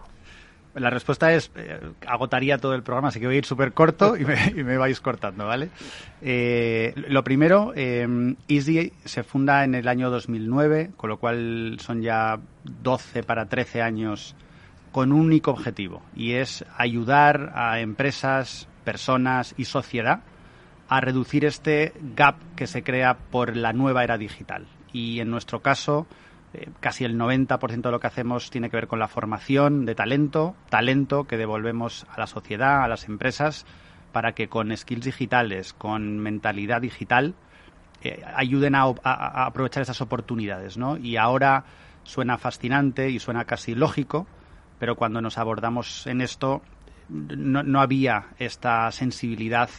La 0.76 0.89
respuesta 0.89 1.34
es, 1.34 1.51
eh, 1.55 1.80
agotaría 2.05 2.59
todo 2.59 2.76
el 2.76 2.84
programa, 2.84 3.07
así 3.07 3.20
que 3.20 3.26
voy 3.26 3.36
a 3.36 3.38
ir 3.39 3.45
súper 3.45 3.74
corto 3.74 4.15
y 4.15 4.24
me, 4.24 4.78
vais 4.78 4.99
cortando, 5.01 5.47
¿vale? 5.47 5.70
Eh, 6.22 6.93
lo 7.07 7.24
primero, 7.24 7.74
eh, 7.76 8.36
Easy 8.47 8.93
se 9.03 9.24
funda 9.24 9.63
en 9.63 9.74
el 9.74 9.88
año 9.88 10.11
2009, 10.11 10.91
con 10.95 11.09
lo 11.09 11.17
cual 11.17 11.78
son 11.80 12.01
ya 12.01 12.39
12 12.84 13.24
para 13.24 13.47
13 13.47 13.82
años 13.82 14.36
con 14.91 15.11
un 15.11 15.22
único 15.22 15.51
objetivo, 15.51 16.03
y 16.15 16.34
es 16.34 16.63
ayudar 16.78 17.51
a 17.55 17.80
empresas, 17.80 18.67
personas 18.84 19.55
y 19.57 19.65
sociedad 19.65 20.22
a 20.88 21.01
reducir 21.01 21.45
este 21.45 21.93
gap 22.15 22.36
que 22.55 22.67
se 22.67 22.84
crea 22.84 23.17
por 23.17 23.55
la 23.55 23.74
nueva 23.74 24.03
era 24.03 24.17
digital. 24.17 24.67
Y 24.91 25.20
en 25.20 25.30
nuestro 25.30 25.61
caso, 25.61 26.07
eh, 26.54 26.70
casi 26.80 27.04
el 27.04 27.18
90% 27.18 27.82
de 27.82 27.91
lo 27.91 28.00
que 28.00 28.08
hacemos 28.08 28.50
tiene 28.50 28.70
que 28.70 28.78
ver 28.78 28.88
con 28.88 29.00
la 29.00 29.08
formación 29.08 29.86
de 29.86 29.95
talento, 29.95 30.56
talento 30.70 31.26
que 31.26 31.38
devolvemos 31.38 32.08
a 32.10 32.20
la 32.20 32.28
sociedad, 32.28 32.84
a 32.84 32.88
las 32.88 33.06
empresas, 33.06 33.66
para 34.12 34.34
que 34.34 34.47
con 34.47 34.76
skills 34.76 35.06
digitales, 35.06 35.74
con 35.74 36.18
mentalidad 36.18 36.82
digital, 36.82 37.36
eh, 38.02 38.24
ayuden 38.36 38.76
a, 38.76 38.86
aprovechar 39.45 39.84
esas 39.84 40.02
oportunidades. 40.02 40.78
¿no? 40.78 40.97
Y 40.97 41.18
ahora 41.18 41.66
suena 42.04 42.38
fascinante 42.38 43.10
y 43.10 43.20
suena 43.20 43.45
casi 43.45 43.76
lógico, 43.76 44.26
pero 44.80 44.95
cuando 44.95 45.22
nos 45.22 45.38
abordamos 45.38 46.08
en 46.08 46.22
esto 46.22 46.62
no, 47.10 47.64
no 47.64 47.82
había 47.82 48.28
esta 48.39 48.91
sensibilidad 48.91 49.70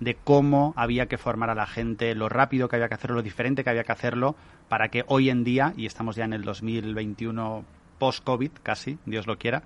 de 0.00 0.14
cómo 0.14 0.72
había 0.76 1.06
que 1.06 1.18
formar 1.18 1.50
a 1.50 1.54
la 1.54 1.66
gente, 1.66 2.14
lo 2.14 2.28
rápido 2.28 2.68
que 2.68 2.76
había 2.76 2.88
que 2.88 2.94
hacerlo, 2.94 3.16
lo 3.16 3.22
diferente 3.22 3.62
que 3.62 3.70
había 3.70 3.84
que 3.84 3.92
hacerlo, 3.92 4.34
para 4.68 4.88
que 4.88 5.04
hoy 5.06 5.30
en 5.30 5.44
día, 5.44 5.74
y 5.76 5.86
estamos 5.86 6.16
ya 6.16 6.24
en 6.24 6.32
el 6.32 6.42
2021 6.42 7.64
post-COVID 7.98 8.50
casi, 8.62 8.98
Dios 9.04 9.26
lo 9.26 9.36
quiera, 9.36 9.62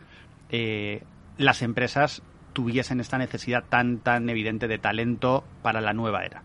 eh, 0.50 1.04
las 1.38 1.62
empresas 1.62 2.22
tuviesen 2.52 3.00
esta 3.00 3.16
necesidad 3.16 3.64
tan, 3.68 3.98
tan 3.98 4.28
evidente 4.28 4.68
de 4.68 4.78
talento 4.78 5.44
para 5.62 5.80
la 5.80 5.92
nueva 5.92 6.24
era. 6.24 6.42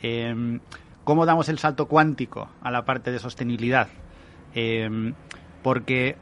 Em, 0.00 0.60
¿Cómo 1.04 1.24
damos 1.24 1.48
el 1.48 1.58
salto 1.58 1.86
cuántico 1.86 2.50
a 2.62 2.70
la 2.70 2.84
parte 2.84 3.12
de 3.12 3.18
sostenibilidad? 3.18 3.88
Em, 4.54 5.14
porque 5.62 6.16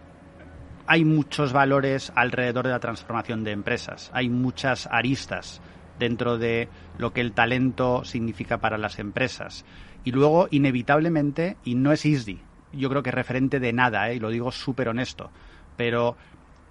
hay 0.87 1.05
muchos 1.05 1.53
valores 1.53 2.13
alrededor 2.15 2.67
de 2.67 2.73
la 2.73 2.81
transformación 2.81 3.45
de 3.45 3.53
empresas, 3.53 4.11
hay 4.13 4.29
muchas 4.29 4.87
aristas 4.91 5.63
dentro 5.99 6.39
de 6.39 6.69
lo 6.99 7.13
que 7.13 7.21
el 7.21 7.33
talento 7.33 8.05
significa 8.05 8.59
para 8.59 8.79
las 8.79 8.99
empresas. 8.99 9.65
Y 10.05 10.13
luego, 10.13 10.49
inevitablemente, 10.51 11.57
y 11.65 11.75
no 11.75 11.93
es 11.93 12.05
easy, 12.05 12.41
yo 12.73 12.89
creo 12.91 13.03
que 13.03 13.11
referente 13.11 13.61
de 13.61 13.73
nada, 13.73 14.11
¿eh? 14.11 14.17
y 14.17 14.21
lo 14.21 14.31
digo 14.31 14.53
súper 14.53 14.89
honesto, 14.89 15.31
pero 15.77 16.17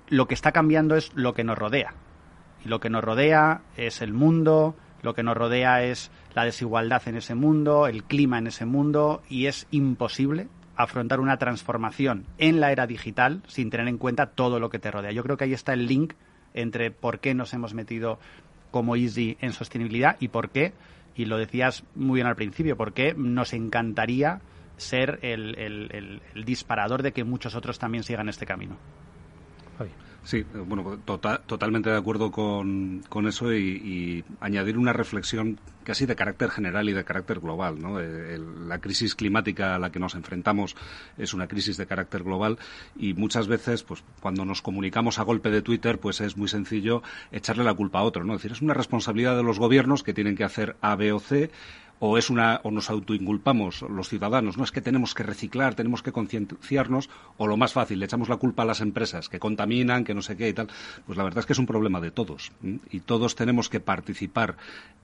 lo 0.09 0.27
que 0.27 0.33
está 0.33 0.51
cambiando 0.51 0.95
es 0.95 1.11
lo 1.15 1.33
que 1.33 1.43
nos 1.43 1.57
rodea. 1.57 1.93
Y 2.65 2.69
lo 2.69 2.79
que 2.79 2.89
nos 2.89 3.03
rodea 3.03 3.61
es 3.77 4.01
el 4.01 4.13
mundo, 4.13 4.75
lo 5.01 5.13
que 5.13 5.23
nos 5.23 5.35
rodea 5.35 5.83
es 5.83 6.11
la 6.33 6.45
desigualdad 6.45 7.01
en 7.07 7.17
ese 7.17 7.35
mundo, 7.35 7.87
el 7.87 8.03
clima 8.03 8.37
en 8.37 8.47
ese 8.47 8.65
mundo, 8.65 9.21
y 9.29 9.47
es 9.47 9.67
imposible 9.71 10.47
afrontar 10.75 11.19
una 11.19 11.37
transformación 11.37 12.25
en 12.37 12.59
la 12.59 12.71
era 12.71 12.87
digital 12.87 13.43
sin 13.47 13.69
tener 13.69 13.87
en 13.87 13.97
cuenta 13.97 14.27
todo 14.27 14.59
lo 14.59 14.69
que 14.69 14.79
te 14.79 14.91
rodea. 14.91 15.11
Yo 15.11 15.23
creo 15.23 15.37
que 15.37 15.43
ahí 15.43 15.53
está 15.53 15.73
el 15.73 15.87
link 15.87 16.13
entre 16.53 16.91
por 16.91 17.19
qué 17.19 17.33
nos 17.33 17.53
hemos 17.53 17.73
metido 17.73 18.19
como 18.73 18.95
Easy 18.95 19.37
en 19.39 19.53
sostenibilidad 19.53 20.17
y 20.19 20.29
por 20.29 20.49
qué, 20.49 20.73
y 21.15 21.25
lo 21.25 21.37
decías 21.37 21.83
muy 21.93 22.15
bien 22.15 22.27
al 22.27 22.35
principio, 22.35 22.75
por 22.75 22.91
qué 22.93 23.13
nos 23.15 23.53
encantaría 23.53 24.41
ser 24.77 25.19
el, 25.21 26.21
disparador 26.43 27.03
de 27.03 27.11
que 27.11 27.23
muchos 27.23 27.53
otros 27.53 27.77
también 27.77 28.03
sigan 28.03 28.29
este 28.29 28.47
camino. 28.47 28.75
Sí, 30.23 30.45
bueno, 30.67 30.99
tota-, 31.05 31.41
totalmente 31.45 31.89
de 31.89 31.97
acuerdo 31.97 32.31
con, 32.31 33.03
con 33.09 33.27
eso 33.27 33.53
y, 33.53 34.23
añadir 34.39 34.77
una 34.77 34.93
reflexión 34.93 35.59
casi 35.83 36.05
de 36.05 36.15
carácter 36.15 36.49
general 36.49 36.87
y 36.87 36.93
de 36.93 37.03
carácter 37.03 37.41
global. 37.41 37.81
¿no? 37.81 37.99
Eh, 37.99 38.39
la 38.65 38.79
crisis 38.79 39.15
climática 39.15 39.75
a 39.75 39.79
la 39.79 39.91
que 39.91 39.99
nos 39.99 40.15
enfrentamos 40.15 40.75
es 41.17 41.33
una 41.33 41.47
crisis 41.47 41.75
de 41.75 41.85
carácter 41.85 42.23
global 42.23 42.57
y 42.95 43.13
muchas 43.13 43.47
veces, 43.47 43.83
pues, 43.83 44.01
cuando 44.21 44.45
nos 44.45 44.61
comunicamos 44.61 45.19
a 45.19 45.23
golpe 45.23 45.51
de 45.51 45.61
Twitter, 45.61 45.99
pues 45.99 46.21
es 46.21 46.37
muy 46.37 46.47
sencillo 46.47 47.03
echarle 47.31 47.65
la 47.65 47.73
culpa 47.73 47.99
a 47.99 48.03
otro. 48.03 48.23
¿no? 48.23 48.33
Es 48.33 48.39
decir, 48.39 48.53
es 48.53 48.61
una 48.61 48.73
responsabilidad 48.73 49.35
de 49.35 49.43
los 49.43 49.59
gobiernos 49.59 50.03
que 50.03 50.13
tienen 50.13 50.37
que 50.37 50.45
hacer 50.45 50.77
A, 50.79 50.95
B 50.95 51.11
o 51.11 51.19
C 51.19 51.51
o 52.05 52.17
es 52.17 52.29
una 52.29 52.59
o 52.63 52.69
nos 52.71 52.89
autoinculpamos 52.89 53.83
los 53.83 54.09
ciudadanos, 54.09 54.57
no 54.57 54.65
es 54.65 54.73
que 54.73 54.81
tenemos 54.81 55.13
que 55.13 55.23
reciclar, 55.23 55.73
tenemos 55.73 56.03
que 56.03 56.11
concienciarnos 56.11 57.09
o 57.37 57.47
lo 57.47 57.55
más 57.55 57.71
fácil, 57.71 57.99
le 57.99 58.03
echamos 58.03 58.27
la 58.27 58.35
culpa 58.35 58.63
a 58.63 58.65
las 58.65 58.81
empresas 58.81 59.29
que 59.29 59.39
contaminan, 59.39 60.03
que 60.03 60.13
no 60.13 60.21
sé 60.21 60.35
qué 60.35 60.49
y 60.49 60.53
tal. 60.53 60.67
Pues 61.05 61.17
la 61.17 61.23
verdad 61.23 61.39
es 61.39 61.45
que 61.45 61.53
es 61.53 61.59
un 61.59 61.65
problema 61.65 62.01
de 62.01 62.11
todos 62.11 62.51
y 62.91 62.99
todos 62.99 63.35
tenemos 63.35 63.69
que 63.69 63.79
participar 63.79 64.57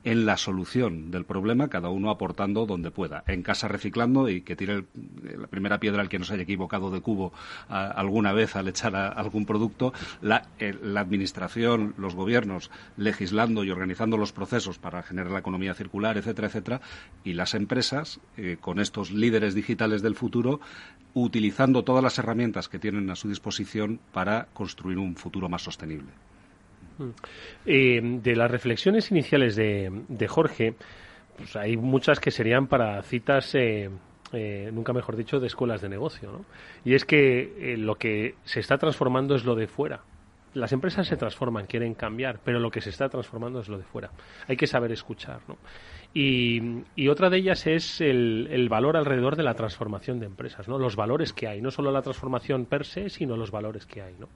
en 0.03 0.25
la 0.25 0.35
solución 0.35 1.09
del 1.09 1.23
problema, 1.23 1.69
cada 1.69 1.87
uno 1.87 2.09
aportando 2.09 2.65
donde 2.65 2.91
pueda. 2.91 3.23
En 3.27 3.43
casa 3.43 3.69
reciclando 3.69 4.27
y 4.27 4.41
que 4.41 4.57
tire 4.57 4.83
la 5.37 5.47
primera 5.47 5.79
piedra 5.79 6.01
al 6.01 6.09
que 6.09 6.19
nos 6.19 6.31
haya 6.31 6.43
equivocado 6.43 6.91
de 6.91 6.99
cubo 6.99 7.31
alguna 7.69 8.33
vez 8.33 8.57
al 8.57 8.67
echar 8.67 8.95
algún 8.97 9.45
producto, 9.45 9.93
la, 10.21 10.49
la 10.59 10.99
administración, 10.99 11.93
los 11.97 12.13
gobiernos 12.13 12.71
legislando 12.97 13.63
y 13.63 13.71
organizando 13.71 14.17
los 14.17 14.33
procesos 14.33 14.79
para 14.79 15.01
generar 15.01 15.31
la 15.31 15.39
economía 15.39 15.73
circular, 15.73 16.17
etcétera, 16.17 16.49
etcétera, 16.49 16.81
y 17.23 17.33
las 17.33 17.53
empresas, 17.53 18.19
eh, 18.37 18.57
con 18.59 18.79
estos 18.79 19.11
líderes 19.11 19.53
digitales 19.53 20.01
del 20.01 20.15
futuro, 20.15 20.59
utilizando 21.13 21.83
todas 21.83 22.03
las 22.03 22.17
herramientas 22.17 22.69
que 22.69 22.79
tienen 22.79 23.09
a 23.09 23.15
su 23.15 23.27
disposición 23.27 23.99
para 24.13 24.47
construir 24.53 24.97
un 24.97 25.15
futuro 25.15 25.49
más 25.49 25.63
sostenible. 25.63 26.09
Mm. 26.97 27.09
Eh, 27.65 28.01
de 28.23 28.35
las 28.35 28.49
reflexiones 28.49 29.11
iniciales 29.11 29.55
de, 29.55 30.27
Jorge, 30.27 30.75
pues 31.37 31.55
hay 31.55 31.77
muchas 31.77 32.19
que 32.19 32.31
serían 32.31 32.67
para 32.67 33.01
citas, 33.01 33.53
eh, 33.55 33.89
nunca 34.71 34.93
mejor 34.93 35.15
dicho, 35.15 35.39
de 35.39 35.47
escuelas 35.47 35.81
de 35.81 35.89
negocio. 35.89 36.31
¿no? 36.31 36.45
Y 36.85 36.93
es 36.93 37.05
que 37.05 37.75
lo 37.77 37.95
que 37.95 38.35
se 38.43 38.59
está 38.59 38.77
transformando 38.77 39.35
es 39.35 39.45
lo 39.45 39.55
de 39.55 39.67
fuera 39.67 40.01
las 40.53 40.71
empresas 40.71 41.07
se 41.07 41.15
transforman, 41.15 41.65
quieren 41.65 41.93
cambiar, 41.93 42.39
pero 42.43 42.59
lo 42.59 42.71
que 42.71 42.81
se 42.81 42.89
está 42.89 43.09
transformando 43.09 43.59
es 43.59 43.69
lo 43.69 43.77
de 43.77 43.83
fuera. 43.83 44.11
Hay 44.47 44.57
que 44.57 44.67
saber 44.67 44.91
escuchar, 44.91 45.41
¿no? 45.47 45.57
Y, 46.11 47.07
otra 47.07 47.29
de 47.29 47.37
ellas 47.37 47.67
es 47.67 48.01
el, 48.01 48.67
valor 48.69 48.97
alrededor 48.97 49.35
de 49.35 49.43
la 49.43 49.53
transformación 49.53 50.19
de 50.19 50.25
empresas, 50.25 50.67
¿no? 50.67 50.79
Los 50.79 50.95
valores 50.95 51.33
que 51.33 51.47
hay, 51.47 51.61
no 51.61 51.71
solo 51.71 51.91
la 51.91 52.01
transformación 52.01 52.65
per 52.65 52.85
se, 52.85 53.09
sino 53.09 53.37
los 53.37 53.51
valores 53.51 53.85
que 53.85 54.01
hay, 54.01 54.15
¿no? 54.19 54.27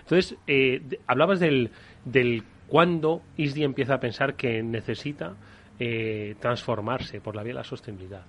Entonces, 0.00 0.36
eh, 0.46 0.98
hablabas 1.06 1.40
del, 1.40 1.70
del 2.04 2.44
cuándo 2.66 3.22
ISDI 3.36 3.64
empieza 3.64 3.94
a 3.94 4.00
pensar 4.00 4.34
que 4.34 4.62
necesita 4.62 5.34
eh, 5.78 6.36
transformarse 6.38 7.20
por 7.20 7.34
la 7.34 7.42
vía 7.42 7.54
de 7.54 7.58
la 7.58 7.64
sostenibilidad. 7.64 8.22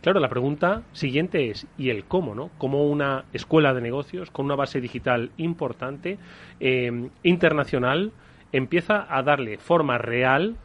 Claro, 0.00 0.20
la 0.20 0.28
pregunta 0.28 0.82
siguiente 0.92 1.50
es, 1.50 1.66
¿y 1.76 1.90
el 1.90 2.04
cómo, 2.04 2.34
no? 2.34 2.50
¿Cómo 2.58 2.88
una 2.88 3.24
escuela 3.32 3.74
de 3.74 3.80
negocios 3.80 4.30
con 4.30 4.46
una 4.46 4.56
base 4.56 4.80
digital 4.80 5.30
importante, 5.36 6.18
eh, 6.60 7.08
internacional, 7.22 8.12
empieza 8.52 9.06
a 9.08 9.22
darle 9.22 9.58
forma 9.58 9.98
real 9.98 10.56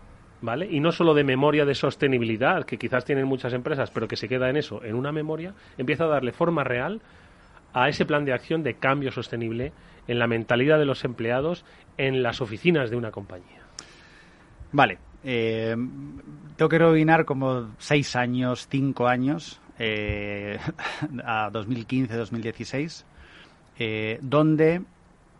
¿vale? 0.44 0.68
Y 0.70 0.82
no 0.82 0.91
solo 0.91 1.14
de 1.14 1.24
memoria 1.24 1.66
de 1.66 1.74
sostenibilidad, 1.74 2.66
que 2.66 2.78
quizás 2.78 3.06
tienen 3.06 3.26
muchas 3.26 3.54
empresas, 3.54 3.89
pero 3.91 4.10
que 4.10 4.18
se 4.18 4.28
queda 4.28 4.50
en 4.50 4.58
eso, 4.58 4.84
en 4.84 4.96
una 4.96 5.12
memoria, 5.12 5.54
empieza 5.78 6.04
a 6.04 6.08
darle 6.08 6.34
forma 6.34 6.66
real 6.66 7.02
a 7.74 7.88
ese 7.88 8.06
plan 8.06 8.26
de 8.26 8.34
acción 8.34 8.62
de 8.62 8.76
cambio 8.76 9.12
sostenible 9.12 9.72
en 10.06 10.20
la 10.20 10.28
mentalidad 10.28 10.78
de 10.78 10.86
los 10.86 11.06
empleados 11.06 11.66
en 11.98 12.22
las 12.22 12.41
oficinas 12.41 12.91
de 12.91 12.98
una 12.98 13.10
compañía. 13.10 13.64
Vale. 14.74 15.00
Eh, 15.24 15.74
tengo 16.58 16.70
que 16.70 16.78
rebobinar 16.78 17.24
como 17.24 17.72
seis 17.78 18.18
años, 18.18 18.68
cinco 18.70 19.08
años, 19.08 19.62
eh, 19.80 20.60
a 21.24 21.50
2015-2016, 21.52 23.06
eh, 23.80 24.20
donde 24.22 24.82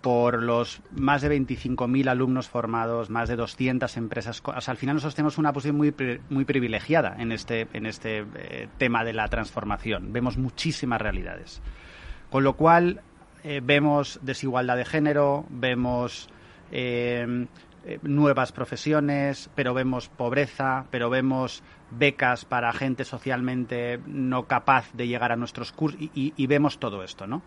por 0.04 0.43
los 0.43 0.82
más 0.91 1.22
de 1.22 1.30
25.000 1.30 2.10
alumnos 2.10 2.49
formados, 2.49 3.10
más 3.10 3.30
de 3.30 3.38
200 3.38 3.95
empresas. 3.95 4.43
al 4.45 4.76
final 4.76 4.97
nosotros 4.97 5.16
tenemos 5.16 5.38
una 5.38 5.54
posición 5.54 5.78
muy, 5.78 5.95
muy 6.30 6.43
privilegiada 6.43 7.16
en 7.18 7.32
este, 7.32 7.70
en 7.72 7.86
este 7.86 8.26
eh, 8.36 8.68
tema 8.78 9.06
de 9.06 9.14
la 9.14 9.30
transformación. 9.30 10.12
Vemos 10.12 10.38
muchísimas 10.38 11.01
realidades. 11.01 11.62
Con 12.30 12.43
lo 12.43 12.58
cual, 12.58 12.99
eh, 13.45 13.62
vemos 13.64 14.20
desigualdad 14.22 14.76
de 14.76 14.84
género, 14.84 15.45
vemos 15.49 16.28
eh, 16.74 17.47
nuevas 18.01 18.51
profesiones, 18.51 19.49
pero 19.56 19.74
vemos 19.74 20.10
pobreza, 20.10 20.84
pero 20.91 21.10
vemos 21.10 21.64
becas 21.91 22.43
para 22.43 22.74
gente 22.74 23.06
socialmente 23.06 24.01
no 24.06 24.47
capaz 24.47 24.91
de 24.91 25.08
llegar 25.08 25.32
a 25.32 25.38
nuestros 25.38 25.72
cursos 25.72 26.01
y 26.14 26.47
vemos 26.47 26.78
todo 26.78 27.04
esto, 27.06 27.26
¿no? 27.26 27.41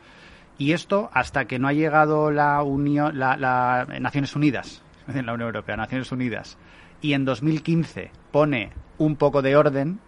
Y 0.58 0.72
esto 0.72 1.10
hasta 1.12 1.44
que 1.44 1.58
no 1.58 1.68
ha 1.68 1.72
llegado 1.72 2.30
la 2.30 2.62
Unión, 2.62 3.18
la, 3.18 3.86
Naciones 4.00 4.34
Unidas, 4.34 4.82
en 5.06 5.26
la 5.26 5.34
Unión 5.34 5.48
Europea, 5.48 5.76
Naciones 5.76 6.10
Unidas, 6.12 6.58
y 7.00 7.12
en 7.12 7.24
2015 7.24 8.10
pone 8.32 8.70
un 8.98 9.16
poco 9.16 9.42
de 9.42 9.56
orden, 9.56 10.00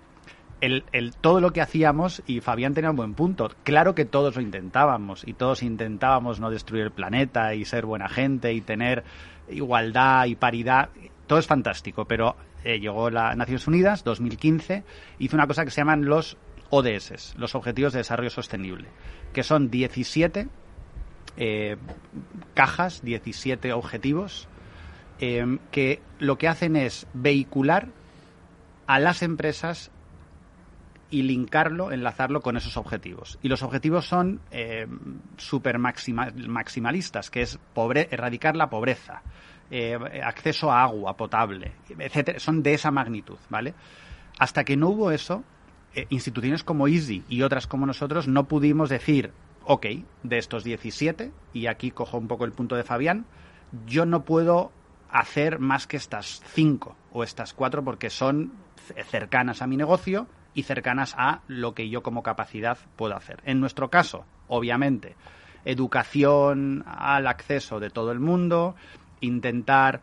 el, 0.60 0.84
el, 0.92 1.14
todo 1.14 1.40
lo 1.40 1.52
que 1.52 1.60
hacíamos, 1.60 2.22
y 2.26 2.40
Fabián 2.40 2.74
tenía 2.74 2.90
un 2.90 2.96
buen 2.96 3.14
punto, 3.14 3.50
claro 3.62 3.94
que 3.94 4.06
todos 4.06 4.36
lo 4.36 4.42
intentábamos, 4.42 5.26
y 5.26 5.34
todos 5.34 5.62
intentábamos 5.62 6.40
no 6.40 6.50
destruir 6.50 6.84
el 6.84 6.92
planeta 6.92 7.54
y 7.54 7.64
ser 7.64 7.84
buena 7.84 8.08
gente 8.08 8.52
y 8.54 8.62
tener 8.62 9.04
igualdad 9.50 10.26
y 10.26 10.34
paridad, 10.34 10.88
todo 11.26 11.38
es 11.38 11.46
fantástico, 11.46 12.06
pero 12.06 12.36
eh, 12.64 12.80
llegó 12.80 13.10
la 13.10 13.34
Naciones 13.34 13.66
Unidas, 13.68 14.02
2015, 14.02 14.82
hizo 15.18 15.36
una 15.36 15.46
cosa 15.46 15.64
que 15.64 15.70
se 15.70 15.80
llaman 15.82 16.06
los 16.06 16.38
ODS, 16.70 17.34
los 17.36 17.54
Objetivos 17.54 17.92
de 17.92 18.00
Desarrollo 18.00 18.30
Sostenible, 18.30 18.88
que 19.32 19.42
son 19.42 19.70
17 19.70 20.48
eh, 21.36 21.76
cajas, 22.54 23.02
17 23.02 23.72
objetivos, 23.72 24.48
eh, 25.20 25.58
que 25.70 26.02
lo 26.18 26.38
que 26.38 26.48
hacen 26.48 26.76
es 26.76 27.06
vehicular 27.12 27.88
a 28.86 28.98
las 28.98 29.22
empresas 29.22 29.90
y 31.10 31.22
linkarlo, 31.22 31.90
enlazarlo 31.92 32.40
con 32.40 32.56
esos 32.56 32.76
objetivos. 32.76 33.38
Y 33.42 33.48
los 33.48 33.62
objetivos 33.62 34.06
son 34.06 34.40
eh, 34.50 34.86
super 35.36 35.78
maxima, 35.78 36.28
maximalistas, 36.36 37.30
que 37.30 37.42
es 37.42 37.58
erradicar 38.10 38.56
la 38.56 38.68
pobreza, 38.68 39.22
eh, 39.70 39.98
acceso 40.24 40.70
a 40.70 40.82
agua 40.82 41.16
potable, 41.16 41.72
etcétera. 41.98 42.38
Son 42.38 42.62
de 42.62 42.74
esa 42.74 42.90
magnitud, 42.90 43.38
¿vale? 43.48 43.74
Hasta 44.38 44.64
que 44.64 44.76
no 44.76 44.90
hubo 44.90 45.10
eso, 45.10 45.44
eh, 45.94 46.06
instituciones 46.10 46.64
como 46.64 46.86
Easy 46.86 47.24
y 47.28 47.42
otras 47.42 47.66
como 47.66 47.86
nosotros 47.86 48.28
no 48.28 48.44
pudimos 48.46 48.90
decir, 48.90 49.32
ok, 49.64 49.86
de 50.22 50.38
estos 50.38 50.64
17, 50.64 51.32
y 51.52 51.66
aquí 51.66 51.90
cojo 51.90 52.18
un 52.18 52.28
poco 52.28 52.44
el 52.44 52.52
punto 52.52 52.76
de 52.76 52.84
Fabián, 52.84 53.24
yo 53.86 54.06
no 54.06 54.24
puedo 54.24 54.70
hacer 55.10 55.58
más 55.58 55.86
que 55.86 55.96
estas 55.96 56.42
cinco 56.52 56.96
o 57.12 57.24
estas 57.24 57.54
cuatro 57.54 57.82
porque 57.82 58.10
son 58.10 58.52
cercanas 59.06 59.62
a 59.62 59.66
mi 59.66 59.76
negocio 59.76 60.26
y 60.54 60.64
cercanas 60.64 61.14
a 61.16 61.40
lo 61.48 61.74
que 61.74 61.88
yo 61.88 62.02
como 62.02 62.22
capacidad 62.22 62.78
puedo 62.96 63.16
hacer. 63.16 63.40
En 63.44 63.60
nuestro 63.60 63.90
caso, 63.90 64.24
obviamente, 64.46 65.16
educación 65.64 66.84
al 66.86 67.26
acceso 67.26 67.80
de 67.80 67.90
todo 67.90 68.12
el 68.12 68.20
mundo, 68.20 68.74
intentar 69.20 70.02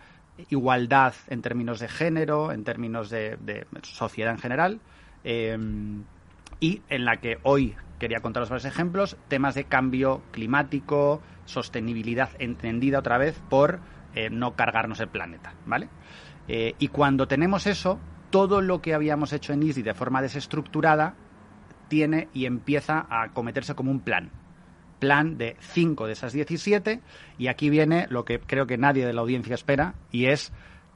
igualdad 0.50 1.14
en 1.28 1.42
términos 1.42 1.80
de 1.80 1.88
género, 1.88 2.52
en 2.52 2.64
términos 2.64 3.10
de 3.10 3.66
sociedad 3.84 4.34
en 4.34 4.40
general, 4.40 4.80
eh, 5.26 5.58
y 6.60 6.82
en 6.88 7.04
la 7.04 7.18
que 7.18 7.40
hoy 7.44 7.76
quería 8.00 8.22
contaros 8.22 8.50
varios 8.50 8.66
ejemplos, 8.66 9.18
temas 9.28 9.56
de 9.56 9.66
cambio 9.66 10.22
climático, 10.32 11.22
sostenibilidad 11.46 12.30
entendida 12.40 13.00
otra 13.00 13.18
vez 13.18 13.42
por 13.50 13.80
eh, 14.14 14.30
no 14.30 14.56
cargarnos 14.56 15.00
el 15.00 15.10
planeta, 15.10 15.54
¿vale? 15.66 15.90
Eh, 16.48 16.76
y 16.80 16.90
cuando 16.90 17.28
tenemos 17.28 17.68
eso, 17.68 18.00
todo 18.30 18.62
lo 18.62 18.82
que 18.82 18.94
habíamos 18.94 19.34
hecho 19.34 19.54
en 19.54 19.64
Easy 19.64 19.82
de 19.82 19.94
forma 19.94 20.22
desestructurada 20.22 21.16
tiene 21.88 22.30
y 22.34 22.46
empieza 22.46 23.06
a 23.10 23.30
cometerse 23.34 23.76
como 23.76 23.92
un 23.92 24.00
plan. 24.00 24.32
Plan 25.00 25.38
de 25.38 25.58
5 25.60 26.08
de 26.08 26.14
esas 26.14 26.34
17 26.34 27.02
y 27.38 27.48
aquí 27.48 27.70
viene 27.70 28.08
lo 28.10 28.26
que 28.26 28.40
creo 28.40 28.66
que 28.66 28.78
nadie 28.78 29.06
de 29.06 29.14
la 29.14 29.22
audiencia 29.22 29.56
espera 29.56 29.96
y 30.12 30.28
es 30.28 30.54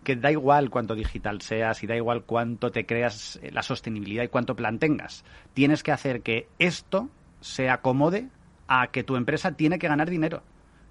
que 0.10 0.16
da 0.16 0.32
igual 0.32 0.72
cuánto 0.72 0.96
digital 0.96 1.40
seas 1.40 1.84
y 1.84 1.88
da 1.88 1.96
igual 1.96 2.24
cuánto 2.24 2.72
te 2.72 2.88
creas 2.88 3.40
la 3.52 3.62
sostenibilidad 3.62 4.24
y 4.24 4.28
cuánto 4.28 4.56
plan 4.56 4.80
tengas. 4.80 5.24
Tienes 5.54 5.84
que 5.84 5.92
hacer 5.92 6.22
que 6.22 6.48
esto 6.58 7.10
se 7.42 7.70
acomode 7.70 8.28
a 8.68 8.88
que 8.88 9.04
tu 9.04 9.18
empresa 9.18 9.52
tiene 9.52 9.78
que 9.78 9.88
ganar 9.88 10.10
dinero, 10.10 10.42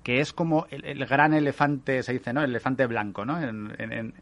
que 0.04 0.20
es 0.20 0.32
como 0.32 0.68
el, 0.70 1.04
gran 1.06 1.34
elefante, 1.34 2.04
se 2.04 2.12
dice, 2.12 2.32
¿no? 2.32 2.44
El 2.44 2.50
elefante 2.50 2.86
blanco, 2.86 3.24
¿no? 3.24 3.42
En, 3.42 3.74
en, 3.78 3.92
en, 3.92 4.14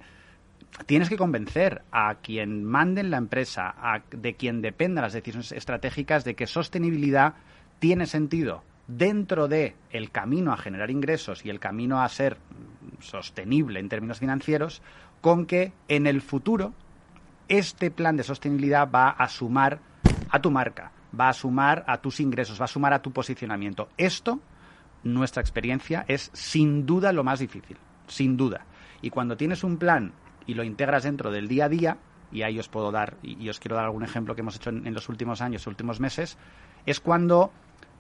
tienes 0.86 1.11
que 1.11 1.18
convencer 1.18 1.82
a 1.92 2.14
quien 2.22 2.64
mande 2.64 3.03
en 3.03 3.11
la 3.11 3.18
empresa, 3.18 3.74
a, 3.76 4.01
de 4.11 4.32
quien 4.32 4.62
dependan 4.62 5.03
las 5.03 5.12
decisiones 5.12 5.53
estratégicas, 5.53 6.24
de 6.24 6.34
que 6.34 6.47
sostenibilidad 6.47 7.34
tiene 7.80 8.07
sentido 8.07 8.62
dentro 8.89 9.49
de 9.49 9.74
el 9.91 10.11
camino 10.11 10.53
a 10.53 10.57
generar 10.57 10.91
ingresos 10.91 11.45
y 11.45 11.51
el 11.51 11.61
camino 11.61 12.01
a 12.01 12.09
ser 12.09 12.39
sostenible 13.01 13.80
en 13.80 13.89
términos 13.89 14.18
financieros, 14.18 14.82
con 15.20 15.47
que 15.47 15.72
en 15.89 16.07
el 16.07 16.22
futuro 16.22 16.72
este 17.49 17.91
plan 17.91 18.16
de 18.16 18.22
sostenibilidad 18.22 18.89
va 18.91 19.11
a 19.11 19.28
sumar 19.28 19.80
a 20.30 20.41
tu 20.41 20.51
marca, 20.51 20.93
va 21.18 21.28
a 21.28 21.32
sumar 21.32 21.84
a 21.87 21.99
tus 21.99 22.20
ingresos, 22.20 22.61
va 22.61 22.64
a 22.64 22.68
sumar 22.68 22.93
a 22.93 23.03
tu 23.03 23.12
posicionamiento. 23.12 23.89
Esto, 23.97 24.41
nuestra 25.05 25.41
experiencia, 25.41 26.05
es 26.09 26.30
sin 26.32 26.87
duda 26.87 27.12
lo 27.12 27.24
más 27.24 27.39
difícil, 27.39 27.76
sin 28.07 28.37
duda. 28.37 28.64
Y 29.03 29.11
cuando 29.11 29.37
tienes 29.37 29.64
un 29.64 29.78
plan 29.78 30.12
y 30.47 30.55
lo 30.55 30.64
integras 30.64 31.05
dentro 31.05 31.30
del 31.30 31.49
día 31.49 31.66
a 31.66 31.68
día, 31.68 31.99
y 32.32 32.43
ahí 32.43 32.59
os 32.59 32.68
puedo 32.68 32.91
dar, 32.91 33.16
y 33.22 33.49
os 33.49 33.61
quiero 33.61 33.76
dar 33.76 33.84
algún 33.84 34.03
ejemplo 34.03 34.34
que 34.34 34.41
hemos 34.41 34.57
hecho 34.57 34.70
en, 34.70 34.87
en 34.87 34.95
los 34.95 35.09
últimos 35.09 35.41
años, 35.41 35.66
últimos 35.66 36.01
meses, 36.01 36.37
es 36.84 37.01
cuando 37.01 37.53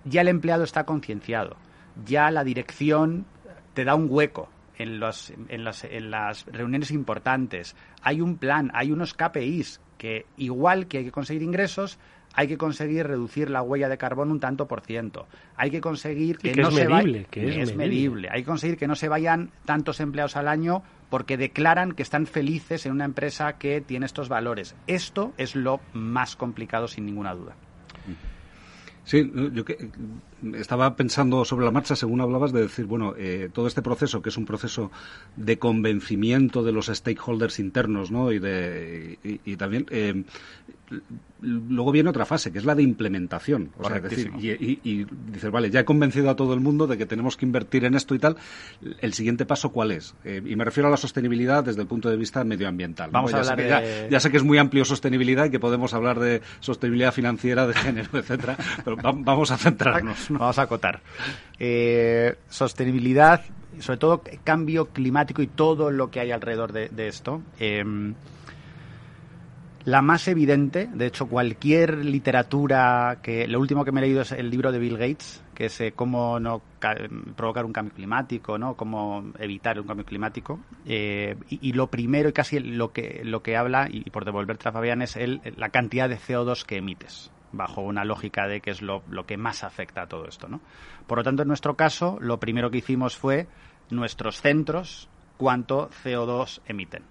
ya 0.06 0.22
el 0.22 0.28
empleado 0.28 0.64
está 0.64 0.84
concienciado, 0.84 1.56
ya 2.04 2.30
la 2.30 2.44
dirección 2.44 3.26
te 3.74 3.84
da 3.84 3.94
un 3.94 4.06
hueco 4.08 4.48
en, 4.78 5.00
los, 5.00 5.32
en, 5.48 5.64
las, 5.64 5.84
en 5.84 6.10
las 6.10 6.46
reuniones 6.46 6.90
importantes, 6.90 7.76
hay 8.02 8.20
un 8.20 8.38
plan, 8.38 8.70
hay 8.74 8.92
unos 8.92 9.14
KPIs 9.14 9.80
que 9.98 10.26
igual 10.36 10.86
que 10.86 10.98
hay 10.98 11.04
que 11.04 11.12
conseguir 11.12 11.42
ingresos, 11.42 11.98
hay 12.34 12.48
que 12.48 12.58
conseguir 12.58 13.06
reducir 13.06 13.48
la 13.48 13.62
huella 13.62 13.88
de 13.88 13.96
carbono 13.96 14.30
un 14.30 14.40
tanto 14.40 14.66
por 14.66 14.82
ciento. 14.82 15.26
Hay 15.56 15.70
que 15.70 15.80
conseguir 15.80 16.36
que, 16.36 16.52
que 16.52 16.60
no 16.60 16.68
es 16.68 16.74
se 16.74 16.86
medible, 16.86 17.18
vaya, 17.20 17.30
que 17.30 17.48
es 17.48 17.56
es 17.70 17.76
medible. 17.76 17.86
medible. 17.86 18.28
Hay 18.30 18.42
que 18.42 18.46
conseguir 18.46 18.76
que 18.76 18.86
no 18.86 18.94
se 18.94 19.08
vayan 19.08 19.50
tantos 19.64 20.00
empleados 20.00 20.36
al 20.36 20.46
año 20.46 20.82
porque 21.08 21.38
declaran 21.38 21.92
que 21.92 22.02
están 22.02 22.26
felices 22.26 22.84
en 22.84 22.92
una 22.92 23.06
empresa 23.06 23.54
que 23.54 23.80
tiene 23.80 24.04
estos 24.04 24.28
valores. 24.28 24.76
Esto 24.86 25.32
es 25.38 25.56
lo 25.56 25.80
más 25.94 26.36
complicado 26.36 26.88
sin 26.88 27.06
ninguna 27.06 27.34
duda. 27.34 27.56
Sí, 29.06 29.30
yo 29.52 29.64
que, 29.64 29.76
estaba 30.54 30.96
pensando 30.96 31.44
sobre 31.44 31.64
la 31.64 31.70
marcha 31.70 31.96
según 31.96 32.20
hablabas 32.20 32.52
de 32.52 32.62
decir, 32.62 32.86
bueno, 32.86 33.14
eh, 33.16 33.48
todo 33.52 33.66
este 33.66 33.82
proceso, 33.82 34.22
que 34.22 34.28
es 34.28 34.36
un 34.36 34.44
proceso 34.44 34.90
de 35.36 35.58
convencimiento 35.58 36.62
de 36.62 36.72
los 36.72 36.86
stakeholders 36.86 37.58
internos, 37.58 38.10
¿no? 38.10 38.32
Y, 38.32 38.38
de, 38.38 39.18
y, 39.24 39.40
y 39.44 39.56
también, 39.56 39.86
eh, 39.90 40.24
luego 41.40 41.92
viene 41.92 42.10
otra 42.10 42.24
fase, 42.24 42.52
que 42.52 42.58
es 42.58 42.64
la 42.64 42.74
de 42.74 42.82
implementación. 42.82 43.70
O 43.78 43.84
sea, 43.86 43.96
es 43.96 44.02
decir, 44.02 44.30
y, 44.38 44.50
y, 44.50 44.80
y, 44.82 45.06
dices, 45.30 45.50
vale, 45.50 45.70
ya 45.70 45.80
he 45.80 45.84
convencido 45.84 46.30
a 46.30 46.36
todo 46.36 46.54
el 46.54 46.60
mundo 46.60 46.86
de 46.86 46.96
que 46.96 47.06
tenemos 47.06 47.36
que 47.36 47.44
invertir 47.44 47.84
en 47.84 47.94
esto 47.94 48.14
y 48.14 48.18
tal. 48.18 48.36
¿El 49.00 49.12
siguiente 49.12 49.46
paso 49.46 49.70
cuál 49.70 49.92
es? 49.92 50.14
Eh, 50.24 50.42
y 50.44 50.56
me 50.56 50.64
refiero 50.64 50.88
a 50.88 50.90
la 50.90 50.96
sostenibilidad 50.96 51.64
desde 51.64 51.82
el 51.82 51.86
punto 51.86 52.08
de 52.08 52.16
vista 52.16 52.42
medioambiental. 52.44 53.10
Vamos 53.10 53.32
¿no? 53.32 53.38
a 53.38 53.42
ya, 53.42 53.50
hablar 53.52 53.58
sé 53.58 53.68
que, 53.68 53.74
de... 53.74 54.02
ya, 54.04 54.08
ya, 54.10 54.20
sé 54.20 54.30
que 54.30 54.36
es 54.36 54.44
muy 54.44 54.58
amplio 54.58 54.84
sostenibilidad 54.84 55.46
y 55.46 55.50
que 55.50 55.60
podemos 55.60 55.92
hablar 55.94 56.20
de 56.20 56.40
sostenibilidad 56.60 57.12
financiera, 57.12 57.66
de 57.66 57.74
género, 57.74 58.08
etcétera, 58.18 58.56
pero 58.84 58.96
va, 58.96 59.12
vamos 59.12 59.50
a 59.50 59.58
centrarnos. 59.58 60.25
Vamos 60.30 60.58
a 60.58 60.62
acotar. 60.62 61.00
Eh, 61.58 62.36
sostenibilidad, 62.48 63.42
sobre 63.80 63.98
todo 63.98 64.22
cambio 64.44 64.86
climático 64.86 65.42
y 65.42 65.46
todo 65.46 65.90
lo 65.90 66.10
que 66.10 66.20
hay 66.20 66.30
alrededor 66.30 66.72
de, 66.72 67.08
esto. 67.08 67.42
Eh, 67.58 67.84
la 69.86 70.02
más 70.02 70.26
evidente, 70.26 70.88
de 70.92 71.06
hecho, 71.06 71.28
cualquier 71.28 72.04
literatura 72.04 73.20
que 73.22 73.46
lo 73.46 73.60
último 73.60 73.84
que 73.84 73.92
me 73.92 74.00
he 74.00 74.02
leído 74.02 74.22
es 74.22 74.32
el 74.32 74.50
libro 74.50 74.72
de 74.72 74.80
Bill 74.80 74.98
Gates, 74.98 75.44
que 75.54 75.66
es 75.66 75.80
eh, 75.80 75.92
cómo 75.94 76.40
no 76.40 76.60
provocar 77.36 77.64
un 77.64 77.72
cambio 77.72 77.94
climático, 77.94 78.58
¿no? 78.58 78.74
Cómo 78.74 79.30
evitar 79.38 79.78
un 79.78 79.86
cambio 79.86 80.04
climático. 80.04 80.58
Eh, 80.86 81.36
y, 81.48 81.72
lo 81.72 81.86
primero 81.86 82.28
y 82.28 82.32
casi 82.32 82.58
lo 82.58 82.92
que 82.92 83.20
lo 83.22 83.44
que 83.44 83.56
habla 83.56 83.86
y, 83.88 84.10
por 84.10 84.24
devolverte 84.24 84.68
a 84.68 84.72
Fabián 84.72 85.02
es 85.02 85.16
la 85.56 85.68
cantidad 85.68 86.08
de 86.08 86.18
CO2 86.18 86.64
que 86.64 86.78
emites 86.78 87.30
bajo 87.56 87.80
una 87.80 88.04
lógica 88.04 88.46
de 88.46 88.60
que 88.60 88.70
es 88.70 88.82
lo, 88.82 89.02
lo 89.08 89.26
que 89.26 89.36
más 89.36 89.64
afecta 89.64 90.02
a 90.02 90.06
todo 90.06 90.26
esto, 90.26 90.48
¿no? 90.48 90.60
Por 91.06 91.18
lo 91.18 91.24
tanto, 91.24 91.42
en 91.42 91.48
nuestro 91.48 91.76
caso, 91.76 92.18
lo 92.20 92.38
primero 92.38 92.70
que 92.70 92.78
hicimos 92.78 93.16
fue 93.16 93.46
nuestros 93.90 94.40
centros 94.40 95.08
cuánto 95.36 95.90
CO2 96.02 96.60
emiten. 96.66 97.02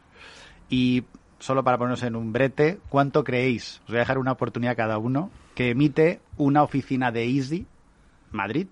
Y 0.69 1.03
solo 1.39 1.63
para 1.63 1.77
ponernos 1.77 2.03
en 2.03 2.15
un 2.15 2.33
brete, 2.33 2.79
¿cuánto 2.89 3.23
creéis? 3.23 3.81
Os 3.83 3.89
voy 3.89 3.97
a 3.97 3.99
dejar 3.99 4.17
una 4.17 4.31
oportunidad 4.31 4.73
a 4.73 4.75
cada 4.75 4.97
uno 4.97 5.29
que 5.53 5.69
emite 5.69 6.21
una 6.37 6.63
oficina 6.63 7.11
de 7.11 7.25
Easy, 7.25 7.65
Madrid. 8.31 8.67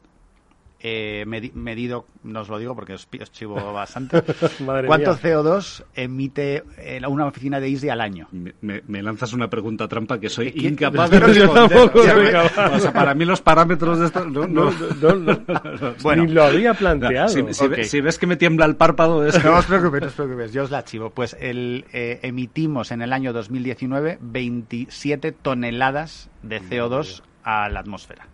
Eh, 0.86 1.24
medido, 1.26 2.08
no 2.24 2.42
os 2.42 2.50
lo 2.50 2.60
digo 2.60 2.76
porque 2.76 2.96
os, 2.96 3.08
os 3.22 3.32
chivo 3.32 3.56
bastante. 3.74 4.22
¿Cuánto 4.66 5.12
mía. 5.12 5.20
CO2 5.24 5.86
emite 5.96 6.66
eh, 6.78 7.00
una 7.08 7.26
oficina 7.26 7.62
de 7.62 7.70
Easy 7.70 7.88
al 7.88 8.02
año? 8.02 8.28
Me, 8.34 8.54
me, 8.60 8.84
me 8.88 9.02
lanzas 9.02 9.32
una 9.32 9.50
pregunta 9.50 9.88
trampa 9.88 10.20
que 10.20 10.28
soy 10.28 10.52
¿Qué? 10.52 10.68
incapaz 10.68 11.10
de 11.10 11.22
responder. 11.22 11.90
o 11.96 12.80
sea, 12.82 12.92
para 12.92 13.14
mí 13.16 13.24
los 13.24 13.42
parámetros 13.42 13.98
de 13.98 14.08
esto... 14.08 14.26
No, 14.26 14.46
no, 14.48 14.72
no, 15.00 15.16
no 15.16 15.96
bueno, 16.02 16.26
ni 16.26 16.34
lo 16.34 16.44
había 16.44 16.74
planteado. 16.74 17.30
Si, 17.30 17.54
si, 17.54 17.64
okay. 17.64 17.86
si, 17.86 18.02
ves 18.02 18.20
que 18.20 18.28
me 18.28 18.36
tiembla 18.36 18.66
el 18.66 18.76
párpado... 18.76 19.26
Es... 19.26 19.42
No 19.42 19.56
os 19.56 19.66
preocupéis, 19.66 20.02
no 20.02 20.08
os 20.08 20.14
preocupéis, 20.16 20.52
yo 20.52 20.64
os 20.64 20.72
la 20.72 20.84
chivo. 20.84 21.12
Pues 21.12 21.38
el, 21.40 21.86
eh, 21.94 22.20
emitimos 22.24 22.92
en 22.92 23.02
el 23.02 23.14
año 23.14 23.32
2019 23.32 24.18
27 24.20 25.32
toneladas 25.32 26.30
de 26.42 26.62
CO2 26.62 27.22
a 27.46 27.70
la 27.70 27.80
atmósfera 27.80 28.33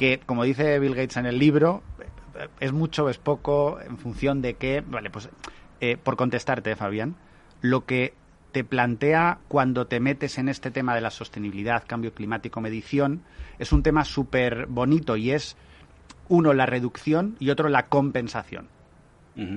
que, 0.00 0.18
como 0.24 0.44
dice 0.44 0.78
Bill 0.78 0.94
Gates 0.94 1.18
en 1.18 1.26
el 1.26 1.38
libro, 1.38 1.82
es 2.58 2.72
mucho, 2.72 3.10
es 3.10 3.18
poco, 3.18 3.78
en 3.82 3.98
función 3.98 4.40
de 4.40 4.54
qué. 4.54 4.80
Vale, 4.80 5.10
pues 5.10 5.28
eh, 5.82 5.98
por 6.02 6.16
contestarte, 6.16 6.74
Fabián, 6.74 7.16
lo 7.60 7.84
que 7.84 8.14
te 8.50 8.64
plantea 8.64 9.40
cuando 9.46 9.88
te 9.88 10.00
metes 10.00 10.38
en 10.38 10.48
este 10.48 10.70
tema 10.70 10.94
de 10.94 11.02
la 11.02 11.10
sostenibilidad, 11.10 11.84
cambio 11.86 12.14
climático, 12.14 12.62
medición, 12.62 13.24
es 13.58 13.72
un 13.72 13.82
tema 13.82 14.06
súper 14.06 14.64
bonito 14.68 15.18
y 15.18 15.32
es, 15.32 15.58
uno, 16.30 16.54
la 16.54 16.64
reducción 16.64 17.36
y 17.38 17.50
otro, 17.50 17.68
la 17.68 17.88
compensación. 17.88 18.68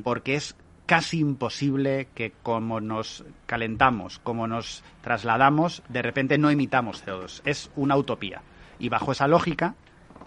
Porque 0.04 0.36
es 0.36 0.58
casi 0.86 1.20
imposible 1.20 2.10
que 2.14 2.34
como 2.44 2.82
nos 2.82 3.24
calentamos, 3.46 4.20
como 4.20 4.46
nos 4.46 4.84
trasladamos, 5.02 5.84
de 5.88 6.02
repente 6.02 6.38
no 6.38 6.50
emitamos 6.50 7.06
CO2. 7.06 7.42
Es 7.46 7.72
una 7.78 7.96
utopía. 7.96 8.42
Y 8.78 8.90
bajo 8.90 9.14
esa 9.14 9.30
lógica 9.30 9.76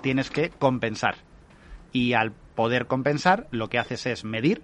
tienes 0.00 0.30
que 0.30 0.50
compensar. 0.50 1.16
Y 1.92 2.12
al 2.12 2.32
poder 2.32 2.86
compensar, 2.86 3.46
lo 3.50 3.68
que 3.68 3.78
haces 3.78 4.06
es 4.06 4.24
medir, 4.24 4.62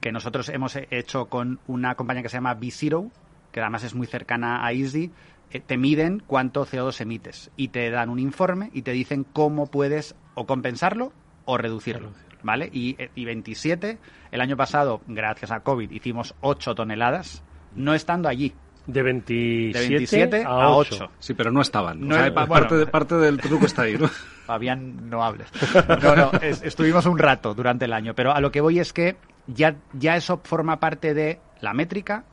que 0.00 0.12
nosotros 0.12 0.48
hemos 0.48 0.76
hecho 0.76 1.26
con 1.26 1.58
una 1.66 1.94
compañía 1.94 2.22
que 2.22 2.28
se 2.28 2.36
llama 2.36 2.56
B0, 2.56 3.10
que 3.52 3.60
además 3.60 3.84
es 3.84 3.94
muy 3.94 4.06
cercana 4.06 4.64
a 4.64 4.72
Easy, 4.72 5.12
eh, 5.50 5.60
te 5.60 5.76
miden 5.76 6.22
cuánto 6.26 6.66
CO2 6.66 7.00
emites 7.00 7.50
y 7.56 7.68
te 7.68 7.90
dan 7.90 8.10
un 8.10 8.18
informe 8.18 8.70
y 8.72 8.82
te 8.82 8.92
dicen 8.92 9.24
cómo 9.24 9.66
puedes 9.66 10.14
o 10.34 10.46
compensarlo 10.46 11.12
o 11.44 11.56
reducirlo. 11.56 12.12
¿Vale? 12.42 12.68
Y, 12.72 12.94
eh, 12.98 13.10
y 13.14 13.24
27, 13.24 13.98
el 14.30 14.40
año 14.40 14.56
pasado, 14.56 15.00
gracias 15.08 15.50
a 15.50 15.60
COVID, 15.60 15.90
hicimos 15.90 16.34
8 16.40 16.74
toneladas, 16.74 17.42
no 17.74 17.94
estando 17.94 18.28
allí. 18.28 18.54
De 18.86 19.02
27, 19.02 19.78
De 19.78 19.88
27 19.88 20.44
a 20.44 20.48
a 20.48 20.70
8. 20.76 20.94
8. 21.04 21.10
Sí, 21.18 21.34
pero 21.34 21.50
no 21.50 21.60
estaban. 21.60 22.00
No 22.00 22.14
O 22.14 22.18
sea, 22.18 22.26
es- 22.28 22.32
pa- 22.32 22.44
bueno. 22.44 22.62
parte, 22.62 22.76
de- 22.76 22.86
parte 22.86 23.14
del 23.16 23.38
truco 23.38 23.66
está 23.66 23.82
ahí, 23.82 23.96
¿no? 23.98 24.08
Fabián, 24.46 25.10
no 25.10 25.24
hables. 25.24 25.48
No, 26.02 26.14
no, 26.16 26.30
es- 26.40 26.62
estuvimos 26.62 27.04
un 27.06 27.18
rato 27.18 27.52
durante 27.54 27.84
el 27.86 27.92
año, 27.92 28.14
pero 28.14 28.32
a 28.32 28.40
lo 28.40 28.50
que 28.52 28.60
voy 28.60 28.78
es 28.78 28.92
que 28.92 29.16
ya, 29.48 29.76
ya 29.92 30.16
eso 30.16 30.40
forma 30.44 30.78
parte 30.78 31.14
de 31.14 31.40
la 31.60 31.72
métrica 31.74 32.24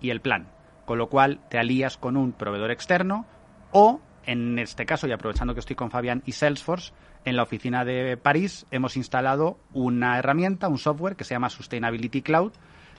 y 0.00 0.10
el 0.10 0.20
plan, 0.20 0.48
con 0.84 0.98
lo 0.98 1.08
cual 1.08 1.40
te 1.48 1.58
alías 1.58 1.96
con 1.96 2.16
un 2.18 2.32
proveedor 2.32 2.70
externo 2.70 3.24
o, 3.72 4.00
en 4.26 4.58
este 4.58 4.84
caso, 4.84 5.06
y 5.06 5.12
aprovechando 5.12 5.54
que 5.54 5.60
estoy 5.60 5.76
con 5.76 5.90
Fabián 5.90 6.22
y 6.26 6.32
Salesforce, 6.32 6.92
en 7.24 7.36
la 7.36 7.42
oficina 7.44 7.86
de 7.86 8.18
París 8.18 8.66
hemos 8.70 8.98
instalado 8.98 9.56
una 9.72 10.18
herramienta, 10.18 10.68
un 10.68 10.76
software 10.76 11.16
que 11.16 11.24
se 11.24 11.34
llama 11.34 11.48
Sustainability 11.48 12.20
Cloud, 12.20 12.52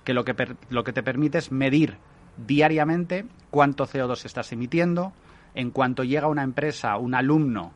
que 0.04 0.16
lo 0.16 0.26
que, 0.26 0.34
per- 0.34 0.58
lo 0.70 0.84
que 0.84 0.92
te 0.94 1.04
permite 1.04 1.38
es 1.38 1.52
medir 1.52 1.98
diariamente 2.38 3.26
cuánto 3.52 3.86
CO2 3.86 4.26
estás 4.26 4.52
emitiendo, 4.52 5.14
en 5.54 5.72
cuanto 5.72 6.04
llega 6.04 6.28
una 6.28 6.44
empresa, 6.44 6.98
un 6.98 7.16
alumno, 7.16 7.72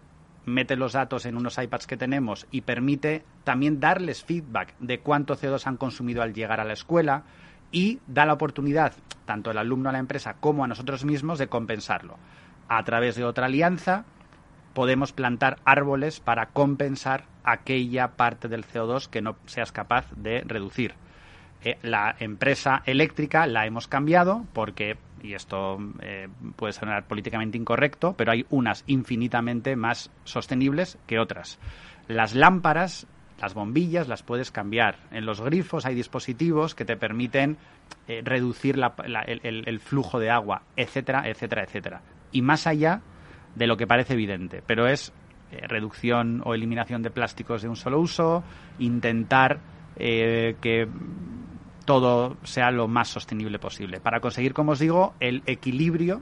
mete 0.46 0.76
los 0.76 0.94
datos 0.94 1.26
en 1.26 1.38
unos 1.38 1.58
iPads 1.58 1.88
que 1.88 1.98
tenemos 1.98 2.48
y 2.52 2.62
permite 2.62 3.24
también 3.44 3.80
darles 3.80 4.24
feedback 4.24 4.76
de 4.80 5.00
cuánto 5.00 5.36
CO2 5.36 5.66
han 5.68 5.78
consumido 5.78 6.22
al 6.22 6.34
llegar 6.34 6.60
a 6.60 6.66
la 6.66 6.74
escuela 6.74 7.24
y 7.72 8.00
da 8.08 8.26
la 8.26 8.34
oportunidad, 8.34 8.94
tanto 9.26 9.52
al 9.52 9.58
alumno, 9.58 9.90
a 9.90 9.94
la 9.94 10.00
empresa, 10.00 10.36
como 10.40 10.64
a 10.64 10.68
nosotros 10.68 11.06
mismos, 11.06 11.40
de 11.40 11.48
compensarlo. 11.48 12.18
A 12.68 12.84
través 12.84 13.16
de 13.16 13.24
otra 13.24 13.46
alianza 13.46 14.06
podemos 14.74 15.14
plantar 15.14 15.60
árboles 15.66 16.20
para 16.20 16.48
compensar 16.48 17.26
aquella 17.44 18.10
parte 18.10 18.48
del 18.48 18.66
CO2 18.66 19.08
que 19.08 19.22
no 19.22 19.36
seas 19.46 19.72
capaz 19.72 20.06
de 20.16 20.42
reducir. 20.42 20.96
Eh, 21.64 21.78
la 21.82 22.16
empresa 22.20 22.82
eléctrica 22.86 23.46
la 23.46 23.66
hemos 23.66 23.88
cambiado 23.88 24.46
porque, 24.54 24.98
y 25.22 25.34
esto 25.34 25.78
eh, 26.02 26.30
puede 26.56 26.72
sonar 26.74 27.06
políticamente 27.06 27.58
incorrecto, 27.58 28.14
pero 28.18 28.32
hay 28.32 28.46
unas 28.50 28.84
infinitamente 28.88 29.76
más 29.76 30.10
sostenibles 30.24 30.98
que 31.06 31.20
otras. 31.20 31.60
Las 32.08 32.34
lámparas, 32.34 33.08
las 33.42 33.54
bombillas, 33.54 34.08
las 34.08 34.24
puedes 34.24 34.52
cambiar. 34.52 34.96
En 35.12 35.26
los 35.26 35.42
grifos 35.42 35.86
hay 35.86 35.96
dispositivos 35.96 36.76
que 36.76 36.86
te 36.86 36.96
permiten 36.96 37.58
eh, 38.08 38.22
reducir 38.24 38.78
la- 38.78 38.94
la- 39.08 39.22
el, 39.24 39.80
flujo 39.80 40.20
de 40.20 40.30
agua, 40.30 40.62
etcétera, 40.78 41.28
etcétera, 41.28 41.64
etcétera. 41.64 42.02
Y 42.32 42.42
más 42.42 42.68
allá 42.68 43.02
de 43.56 43.68
lo 43.68 43.78
que 43.78 43.88
parece 43.88 44.14
evidente, 44.14 44.64
pero 44.66 44.88
es 44.88 45.12
eh, 45.52 45.68
reducción 45.68 46.42
o 46.46 46.54
eliminación 46.54 47.02
de 47.02 47.10
plásticos 47.10 47.62
de 47.64 47.68
un 47.70 47.76
solo 47.76 48.00
uso, 48.00 48.44
intentar 48.78 49.60
eh, 49.98 50.56
que 50.62 50.88
todo 51.90 52.38
sea 52.44 52.70
lo 52.70 52.88
más 52.88 53.08
sostenible 53.08 53.58
posible, 53.58 54.00
para 54.00 54.20
conseguir, 54.20 54.54
como 54.54 54.74
os 54.74 54.80
digo, 54.80 55.16
el 55.20 55.42
equilibrio 55.48 56.22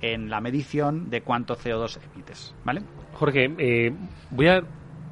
en 0.00 0.30
la 0.30 0.40
medición 0.40 1.10
de 1.10 1.22
cuánto 1.22 1.56
CO2 1.56 1.98
emites, 2.14 2.54
¿vale? 2.64 2.82
Jorge, 3.14 3.52
eh, 3.58 3.92
voy 4.30 4.46
a 4.46 4.62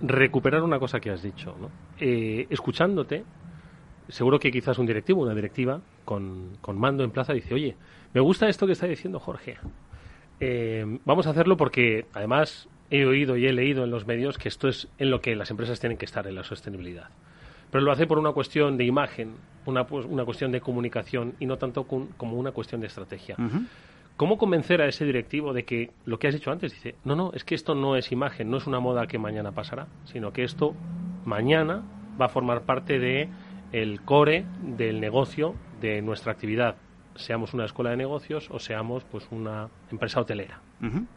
recuperar 0.00 0.62
una 0.62 0.78
cosa 0.78 1.00
que 1.00 1.10
has 1.10 1.24
dicho. 1.24 1.56
Eh, 1.98 2.46
escuchándote, 2.50 3.24
seguro 4.06 4.38
que 4.38 4.52
quizás 4.52 4.78
un 4.78 4.86
directivo, 4.86 5.22
una 5.22 5.34
directiva, 5.34 5.80
con, 6.04 6.56
con 6.60 6.78
mando 6.78 7.02
en 7.02 7.10
plaza, 7.10 7.32
dice, 7.32 7.52
oye, 7.52 7.76
me 8.12 8.20
gusta 8.20 8.48
esto 8.48 8.66
que 8.66 8.74
está 8.74 8.86
diciendo 8.86 9.18
Jorge. 9.18 9.56
Eh, 10.38 11.00
vamos 11.04 11.26
a 11.26 11.30
hacerlo 11.30 11.56
porque, 11.56 12.06
además, 12.12 12.68
he 12.90 13.04
oído 13.06 13.36
y 13.36 13.46
he 13.46 13.52
leído 13.52 13.82
en 13.82 13.90
los 13.90 14.06
medios 14.06 14.38
que 14.38 14.46
esto 14.46 14.68
es 14.68 14.86
en 14.98 15.10
lo 15.10 15.20
que 15.20 15.34
las 15.34 15.50
empresas 15.50 15.80
tienen 15.80 15.98
que 15.98 16.04
estar, 16.04 16.28
en 16.28 16.36
la 16.36 16.44
sostenibilidad. 16.44 17.08
Pero 17.74 17.86
lo 17.86 17.90
hace 17.90 18.06
por 18.06 18.20
una 18.20 18.30
cuestión 18.30 18.76
de 18.76 18.84
imagen, 18.84 19.34
una, 19.66 19.84
pues, 19.84 20.06
una 20.06 20.24
cuestión 20.24 20.52
de 20.52 20.60
comunicación 20.60 21.34
y 21.40 21.46
no 21.46 21.58
tanto 21.58 21.88
con- 21.88 22.06
como 22.16 22.36
una 22.38 22.52
cuestión 22.52 22.80
de 22.80 22.86
estrategia. 22.86 23.34
¿Cómo 24.16 24.38
convencer 24.38 24.80
a 24.80 24.86
ese 24.86 25.04
directivo 25.04 25.52
de 25.52 25.64
que 25.64 25.90
lo 26.04 26.20
que 26.20 26.28
has 26.28 26.34
dicho 26.34 26.52
antes 26.52 26.70
dice, 26.72 26.94
no, 27.02 27.16
no, 27.16 27.32
es 27.34 27.42
que 27.42 27.56
esto 27.56 27.74
no 27.74 27.96
es 27.96 28.12
imagen, 28.12 28.48
no 28.48 28.58
es 28.58 28.68
una 28.68 28.78
moda 28.78 29.08
que 29.08 29.18
mañana 29.18 29.50
pasará, 29.50 29.88
sino 30.04 30.32
que 30.32 30.44
esto 30.44 30.72
mañana 31.24 31.82
va 32.20 32.26
a 32.26 32.28
formar 32.28 32.62
parte 32.62 33.00
de 33.00 33.28
el 33.72 34.02
core 34.02 34.44
del 34.62 35.00
negocio 35.00 35.56
de 35.80 36.00
nuestra 36.00 36.30
actividad, 36.30 36.76
seamos 37.16 37.54
una 37.54 37.64
escuela 37.64 37.90
de 37.90 37.96
negocios 37.96 38.48
o 38.52 38.60
seamos 38.60 39.02
pues 39.02 39.26
una 39.32 39.68
empresa 39.90 40.20
hotelera. 40.20 40.60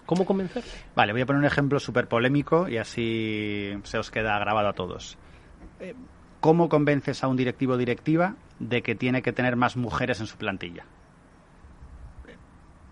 ¿Cómo 0.07 0.25
convencerle? 0.25 0.71
Vale, 0.95 1.11
voy 1.11 1.21
a 1.21 1.25
poner 1.27 1.39
un 1.39 1.45
ejemplo 1.45 1.79
súper 1.79 2.07
polémico 2.07 2.67
y 2.67 2.77
así 2.77 3.73
se 3.83 3.99
os 3.99 4.09
queda 4.09 4.39
grabado 4.39 4.69
a 4.69 4.73
todos. 4.73 5.19
Eh, 5.79 5.93
¿Cómo 6.39 6.69
convences 6.69 7.23
a 7.23 7.27
un 7.27 7.37
directivo 7.37 7.73
o 7.73 7.77
directiva 7.77 8.35
de 8.59 8.81
que 8.81 8.95
tiene 8.95 9.21
que 9.21 9.33
tener 9.33 9.55
más 9.55 9.75
mujeres 9.75 10.19
en 10.19 10.27
su 10.27 10.37
plantilla? 10.37 10.85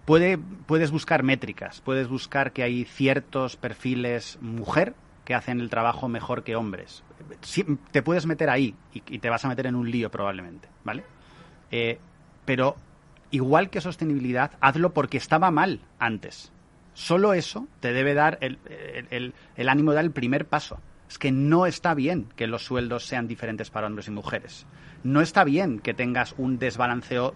Puede, 0.05 0.37
puedes 0.37 0.91
buscar 0.91 1.23
métricas, 1.23 1.81
puedes 1.81 2.07
buscar 2.07 2.51
que 2.51 2.63
hay 2.63 2.85
ciertos 2.85 3.55
perfiles 3.55 4.37
mujer 4.41 4.93
que 5.25 5.33
hacen 5.33 5.59
el 5.59 5.69
trabajo 5.69 6.07
mejor 6.07 6.43
que 6.43 6.55
hombres. 6.55 7.03
Te 7.91 8.03
puedes 8.03 8.27
meter 8.27 8.49
ahí 8.49 8.75
y, 8.93 9.17
te 9.19 9.29
vas 9.29 9.43
a 9.45 9.47
meter 9.47 9.65
en 9.65 9.75
un 9.75 9.89
lío 9.89 10.11
probablemente, 10.11 10.67
¿vale? 10.83 11.03
Eh, 11.71 11.97
pero 12.45 12.75
igual 13.31 13.71
que 13.71 13.81
sostenibilidad, 13.81 14.51
hazlo 14.61 14.93
porque 14.93 15.17
estaba 15.17 15.49
mal 15.49 15.79
antes. 15.97 16.51
Solo 16.93 17.33
eso 17.33 17.67
te 17.79 17.91
debe 17.91 18.13
dar 18.13 18.37
el- 18.41 18.59
el 19.55 19.69
ánimo 19.69 19.91
de 19.91 19.95
dar 19.95 20.05
el 20.05 20.11
primer 20.11 20.45
paso. 20.45 20.79
Es 21.07 21.17
que 21.17 21.31
no 21.31 21.65
está 21.65 21.93
bien 21.93 22.27
que 22.35 22.47
los 22.47 22.65
sueldos 22.65 23.05
sean 23.05 23.27
diferentes 23.27 23.69
para 23.69 23.87
hombres 23.87 24.07
y 24.07 24.11
mujeres. 24.11 24.65
No 25.03 25.21
está 25.21 25.43
bien 25.43 25.79
que 25.79 25.93
tengas 25.93 26.33
un 26.37 26.57
desbalanceo 26.57 27.35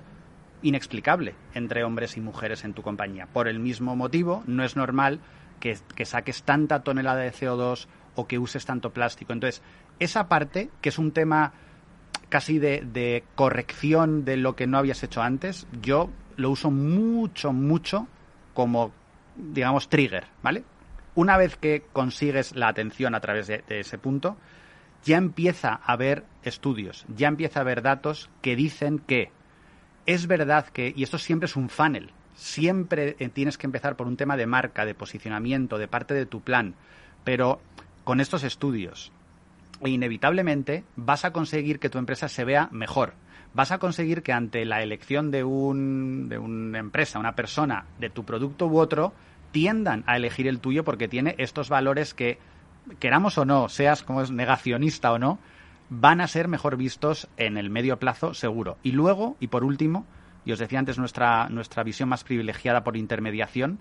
inexplicable 0.62 1.36
entre 1.54 1.84
hombres 1.84 2.18
y 2.18 2.22
mujeres 2.22 2.64
en 2.66 2.74
tu 2.74 2.82
compañía. 2.82 3.28
Por 3.28 3.48
el 3.48 3.60
mismo 3.60 3.96
motivo, 3.96 4.44
no 4.48 4.64
es 4.64 4.76
normal 4.76 5.20
que, 5.60 5.78
que 5.96 6.06
saques 6.06 6.44
tanta 6.44 6.84
tonelada 6.84 7.22
de 7.22 7.32
CO2 7.32 7.88
o 8.16 8.28
que 8.28 8.40
uses 8.40 8.66
tanto 8.66 8.92
plástico. 8.92 9.34
Entonces, 9.34 9.62
esa 10.00 10.28
parte, 10.28 10.70
que 10.82 10.90
es 10.90 10.98
un 10.98 11.12
tema 11.12 11.54
casi 12.30 12.60
de 12.60 13.24
corrección 13.36 14.26
de 14.26 14.38
lo 14.38 14.56
que 14.56 14.68
no 14.68 14.78
habías 14.78 15.04
hecho 15.04 15.22
antes, 15.22 15.68
yo 15.82 16.10
lo 16.40 16.50
uso 16.50 16.72
mucho, 16.72 17.54
mucho 17.54 18.08
como, 18.54 18.92
digamos, 19.36 19.90
trigger, 19.90 20.26
¿vale? 20.42 20.64
Una 21.20 21.36
vez 21.36 21.58
que 21.58 21.84
consigues 21.92 22.56
la 22.56 22.70
atención 22.70 23.14
a 23.14 23.20
través 23.20 23.48
de, 23.48 23.62
ese 23.68 23.98
punto, 23.98 24.38
ya 25.04 25.18
empieza 25.18 25.72
a 25.74 25.92
haber 25.92 26.24
estudios, 26.44 27.06
ya 27.14 27.28
empieza 27.28 27.60
a 27.60 27.64
haber 27.64 27.82
datos 27.82 28.30
que 28.42 28.56
dicen 28.56 29.00
que 29.00 29.30
es 30.06 30.28
verdad 30.28 30.68
que, 30.68 30.94
y 30.96 31.04
esto 31.04 31.18
siempre 31.18 31.48
es 31.48 31.58
un 31.58 31.68
funnel, 31.68 32.12
siempre 32.36 33.18
eh, 33.20 33.28
tienes 33.28 33.58
que 33.58 33.68
empezar 33.68 33.98
por 33.98 34.08
un 34.08 34.16
tema 34.16 34.38
de 34.38 34.46
marca, 34.46 34.86
de 34.86 34.96
posicionamiento, 34.96 35.78
de 35.78 35.90
parte 35.90 36.14
de 36.14 36.26
tu 36.26 36.40
plan, 36.40 36.76
pero 37.26 37.60
con 38.06 38.22
estos 38.22 38.46
estudios, 38.46 39.12
inevitablemente 39.84 40.86
vas 40.96 41.26
a 41.26 41.34
conseguir 41.34 41.80
que 41.80 41.90
tu 41.90 41.98
empresa 41.98 42.30
se 42.30 42.46
vea 42.46 42.70
mejor. 42.72 43.12
Vas 43.54 43.74
a 43.74 43.78
conseguir 43.78 44.24
que 44.24 44.32
ante 44.32 44.64
la 44.64 44.82
elección 44.84 45.32
de, 45.32 45.44
un, 45.44 46.30
de 46.30 46.38
una 46.38 46.80
empresa, 46.80 47.20
una 47.20 47.36
persona, 47.36 47.88
de 48.00 48.10
tu 48.10 48.24
producto 48.24 48.68
u 48.68 48.80
otro, 48.80 49.12
tiendan 49.52 50.04
a 50.08 50.16
elegir 50.16 50.48
el 50.48 50.60
tuyo 50.60 50.84
porque 50.84 51.08
tiene 51.08 51.36
estos 51.38 51.70
valores 51.70 52.14
que, 52.14 52.40
queramos 53.00 53.38
o 53.38 53.46
no, 53.46 53.70
seas 53.70 54.04
como 54.04 54.22
es 54.22 54.32
negacionista 54.32 55.12
o 55.12 55.20
no, 55.20 55.40
van 55.90 56.22
a 56.22 56.28
ser 56.28 56.48
mejor 56.48 56.78
vistos 56.78 57.28
en 57.38 57.58
el 57.58 57.70
medio 57.70 57.98
plazo 57.98 58.34
seguro. 58.34 58.78
Y 58.84 58.92
luego, 58.92 59.38
y 59.40 59.48
por 59.48 59.64
último, 59.64 60.06
y 60.46 60.52
os 60.52 60.60
decía 60.60 60.80
antes 60.80 60.98
nuestra, 60.98 61.50
nuestra 61.50 61.84
visión 61.84 62.10
más 62.10 62.24
privilegiada 62.24 62.84
por 62.84 62.98
intermediación, 62.98 63.80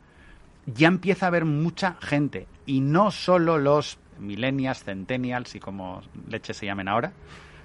ya 0.66 0.88
empieza 0.88 1.26
a 1.26 1.28
haber 1.28 1.44
mucha 1.44 1.96
gente, 2.00 2.46
y 2.66 2.80
no 2.80 3.10
solo 3.10 3.58
los 3.58 3.98
millennials, 4.18 4.84
centennials 4.84 5.54
y 5.54 5.60
como 5.60 6.02
leche 6.28 6.52
se 6.52 6.66
llamen 6.66 6.88
ahora, 6.88 7.12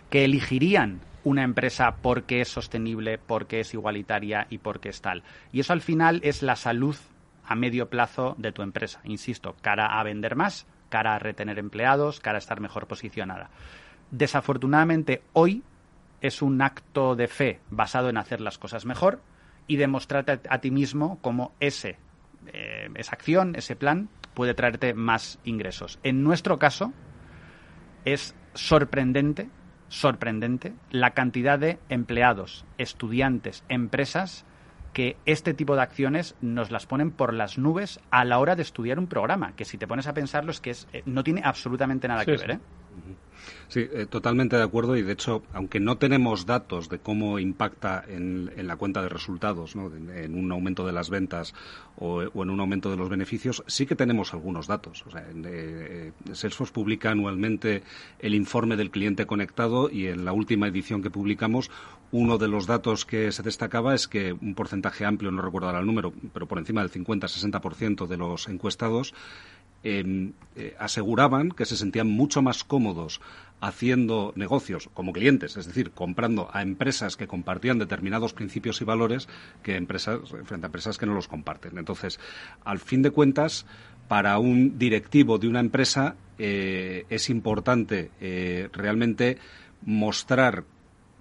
que 0.09 0.25
elegirían 0.25 1.01
una 1.23 1.43
empresa 1.43 1.95
porque 2.01 2.41
es 2.41 2.49
sostenible, 2.49 3.17
porque 3.17 3.61
es 3.61 3.73
igualitaria 3.73 4.47
y 4.49 4.59
porque 4.59 4.89
es 4.89 5.01
tal. 5.01 5.23
Y 5.51 5.61
eso 5.61 5.73
al 5.73 5.81
final 5.81 6.19
es 6.23 6.43
la 6.43 6.55
salud 6.55 6.95
a 7.53 7.55
medio 7.55 7.87
plazo 7.87 8.35
de 8.39 8.51
tu 8.51 8.63
empresa. 8.63 8.99
Insisto, 9.03 9.55
cara 9.61 9.99
a 9.99 10.03
vender 10.03 10.35
más, 10.35 10.65
cara 10.89 11.13
a 11.13 11.19
retener 11.19 11.59
empleados, 11.59 12.19
cara 12.19 12.37
a 12.37 12.39
estar 12.39 12.59
mejor 12.59 12.87
posicionada. 12.87 13.51
Desafortunadamente, 14.09 15.21
hoy 15.33 15.63
es 16.19 16.41
un 16.41 16.61
acto 16.63 17.15
de 17.15 17.27
fe 17.27 17.59
basado 17.69 18.09
en 18.09 18.17
hacer 18.17 18.41
las 18.41 18.57
cosas 18.57 18.85
mejor 18.85 19.21
y 19.67 19.75
demostrarte 19.75 20.39
a, 20.49 20.57
ti 20.61 20.71
mismo 20.71 21.19
cómo 21.21 21.53
ese, 21.59 21.97
eh, 22.47 22.89
esa 22.95 23.11
acción, 23.11 23.55
ese 23.55 23.75
plan, 23.75 24.09
puede 24.33 24.55
traerte 24.55 24.95
más 24.95 25.39
ingresos. 25.43 25.99
En 26.01 26.23
nuestro 26.23 26.57
caso, 26.57 26.91
es 28.03 28.33
sorprendente, 28.55 29.47
sorprendente 29.89 30.73
la 30.89 31.11
cantidad 31.11 31.59
de 31.59 31.77
empleados, 31.89 32.65
estudiantes, 32.79 33.63
empresas 33.69 34.43
que 34.93 35.17
este 35.25 35.53
tipo 35.53 35.75
de 35.75 35.81
acciones 35.81 36.35
nos 36.41 36.71
las 36.71 36.85
ponen 36.85 37.11
por 37.11 37.33
las 37.33 37.57
nubes 37.57 37.99
a 38.11 38.23
la 38.25 38.39
hora 38.39 38.55
de 38.55 38.61
estudiar 38.61 38.99
un 38.99 39.07
programa, 39.07 39.53
que 39.55 39.65
si 39.65 39.77
te 39.77 39.87
pones 39.87 40.07
a 40.07 40.13
pensarlo 40.13 40.51
es 40.51 40.61
que 40.61 40.69
es, 40.69 40.87
eh, 40.93 41.01
no 41.05 41.23
tiene 41.23 41.41
absolutamente 41.43 42.07
nada 42.07 42.21
Sí, 42.23 42.31
que 42.31 42.37
sí. 42.37 42.45
ver. 42.47 42.55
¿eh? 42.57 42.59
Sí, 43.03 43.15
eh, 43.75 44.05
totalmente 44.09 44.55
de 44.55 44.63
acuerdo 44.63 44.95
y 44.95 45.01
de 45.01 45.13
hecho, 45.13 45.43
aunque 45.53 45.79
no 45.79 45.97
tenemos 45.97 46.45
datos 46.45 46.89
de 46.89 46.99
cómo 46.99 47.39
impacta 47.39 48.03
en, 48.07 48.51
la 48.55 48.75
cuenta 48.75 49.01
de 49.01 49.09
resultados, 49.09 49.75
¿no? 49.75 49.91
en 49.93 50.35
un 50.35 50.51
aumento 50.51 50.85
de 50.85 50.91
las 50.91 51.09
ventas 51.09 51.53
o, 51.97 52.23
o 52.33 52.43
en 52.43 52.49
un 52.49 52.59
aumento 52.59 52.89
de 52.89 52.97
los 52.97 53.09
beneficios, 53.09 53.63
sí 53.67 53.85
que 53.85 53.95
tenemos 53.95 54.33
algunos 54.33 54.67
datos. 54.67 55.03
O 55.07 55.11
sea, 55.11 55.27
en, 55.29 55.45
eh, 55.45 55.49
eh, 55.53 56.11
Salesforce 56.33 56.73
publica 56.73 57.11
anualmente 57.11 57.83
el 58.19 58.35
informe 58.35 58.75
del 58.75 58.91
cliente 58.91 59.25
conectado 59.25 59.89
y 59.89 60.07
en 60.07 60.25
la 60.25 60.33
última 60.33 60.67
edición 60.67 61.01
que 61.01 61.09
publicamos, 61.09 61.71
uno 62.11 62.37
de 62.37 62.47
los 62.47 62.67
datos 62.67 63.05
que 63.05 63.31
se 63.31 63.43
destacaba 63.43 63.95
es 63.95 64.07
que 64.07 64.33
un 64.33 64.55
porcentaje 64.55 65.05
amplio, 65.05 65.31
no 65.31 65.41
recuerdo 65.41 65.67
ahora 65.67 65.79
el 65.79 65.85
número, 65.85 66.13
pero 66.33 66.47
por 66.47 66.59
encima 66.59 66.81
del 66.81 66.91
50-60% 66.91 68.07
de 68.07 68.17
los 68.17 68.47
encuestados 68.47 69.13
eh, 69.83 70.31
aseguraban 70.79 71.51
que 71.51 71.65
se 71.65 71.77
sentían 71.77 72.07
mucho 72.07 72.41
más 72.41 72.63
cómodos 72.63 73.21
haciendo 73.59 74.33
negocios 74.35 74.89
como 74.93 75.13
clientes, 75.13 75.55
es 75.55 75.65
decir, 75.65 75.91
comprando 75.91 76.49
a 76.51 76.61
empresas 76.61 77.15
que 77.15 77.27
compartían 77.27 77.79
determinados 77.79 78.33
principios 78.33 78.81
y 78.81 78.83
valores 78.83 79.29
que 79.63 79.77
empresas 79.77 80.19
frente 80.43 80.65
a 80.65 80.67
empresas 80.67 80.97
que 80.97 81.05
no 81.05 81.13
los 81.13 81.29
comparten. 81.29 81.77
Entonces, 81.77 82.19
al 82.65 82.79
fin 82.79 83.01
de 83.01 83.11
cuentas, 83.11 83.65
para 84.09 84.37
un 84.37 84.77
directivo 84.77 85.37
de 85.37 85.47
una 85.47 85.61
empresa 85.61 86.15
eh, 86.37 87.05
es 87.09 87.29
importante 87.29 88.11
eh, 88.19 88.69
realmente 88.73 89.37
mostrar 89.85 90.65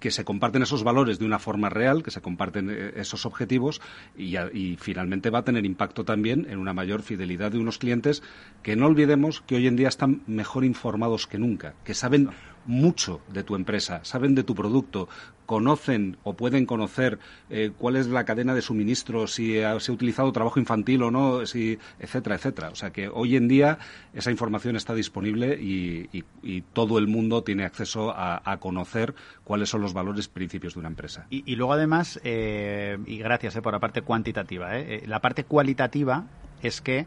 que 0.03 0.11
se 0.11 0.25
comparten 0.25 0.63
esos 0.63 0.83
valores 0.83 1.17
de 1.17 1.23
una 1.23 1.39
forma 1.39 1.69
real, 1.69 2.03
que 2.03 2.11
se 2.11 2.19
comparten 2.19 2.69
eh, 2.69 2.91
esos 2.97 3.25
objetivos 3.25 3.79
y, 4.17 4.35
finalmente 4.77 5.29
va 5.29 5.39
a 5.39 5.43
tener 5.45 5.65
impacto 5.65 6.03
también 6.03 6.45
en 6.49 6.59
una 6.59 6.73
mayor 6.73 7.03
fidelidad 7.03 7.53
de 7.53 7.59
unos 7.59 7.77
clientes 7.77 8.21
que 8.63 8.75
no 8.75 8.87
olvidemos 8.87 9.39
que 9.47 9.55
hoy 9.55 9.65
en 9.65 9.77
día 9.77 9.87
están 9.87 10.21
mejor 10.27 10.65
informados 10.65 11.25
que 11.25 11.37
nunca, 11.37 11.75
que 11.85 11.93
saben 11.93 12.31
mucho 12.65 13.21
de 13.31 13.45
tu 13.45 13.55
empresa, 13.55 14.03
saben 14.03 14.35
de 14.35 14.43
tu 14.43 14.55
producto, 14.55 15.07
conocen 15.45 16.17
o 16.23 16.33
pueden 16.33 16.65
conocer 16.65 17.19
eh, 17.49 17.71
cuál 17.77 17.95
es 17.95 18.07
la 18.07 18.25
cadena 18.25 18.53
de 18.53 18.61
suministro, 18.61 19.27
si 19.27 19.53
se 19.53 19.65
ha 19.65 19.75
utilizado 19.75 20.31
trabajo 20.31 20.59
infantil 20.59 21.03
o 21.03 21.11
no, 21.11 21.45
si, 21.45 21.77
etcétera, 21.99 22.35
etcétera. 22.35 22.69
O 22.69 22.75
sea 22.75 22.91
que 22.91 23.09
hoy 23.09 23.35
en 23.35 23.47
día 23.47 23.77
esa 24.13 24.31
información 24.31 24.75
está 24.75 24.93
disponible 24.93 25.59
y, 25.61 26.09
y- 26.11 26.61
todo 26.73 26.97
el 26.97 27.07
mundo 27.07 27.43
tiene 27.43 27.65
acceso 27.65 28.13
a, 28.15 28.57
conocer 28.59 29.13
cuáles 29.43 29.69
son 29.69 29.81
los 29.81 29.93
valores 29.93 30.27
principios 30.27 30.73
de 30.73 30.79
una 30.79 30.89
empresa. 30.89 31.27
Y, 31.29 31.43
y 31.51 31.55
luego 31.55 31.73
además, 31.73 32.19
eh, 32.23 32.97
y 33.05 33.17
gracias 33.17 33.55
eh, 33.55 33.61
por 33.61 33.73
la 33.73 33.79
parte 33.79 34.01
cuantitativa, 34.01 34.77
eh, 34.77 35.03
la 35.05 35.19
parte 35.19 35.43
cualitativa 35.43 36.25
es 36.61 36.81
que 36.81 37.05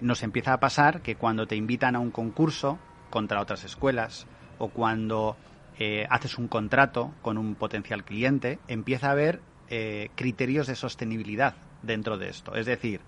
nos 0.00 0.22
empieza 0.22 0.54
a 0.54 0.60
pasar 0.60 1.02
que 1.02 1.16
cuando 1.16 1.46
te 1.46 1.54
invitan 1.54 1.94
a 1.94 1.98
un 1.98 2.10
concurso 2.10 2.78
contra 3.10 3.42
otras 3.42 3.64
escuelas 3.64 4.26
o 4.58 4.68
cuando 4.68 5.36
eh, 5.78 6.06
haces 6.10 6.38
un 6.38 6.48
contrato 6.48 7.14
con 7.22 7.38
un 7.38 7.54
potencial 7.54 8.04
cliente, 8.04 8.58
empieza 8.68 9.08
a 9.08 9.12
haber 9.12 9.40
eh, 9.68 10.10
criterios 10.14 10.66
de 10.66 10.76
sostenibilidad 10.76 11.54
dentro 11.82 12.18
de 12.18 12.28
esto. 12.28 12.54
Es 12.54 12.66
decir, 12.66 13.00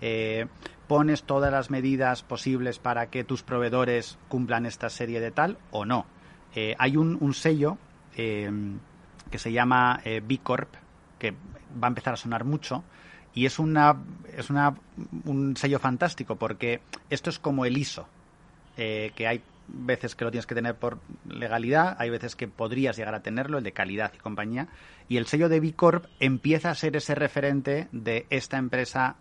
eh, 0.00 0.46
pones 0.88 1.24
todas 1.24 1.52
las 1.52 1.70
medidas 1.70 2.22
posibles 2.22 2.78
para 2.78 3.10
que 3.10 3.24
tus 3.24 3.42
proveedores 3.42 4.18
cumplan 4.28 4.66
esta 4.66 4.88
serie 4.88 5.20
de 5.20 5.30
tal 5.30 5.58
o 5.70 5.84
no. 5.84 6.06
Eh, 6.54 6.74
hay 6.78 6.96
un, 6.96 7.34
sello 7.34 7.78
eh, 8.16 8.50
que 9.30 9.38
se 9.38 9.52
llama 9.52 10.00
B 10.04 10.38
Corp, 10.42 10.68
que 11.18 11.32
va 11.32 11.86
a 11.86 11.88
empezar 11.88 12.14
a 12.14 12.16
sonar 12.16 12.44
mucho, 12.44 12.84
y 13.34 13.46
es 13.46 13.58
una 13.58 13.96
es 14.36 14.50
una, 14.50 14.74
un 15.24 15.56
sello 15.56 15.78
fantástico 15.78 16.36
porque 16.36 16.80
esto 17.10 17.30
es 17.30 17.38
como 17.38 17.64
el 17.64 17.76
ISO, 17.76 18.06
eh, 18.76 19.12
que 19.14 19.26
hay 19.26 19.42
veces 19.66 20.14
que 20.14 20.24
lo 20.24 20.30
tienes 20.30 20.46
que 20.46 20.54
tener 20.54 20.76
por 20.76 20.98
legalidad, 21.28 21.96
hay 21.98 22.10
veces 22.10 22.36
que 22.36 22.48
podrías 22.48 22.96
llegar 22.96 23.14
a 23.14 23.22
tenerlo, 23.22 23.58
el 23.58 23.64
de 23.64 23.72
calidad 23.72 24.12
y 24.14 24.18
compañía, 24.18 24.68
y 25.08 25.16
el 25.16 25.26
sello 25.26 25.48
de 25.48 25.60
B 25.60 25.74
Corp 25.74 26.06
empieza 26.20 26.70
a 26.70 26.74
ser 26.74 26.96
ese 26.96 27.14
referente 27.14 27.88
de 27.92 28.26
esta 28.30 28.58
empresa, 28.58 29.16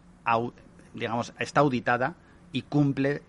digamos, 0.93 1.33
está 1.39 1.61
auditada 1.61 2.15
y 2.51 2.63
cumple 2.63 3.21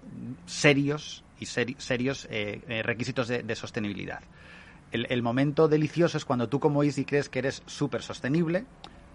serios 0.46 1.24
y 1.38 1.46
seri- 1.46 1.78
serios 1.78 2.26
eh, 2.30 2.62
eh, 2.68 2.82
requisitos 2.82 3.28
de, 3.28 3.42
de 3.42 3.54
sostenibilidad. 3.56 4.22
El, 4.92 5.06
el 5.10 5.22
momento 5.22 5.66
delicioso 5.66 6.18
es 6.18 6.24
cuando 6.24 6.48
tú 6.48 6.60
como 6.60 6.84
Easy 6.84 7.04
crees 7.04 7.28
que 7.28 7.40
eres 7.40 7.62
súper 7.66 8.02
sostenible, 8.02 8.64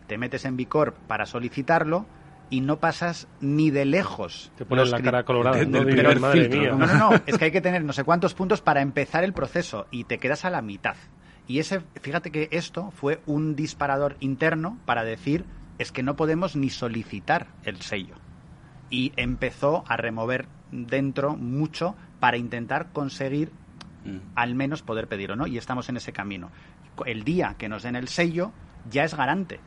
te 0.08 0.18
metes 0.18 0.44
en 0.46 0.58
B 0.58 0.66
Corp 0.68 0.98
para 1.08 1.26
solicitarlo 1.26 2.08
y 2.50 2.62
no 2.62 2.80
pasas 2.80 3.28
ni 3.42 3.70
de 3.72 3.86
lejos. 3.86 4.52
Te 4.58 4.66
pones 4.66 4.86
los 4.86 4.92
la 4.92 5.02
cara 5.02 5.24
colorada, 5.24 5.58
de- 5.58 5.66
¿no? 5.66 5.84
del 5.84 6.20
madre 6.20 6.50
mía. 6.50 6.72
No, 6.72 6.86
no, 6.88 6.94
no, 6.98 7.12
es 7.26 7.38
que 7.38 7.46
hay 7.46 7.52
que 7.52 7.62
tener 7.62 7.84
no 7.84 7.94
sé 7.94 8.04
cuántos 8.04 8.34
puntos 8.34 8.62
para 8.62 8.82
empezar 8.82 9.24
el 9.24 9.34
proceso 9.34 9.88
y 9.92 10.06
te 10.06 10.18
quedas 10.18 10.46
a 10.46 10.50
la 10.50 10.62
mitad. 10.62 10.96
Y 11.48 11.60
ese, 11.60 11.82
fíjate 12.02 12.32
que 12.32 12.48
esto 12.52 12.92
fue 12.92 13.22
un 13.26 13.56
disparador 13.56 14.18
interno 14.20 14.78
para 14.86 15.04
decir 15.04 15.46
es 15.80 15.92
que 15.92 16.04
no 16.04 16.16
podemos 16.16 16.56
ni 16.56 16.70
solicitar 16.70 17.48
el 17.64 17.82
sello. 17.82 18.16
Y 18.90 19.14
empezó 19.16 19.84
a 19.88 19.98
remover 19.98 20.48
dentro 20.72 21.36
mucho 21.36 21.96
para 22.20 22.38
intentar 22.38 22.92
conseguir 22.92 23.52
al 24.36 24.56
menos 24.56 24.82
poder 24.82 25.08
pedirlo, 25.08 25.36
¿no? 25.36 25.46
Y 25.48 25.58
estamos 25.58 25.88
en 25.90 25.98
ese 25.98 26.12
camino. 26.14 26.50
El 27.06 27.24
día 27.24 27.56
que 27.58 27.70
nos 27.70 27.84
den 27.84 27.96
el 27.96 28.08
sello 28.08 28.52
ya 28.90 29.04
es 29.04 29.16
garante 29.16 29.60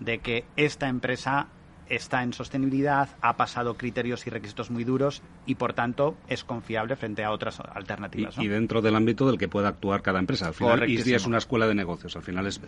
de 0.00 0.18
que 0.18 0.44
esta 0.56 0.88
empresa 0.88 1.48
está 1.88 2.22
en 2.22 2.32
sostenibilidad, 2.32 3.08
ha 3.20 3.36
pasado 3.36 3.74
criterios 3.76 4.26
y 4.26 4.30
requisitos 4.30 4.70
muy 4.70 4.84
duros 4.84 5.22
y 5.46 5.56
por 5.56 5.72
tanto 5.72 6.16
es 6.28 6.44
confiable 6.44 6.96
frente 6.96 7.24
a 7.24 7.30
otras 7.30 7.60
alternativas. 7.60 8.36
¿no? 8.36 8.42
Y, 8.42 8.46
y 8.46 8.48
dentro 8.48 8.82
del 8.82 8.96
ámbito 8.96 9.26
del 9.26 9.38
que 9.38 9.48
pueda 9.48 9.68
actuar 9.68 10.02
cada 10.02 10.18
empresa. 10.18 10.48
Al 10.48 10.54
final. 10.54 10.88
ISDI 10.88 11.14
es 11.14 11.26
una 11.26 11.38
escuela 11.38 11.66
de 11.66 11.74
negocios. 11.74 12.16
Al 12.16 12.22
final 12.22 12.46
es 12.46 12.60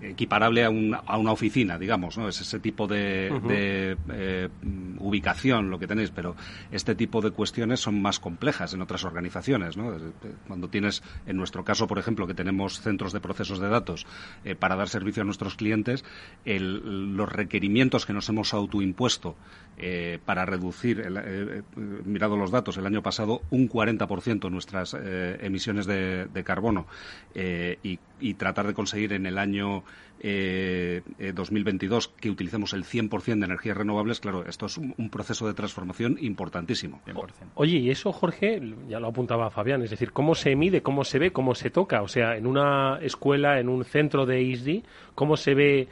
equiparable 0.00 0.64
a, 0.64 0.70
un- 0.70 0.94
a 0.94 1.16
una 1.16 1.32
oficina, 1.32 1.78
digamos, 1.78 2.18
¿no? 2.18 2.28
Es 2.28 2.40
ese 2.40 2.60
tipo 2.60 2.86
de, 2.86 3.30
de, 3.48 3.96
eh, 4.10 4.48
ubicación 4.98 5.70
lo 5.70 5.78
que 5.78 5.86
tenéis, 5.86 6.10
pero 6.10 6.36
este 6.70 6.94
tipo 6.94 7.20
de 7.20 7.30
cuestiones 7.30 7.80
son 7.80 8.00
más 8.02 8.18
complejas 8.20 8.72
en 8.74 8.82
otras 8.82 9.04
organizaciones, 9.04 9.76
¿no? 9.76 9.96
Cuando 10.46 10.68
tienes, 10.68 11.02
en 11.26 11.36
nuestro 11.36 11.64
caso, 11.64 11.86
por 11.86 11.98
ejemplo, 11.98 12.26
que 12.26 12.34
tenemos 12.34 12.80
centros 12.80 13.12
de 13.12 13.20
procesos 13.20 13.58
de 13.58 13.68
datos 13.68 14.06
eh, 14.44 14.54
para 14.54 14.76
dar 14.76 14.88
servicio 14.88 15.22
a 15.22 15.24
nuestros 15.24 15.56
clientes, 15.56 16.04
el- 16.44 17.16
los 17.16 17.30
requerimientos 17.30 18.06
que 18.06 18.12
nos 18.12 18.28
hemos 18.28 18.52
autoimpuesto 18.54 19.36
eh, 19.78 20.18
para 20.24 20.44
reducir, 20.46 21.00
el- 21.00 21.16
eh, 21.18 21.22
eh, 21.24 21.62
mirado 22.04 22.36
los 22.36 22.50
datos, 22.50 22.76
el 22.78 22.86
año 22.86 23.02
pasado 23.02 23.42
un 23.50 23.68
40% 23.68 24.50
nuestras 24.50 24.94
eh, 24.98 25.36
emisiones 25.40 25.86
de, 25.86 26.26
de 26.26 26.44
carbono 26.44 26.86
eh, 27.34 27.78
y, 27.82 27.98
y 28.20 28.34
tratar 28.34 28.66
de 28.66 28.74
conseguir 28.74 29.12
en 29.12 29.26
el 29.26 29.36
año 29.38 29.84
eh, 30.20 31.02
eh, 31.18 31.32
2022 31.34 32.08
que 32.08 32.30
utilicemos 32.30 32.72
el 32.72 32.84
100% 32.84 33.38
de 33.40 33.44
energías 33.44 33.76
renovables, 33.76 34.20
claro, 34.20 34.46
esto 34.46 34.64
es 34.66 34.78
un, 34.78 34.94
un 34.96 35.10
proceso 35.10 35.46
de 35.46 35.52
transformación 35.54 36.16
importantísimo. 36.20 37.02
Oye, 37.54 37.76
y 37.76 37.90
eso, 37.90 38.12
Jorge, 38.12 38.60
ya 38.88 38.98
lo 38.98 39.08
apuntaba 39.08 39.50
Fabián, 39.50 39.82
es 39.82 39.90
decir, 39.90 40.12
¿cómo 40.12 40.34
se 40.34 40.56
mide, 40.56 40.80
cómo 40.82 41.04
se 41.04 41.18
ve, 41.18 41.32
cómo 41.32 41.54
se 41.54 41.68
toca? 41.68 42.00
O 42.00 42.08
sea, 42.08 42.36
en 42.36 42.46
una 42.46 42.98
escuela, 43.02 43.60
en 43.60 43.68
un 43.68 43.84
centro 43.84 44.24
de 44.24 44.40
ISDI, 44.40 44.84
¿cómo 45.14 45.36
se 45.36 45.54
ve 45.54 45.88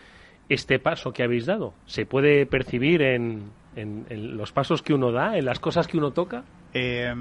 este 0.49 0.79
paso 0.79 1.13
que 1.13 1.23
habéis 1.23 1.47
dado? 1.47 1.75
¿Se 1.87 2.07
puede 2.07 2.47
percibir 2.47 3.03
en, 3.03 3.51
en- 3.75 4.07
en 4.09 4.37
los 4.37 4.53
pasos 4.53 4.83
que 4.83 4.95
uno 4.95 5.13
da, 5.13 5.37
en 5.37 5.45
las 5.45 5.59
cosas 5.61 5.87
que 5.87 5.99
uno 5.99 6.13
toca? 6.13 6.45
Eh, 6.73 7.15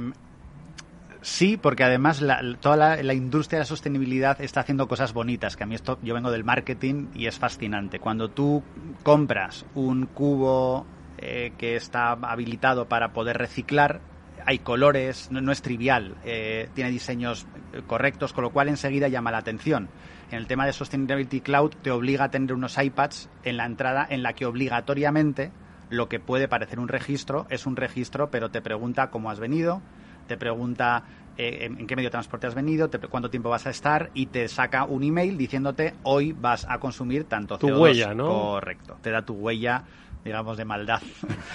sí, 1.21 1.57
porque 1.57 1.83
además 1.83 2.21
la- 2.21 2.41
toda 2.59 2.75
la, 2.77 3.03
la 3.03 3.13
industria 3.13 3.57
de 3.59 3.61
la 3.61 3.65
sostenibilidad 3.67 4.39
está 4.41 4.61
haciendo 4.61 4.87
cosas 4.87 5.13
bonitas, 5.13 5.55
que 5.55 5.63
a 5.63 5.67
mí 5.67 5.75
esto, 5.75 5.99
yo 6.01 6.13
vengo 6.13 6.31
del 6.31 6.43
marketing 6.43 7.09
y 7.13 7.27
es 7.27 7.37
fascinante. 7.37 7.99
Cuando 7.99 8.29
tú 8.29 8.63
compras 9.03 9.65
un 9.73 10.07
cubo 10.07 10.85
eh, 11.17 11.53
que 11.57 11.75
está 11.75 12.11
habilitado 12.11 12.87
para 12.87 13.13
poder 13.13 13.37
reciclar, 13.37 14.01
hay 14.45 14.59
colores, 14.59 15.29
no, 15.31 15.41
no 15.41 15.51
es 15.51 15.61
trivial, 15.61 16.17
eh, 16.23 16.69
tiene 16.73 16.89
diseños 16.89 17.45
eh, 17.71 17.81
correctos, 17.85 18.33
con 18.33 18.43
lo 18.43 18.49
cual 18.51 18.67
enseguida 18.67 19.07
llama 19.07 19.31
la 19.31 19.37
atención. 19.37 19.89
En 20.31 20.39
el 20.39 20.47
tema 20.47 20.65
de 20.65 20.73
Sustainability 20.73 21.41
Cloud 21.41 21.75
te 21.81 21.91
obliga 21.91 22.25
a 22.25 22.31
tener 22.31 22.53
unos 22.53 22.77
iPads 22.77 23.29
en 23.43 23.57
la 23.57 23.65
entrada 23.65 24.05
en 24.09 24.23
la 24.23 24.33
que 24.33 24.45
obligatoriamente 24.47 25.51
lo 25.89 26.09
que 26.09 26.19
puede 26.19 26.47
parecer 26.47 26.79
un 26.79 26.87
registro 26.87 27.45
es 27.49 27.65
un 27.65 27.75
registro, 27.75 28.29
pero 28.29 28.49
te 28.49 28.61
pregunta 28.61 29.09
cómo 29.09 29.29
has 29.29 29.39
venido, 29.39 29.81
te 30.27 30.37
pregunta 30.37 31.03
eh, 31.37 31.65
en, 31.65 31.87
qué 31.87 31.95
medio 31.95 32.07
de 32.07 32.11
transporte 32.11 32.47
has 32.47 32.55
venido, 32.55 32.89
te, 32.89 32.99
cuánto 32.99 33.29
tiempo 33.29 33.49
vas 33.49 33.67
a 33.67 33.69
estar 33.69 34.11
y 34.13 34.27
te 34.27 34.47
saca 34.47 34.85
un 34.85 35.03
email 35.03 35.37
diciéndote 35.37 35.95
hoy 36.03 36.31
vas 36.31 36.65
a 36.69 36.79
consumir 36.79 37.25
tanto 37.25 37.57
Tu 37.57 37.67
CO2. 37.67 37.79
huella, 37.79 38.13
¿no? 38.13 38.27
Correcto. 38.27 38.99
Te 39.01 39.11
da 39.11 39.23
tu 39.23 39.33
huella, 39.33 39.83
digamos, 40.23 40.57
de 40.57 40.65
maldad 40.65 41.01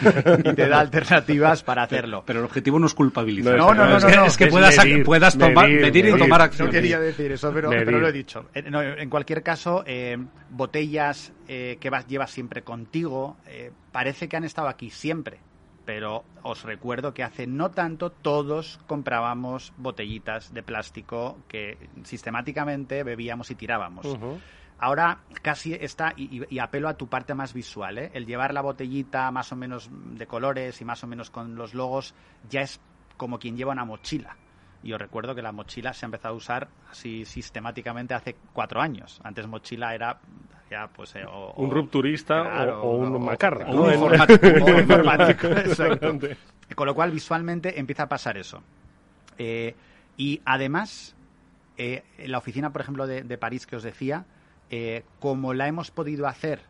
y 0.44 0.52
te 0.54 0.68
da 0.68 0.80
alternativas 0.80 1.62
para 1.62 1.82
hacerlo. 1.84 2.22
Pero 2.26 2.40
el 2.40 2.44
objetivo 2.44 2.78
no 2.78 2.86
es 2.86 2.94
culpabilizar. 2.94 3.56
No, 3.56 3.72
no, 3.74 3.86
no, 3.86 3.96
es 3.96 4.04
no, 4.04 4.10
que, 4.10 4.16
no. 4.16 4.24
es 4.26 4.36
que 4.36 4.44
Es 4.44 4.50
puedas, 4.50 4.76
medir, 4.78 5.04
puedas 5.04 5.38
tomar, 5.38 5.66
medir, 5.68 5.80
medir 5.80 6.04
y 6.04 6.08
medir. 6.12 6.24
tomar 6.24 6.40
No 6.40 6.44
acción. 6.44 6.70
quería 6.70 7.00
decir 7.00 7.32
eso, 7.32 7.50
pero, 7.52 7.70
pero 7.70 7.98
lo 7.98 8.08
he 8.08 8.12
dicho. 8.12 8.46
Eh, 8.54 8.62
no, 8.70 8.82
en 8.82 9.08
cualquier 9.10 9.42
caso, 9.42 9.84
eh, 9.86 10.18
botellas 10.50 11.32
eh, 11.48 11.78
que 11.80 11.90
vas, 11.90 12.06
llevas 12.06 12.30
siempre 12.30 12.62
contigo, 12.62 13.36
eh, 13.46 13.72
parece 13.92 14.28
que 14.28 14.36
han 14.36 14.44
estado 14.44 14.68
aquí 14.68 14.90
siempre. 14.90 15.38
Pero 15.84 16.22
os 16.42 16.64
recuerdo 16.64 17.14
que 17.14 17.22
hace 17.22 17.46
no 17.46 17.70
tanto 17.70 18.10
todos 18.10 18.78
comprábamos 18.86 19.72
botellitas 19.78 20.52
de 20.52 20.62
plástico 20.62 21.38
que 21.48 21.78
sistemáticamente 22.04 23.02
bebíamos 23.04 23.50
y 23.50 23.54
tirábamos. 23.54 24.06
Ahora 24.80 25.18
casi 25.42 25.74
está, 25.74 26.12
y, 26.16 26.58
apelo 26.60 26.88
a 26.88 26.94
tu 26.94 27.08
parte 27.08 27.34
más 27.34 27.52
visual, 27.52 27.98
¿eh? 27.98 28.10
el 28.14 28.26
llevar 28.26 28.54
la 28.54 28.60
botellita 28.60 29.30
más 29.32 29.50
o 29.52 29.56
menos 29.56 29.90
de 29.92 30.26
colores 30.26 30.80
y 30.80 30.84
más 30.84 31.02
o 31.02 31.06
menos 31.08 31.30
con 31.30 31.56
los 31.56 31.74
logos 31.74 32.14
ya 32.48 32.60
es 32.60 32.80
como 33.16 33.38
quien 33.40 33.56
lleva 33.56 33.72
una 33.72 33.84
mochila. 33.84 34.36
Y 34.84 34.92
os 34.92 35.00
recuerdo 35.00 35.34
que 35.34 35.42
la 35.42 35.50
mochila 35.50 35.92
se 35.92 36.04
ha 36.04 36.08
empezado 36.08 36.34
a 36.34 36.36
usar 36.36 36.68
así 36.88 37.24
sistemáticamente 37.24 38.14
hace 38.14 38.36
cuatro 38.52 38.80
años. 38.80 39.20
Antes 39.24 39.48
mochila 39.48 39.92
era 39.96 40.20
ya 40.70 40.86
pues 40.86 41.16
eh, 41.16 41.24
o- 41.26 41.54
Un 41.56 41.70
rupturista 41.72 42.42
o- 42.42 42.44
claro, 42.44 42.82
o, 42.82 42.96
un 42.98 43.24
macarra. 43.24 43.66
un 43.70 43.92
informático, 43.92 44.46
o 44.46 44.64
un 44.66 44.78
informático, 44.78 45.46
exacto. 45.48 46.18
Con 46.76 46.86
lo 46.86 46.94
cual, 46.94 47.10
visualmente 47.10 47.80
empieza 47.80 48.04
a 48.04 48.08
pasar 48.08 48.36
eso. 48.38 48.62
Eh, 49.38 49.74
y 50.16 50.40
además, 50.44 51.16
eh, 51.76 52.04
en 52.18 52.30
la 52.30 52.38
oficina, 52.38 52.70
por 52.70 52.82
ejemplo, 52.82 53.08
de, 53.08 53.22
de 53.24 53.38
París 53.38 53.66
que 53.66 53.74
os 53.74 53.82
decía, 53.82 54.24
eh, 54.70 55.04
como 55.18 55.54
la 55.54 55.68
hemos 55.68 55.90
podido 55.90 56.26
hacer 56.26 56.66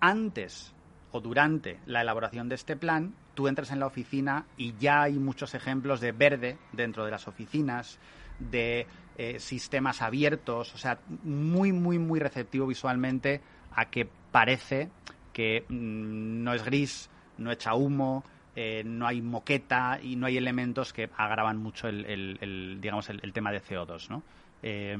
antes 0.00 0.74
o 1.10 1.20
durante 1.20 1.80
la 1.86 2.02
elaboración 2.02 2.48
de 2.48 2.54
este 2.54 2.76
plan, 2.76 3.14
tú 3.34 3.48
entras 3.48 3.70
en 3.70 3.80
la 3.80 3.86
oficina 3.86 4.46
y 4.56 4.74
ya 4.76 5.02
hay 5.02 5.18
muchos 5.18 5.54
ejemplos 5.54 6.00
de 6.00 6.12
verde 6.12 6.58
dentro 6.72 7.04
de 7.04 7.10
las 7.10 7.28
oficinas, 7.28 7.98
de 8.38 8.88
eh, 9.14 9.38
sistemas 9.40 10.02
abiertos, 10.02 10.74
o 10.74 10.78
sea, 10.78 11.00
muy, 11.06 11.72
muy, 11.72 11.98
muy 11.98 12.20
receptivo 12.20 12.66
visualmente 12.66 13.42
a 13.70 13.86
que 13.90 14.04
parece 14.30 14.90
que 15.32 15.66
mm, 15.68 16.42
no 16.42 16.52
es 16.52 16.64
gris, 16.64 17.10
no 17.36 17.50
echa 17.50 17.74
humo, 17.74 18.24
eh, 18.54 18.82
no 18.84 19.06
hay 19.06 19.22
moqueta 19.22 20.00
y 20.02 20.16
no 20.16 20.26
hay 20.26 20.36
elementos 20.36 20.92
que 20.92 21.10
agravan 21.16 21.58
mucho 21.58 21.88
el, 21.88 22.04
el- 22.06 22.38
el, 22.40 22.78
digamos, 22.80 23.08
el, 23.08 23.20
el 23.22 23.32
tema 23.32 23.52
de 23.52 23.60
CO2, 23.60 24.10
¿no? 24.10 24.24
Eh, 24.62 24.96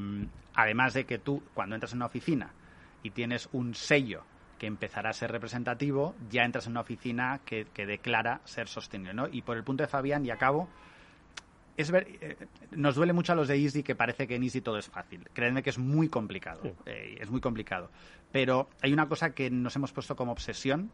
además 0.55 0.93
de 0.93 1.05
que 1.05 1.19
tú, 1.19 1.43
cuando 1.53 1.75
entras 1.75 1.91
en 1.93 1.97
una 1.99 2.05
oficina 2.07 2.53
y 3.03 3.11
tienes 3.11 3.49
un 3.51 3.73
sello 3.75 4.23
que 4.57 4.67
empezará 4.67 5.09
a 5.09 5.13
ser 5.13 5.31
representativo, 5.31 6.15
ya 6.29 6.43
entras 6.43 6.65
en 6.65 6.71
una 6.71 6.81
oficina 6.81 7.39
que, 7.45 7.65
que 7.73 7.85
declara 7.85 8.41
ser 8.43 8.67
sostenible, 8.67 9.13
¿no? 9.13 9.27
Y 9.31 9.41
por 9.41 9.55
el 9.57 9.63
punto 9.63 9.83
de 9.83 9.87
Fabián, 9.87 10.25
y 10.25 10.31
acabo, 10.31 10.67
es 11.77 11.91
ver, 11.91 12.07
eh, 12.21 12.35
nos 12.71 12.95
duele 12.95 13.13
mucho 13.13 13.31
a 13.31 13.35
los 13.35 13.47
de 13.47 13.55
Easy 13.55 13.83
que 13.83 13.95
parece 13.95 14.27
que 14.27 14.35
en 14.35 14.43
Easy 14.43 14.59
todo 14.59 14.77
es 14.77 14.87
fácil. 14.87 15.29
Créanme 15.31 15.63
que 15.63 15.69
es 15.69 15.77
muy 15.77 16.09
complicado, 16.09 16.61
eh, 16.85 17.17
es 17.21 17.29
muy 17.29 17.39
complicado. 17.39 17.89
Pero 18.33 18.69
hay 18.81 18.91
una 18.91 19.07
cosa 19.07 19.31
que 19.33 19.49
nos 19.49 19.75
hemos 19.77 19.93
puesto 19.93 20.15
como 20.17 20.33
obsesión, 20.33 20.91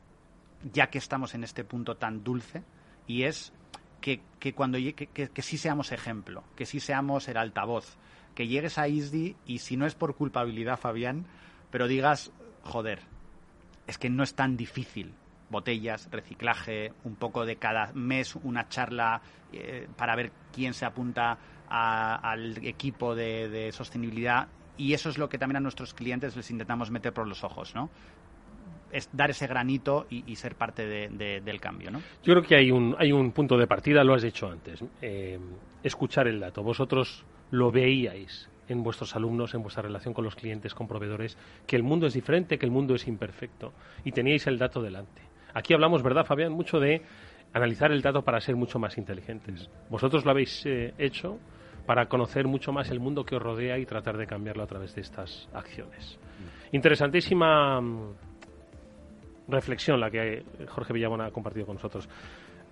ya 0.72 0.88
que 0.92 1.00
estamos 1.00 1.34
en 1.34 1.44
este 1.44 1.64
punto 1.64 1.96
tan 1.98 2.24
dulce, 2.24 2.62
y 3.08 3.24
es 3.24 3.52
que, 4.00 4.22
que 4.40 4.54
cuando 4.54 4.78
que- 4.78 4.94
que 5.34 5.42
sí 5.42 5.58
seamos 5.58 5.92
ejemplo, 5.92 6.44
que 6.56 6.68
sí 6.68 6.80
seamos 6.80 7.28
el 7.30 7.38
altavoz, 7.38 7.98
que 8.36 8.48
llegues 8.48 8.78
a 8.78 8.88
ISDI 8.88 9.36
y 9.48 9.60
si 9.60 9.78
no 9.78 9.86
es 9.86 9.96
por 9.96 10.16
culpabilidad, 10.16 10.78
Fabián, 10.78 11.26
pero 11.72 11.88
digas, 11.88 12.32
joder, 12.64 13.00
es 13.88 13.98
que 13.98 14.10
no 14.10 14.24
es 14.24 14.36
tan 14.36 14.58
difícil. 14.58 15.14
Botellas, 15.50 16.10
reciclaje, 16.12 16.92
un 17.04 17.16
poco 17.16 17.46
de 17.46 17.56
cada 17.56 17.92
mes 17.94 18.36
una 18.36 18.68
charla 18.68 19.22
eh, 19.54 19.88
para 19.96 20.16
ver 20.16 20.32
quién 20.54 20.74
se 20.74 20.86
apunta 20.86 21.38
al 21.68 22.58
equipo 22.66 23.16
de, 23.16 23.72
sostenibilidad. 23.72 24.48
Y 24.78 24.94
eso 24.94 25.10
es 25.10 25.18
lo 25.18 25.30
que 25.30 25.38
también 25.38 25.58
a 25.58 25.60
nuestros 25.62 25.94
clientes 25.94 26.36
les 26.36 26.50
intentamos 26.52 26.92
meter 26.92 27.14
por 27.14 27.28
los 27.28 27.44
ojos, 27.44 27.74
¿no? 27.76 27.90
Es 28.92 29.10
dar 29.14 29.30
ese 29.30 29.48
granito 29.48 30.08
y, 30.10 30.36
ser 30.36 30.56
parte 30.56 30.86
de- 30.86 31.10
de- 31.10 31.42
del 31.42 31.60
cambio, 31.62 31.92
¿no? 31.92 32.00
Yo 32.24 32.34
creo 32.34 32.44
que 32.44 32.56
hay 32.56 32.72
un, 32.72 32.96
hay 32.98 33.12
un 33.12 33.32
punto 33.32 33.58
de 33.58 33.68
partida, 33.68 34.04
lo 34.04 34.14
has 34.14 34.22
dicho 34.24 34.50
antes. 34.50 34.84
eh, 35.02 35.40
escuchar 35.84 36.28
el 36.28 36.40
dato. 36.40 36.64
Vosotros 36.64 37.24
lo 37.52 37.72
veíais 37.72 38.50
en 38.68 38.84
vuestros 38.84 39.16
alumnos, 39.16 39.54
en 39.54 39.62
vuestra 39.62 39.84
relación 39.84 40.14
con 40.14 40.24
los 40.24 40.36
clientes, 40.36 40.74
con 40.74 40.88
proveedores, 40.88 41.38
que 41.68 41.76
el 41.76 41.84
mundo 41.84 42.08
es 42.08 42.14
diferente, 42.14 42.58
que 42.58 42.66
el 42.66 42.72
mundo 42.72 42.96
es 42.96 43.08
imperfecto. 43.08 43.74
Y 44.04 44.12
teníais 44.12 44.48
el 44.48 44.58
dato 44.58 44.82
delante. 44.82 45.22
Aquí 45.54 45.74
hablamos, 45.74 46.04
¿verdad, 46.04 46.26
Fabián? 46.26 46.52
Mucho 46.52 46.80
de 46.80 47.02
analizar 47.54 47.92
el 47.92 48.02
dato 48.02 48.24
para 48.24 48.42
ser 48.42 48.56
mucho 48.56 48.80
más 48.80 48.98
inteligentes. 48.98 49.70
Vosotros 49.90 50.26
lo 50.26 50.32
habéis 50.32 50.66
eh, 50.66 50.94
hecho 50.98 51.40
para 51.86 52.08
conocer 52.08 52.48
mucho 52.48 52.74
más 52.74 52.90
el 52.92 53.00
mundo 53.00 53.24
que 53.24 53.36
os 53.36 53.42
rodea 53.42 53.78
y 53.78 53.86
tratar 53.86 54.18
de 54.18 54.26
cambiarlo 54.26 54.64
a 54.64 54.68
través 54.68 54.96
de 54.96 55.02
estas 55.02 55.48
acciones. 55.54 56.20
Interesantísima 56.72 57.80
mm, 57.80 58.14
reflexión 59.48 60.00
la 60.00 60.10
que 60.10 60.44
Jorge 60.68 60.94
Villabona 60.94 61.28
ha 61.28 61.32
compartido 61.32 61.66
con 61.66 61.76
nosotros. 61.76 62.10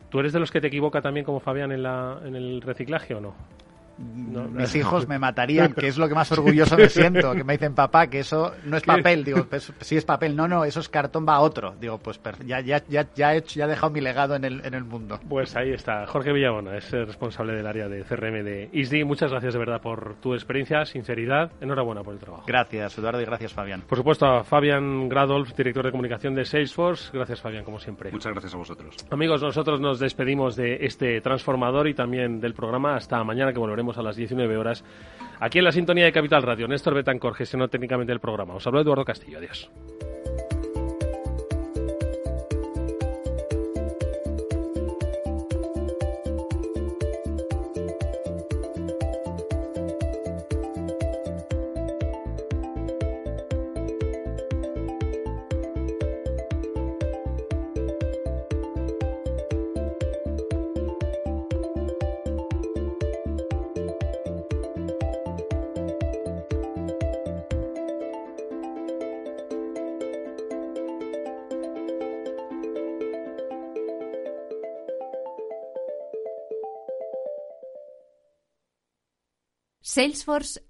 ¿Tú 0.10 0.20
eres 0.20 0.34
de 0.34 0.40
los 0.40 0.52
que 0.52 0.60
te 0.60 0.68
equivoca 0.68 1.02
también 1.02 1.26
como 1.26 1.40
Fabián 1.40 1.72
en, 1.72 1.84
la, 1.84 2.20
en 2.26 2.36
el 2.36 2.62
reciclaje 2.62 3.16
o 3.16 3.22
no? 3.22 3.36
No, 3.98 4.48
Mis 4.48 4.76
hijos 4.76 5.08
me 5.08 5.20
matarían, 5.20 5.74
que 5.74 5.88
es 5.88 5.98
lo 5.98 6.08
que 6.08 6.16
más 6.16 6.32
orgulloso 6.32 6.76
me 6.76 6.90
siento, 6.90 7.34
que 7.34 7.44
me 7.44 7.54
dicen, 7.54 7.76
papá, 7.76 8.08
que 8.08 8.20
eso 8.20 8.54
no 8.66 8.78
es 8.78 8.84
papel. 8.84 9.24
Digo, 9.24 9.46
pues 9.46 9.72
sí 9.82 9.98
es 9.98 10.06
papel. 10.06 10.36
No, 10.36 10.48
no, 10.48 10.66
eso 10.66 10.80
es 10.80 10.90
cartón, 10.90 11.28
va 11.28 11.36
a 11.36 11.42
otro. 11.42 11.76
Digo, 11.80 12.00
pues 12.00 12.20
ya, 12.46 12.60
ya, 12.60 12.84
ya, 12.88 13.08
ya, 13.16 13.34
he, 13.34 13.38
hecho, 13.38 13.60
ya 13.60 13.66
he 13.66 13.68
dejado 13.68 13.92
mi 13.92 14.02
legado 14.02 14.36
en 14.36 14.46
el, 14.46 14.66
en 14.66 14.74
el 14.74 14.84
mundo. 14.84 15.20
Pues 15.30 15.56
ahí 15.56 15.72
está, 15.72 16.08
Jorge 16.08 16.34
Villabona, 16.34 16.76
es 16.78 16.92
el 16.94 17.06
responsable 17.06 17.54
del 17.54 17.68
área 17.68 17.88
de 17.88 18.04
CRM 18.04 18.44
de 18.44 18.70
ISDI. 18.74 19.04
Muchas 19.04 19.32
gracias 19.32 19.54
de 19.54 19.60
verdad 19.60 19.82
por 19.82 20.16
tu 20.16 20.34
experiencia, 20.34 20.86
sinceridad. 20.86 21.52
Enhorabuena 21.62 22.04
por 22.04 22.14
el 22.14 22.20
trabajo. 22.20 22.44
Gracias, 22.48 22.98
Eduardo, 22.98 23.22
y 23.22 23.26
gracias, 23.26 23.54
Fabián. 23.54 23.84
Por 23.88 23.98
supuesto, 23.98 24.26
a 24.26 24.44
Fabián 24.44 25.08
Gradolf, 25.08 25.56
director 25.56 25.86
de 25.86 25.92
comunicación 25.92 26.34
de 26.34 26.46
Salesforce. 26.46 27.12
Gracias, 27.14 27.42
Fabián, 27.42 27.64
como 27.64 27.80
siempre. 27.80 28.12
Muchas 28.12 28.32
gracias 28.32 28.54
a 28.56 28.58
vosotros. 28.58 28.96
Amigos, 29.12 29.42
nosotros 29.42 29.80
nos 29.80 30.00
despedimos 30.00 30.56
de 30.56 30.86
este 30.86 31.22
transformador 31.22 31.88
y 31.88 31.94
también 31.94 32.40
del 32.40 32.54
programa 32.54 32.96
hasta 32.96 33.24
mañana 33.24 33.54
que 33.54 33.60
volveremos 33.60 33.83
a 33.92 34.02
las 34.02 34.16
19 34.16 34.58
horas 34.58 34.84
aquí 35.40 35.60
en 35.60 35.66
la 35.66 35.72
sintonía 35.72 36.06
de 36.06 36.12
Capital 36.12 36.44
Radio. 36.44 36.68
Néstor 36.68 36.94
Betancor 36.94 37.34
gestionó 37.36 37.68
técnicamente 37.68 38.14
el 38.14 38.20
programa. 38.20 38.56
Os 38.56 38.66
habló 38.66 38.82
Eduardo 38.82 39.06
Castillo. 39.06 39.38
Adiós. 39.40 39.70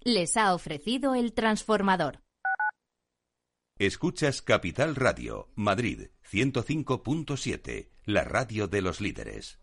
Les 0.01 0.37
ha 0.37 0.53
ofrecido 0.53 1.15
el 1.15 1.33
transformador. 1.33 2.21
Escuchas 3.77 4.41
Capital 4.41 4.95
Radio, 4.95 5.51
Madrid 5.55 6.09
105.7, 6.31 7.89
la 8.05 8.23
radio 8.23 8.67
de 8.67 8.81
los 8.81 9.01
líderes. 9.01 9.62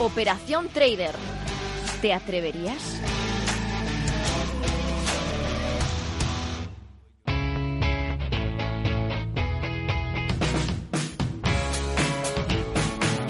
Operación 0.00 0.68
Trader. 0.68 1.14
¿Te 2.00 2.14
atreverías? 2.14 2.98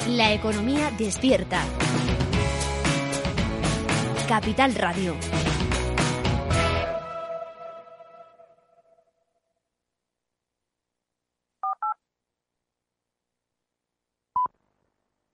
La 0.07 0.33
economía 0.33 0.93
despierta. 0.97 1.65
Capital 4.29 4.77
Radio. 4.77 5.17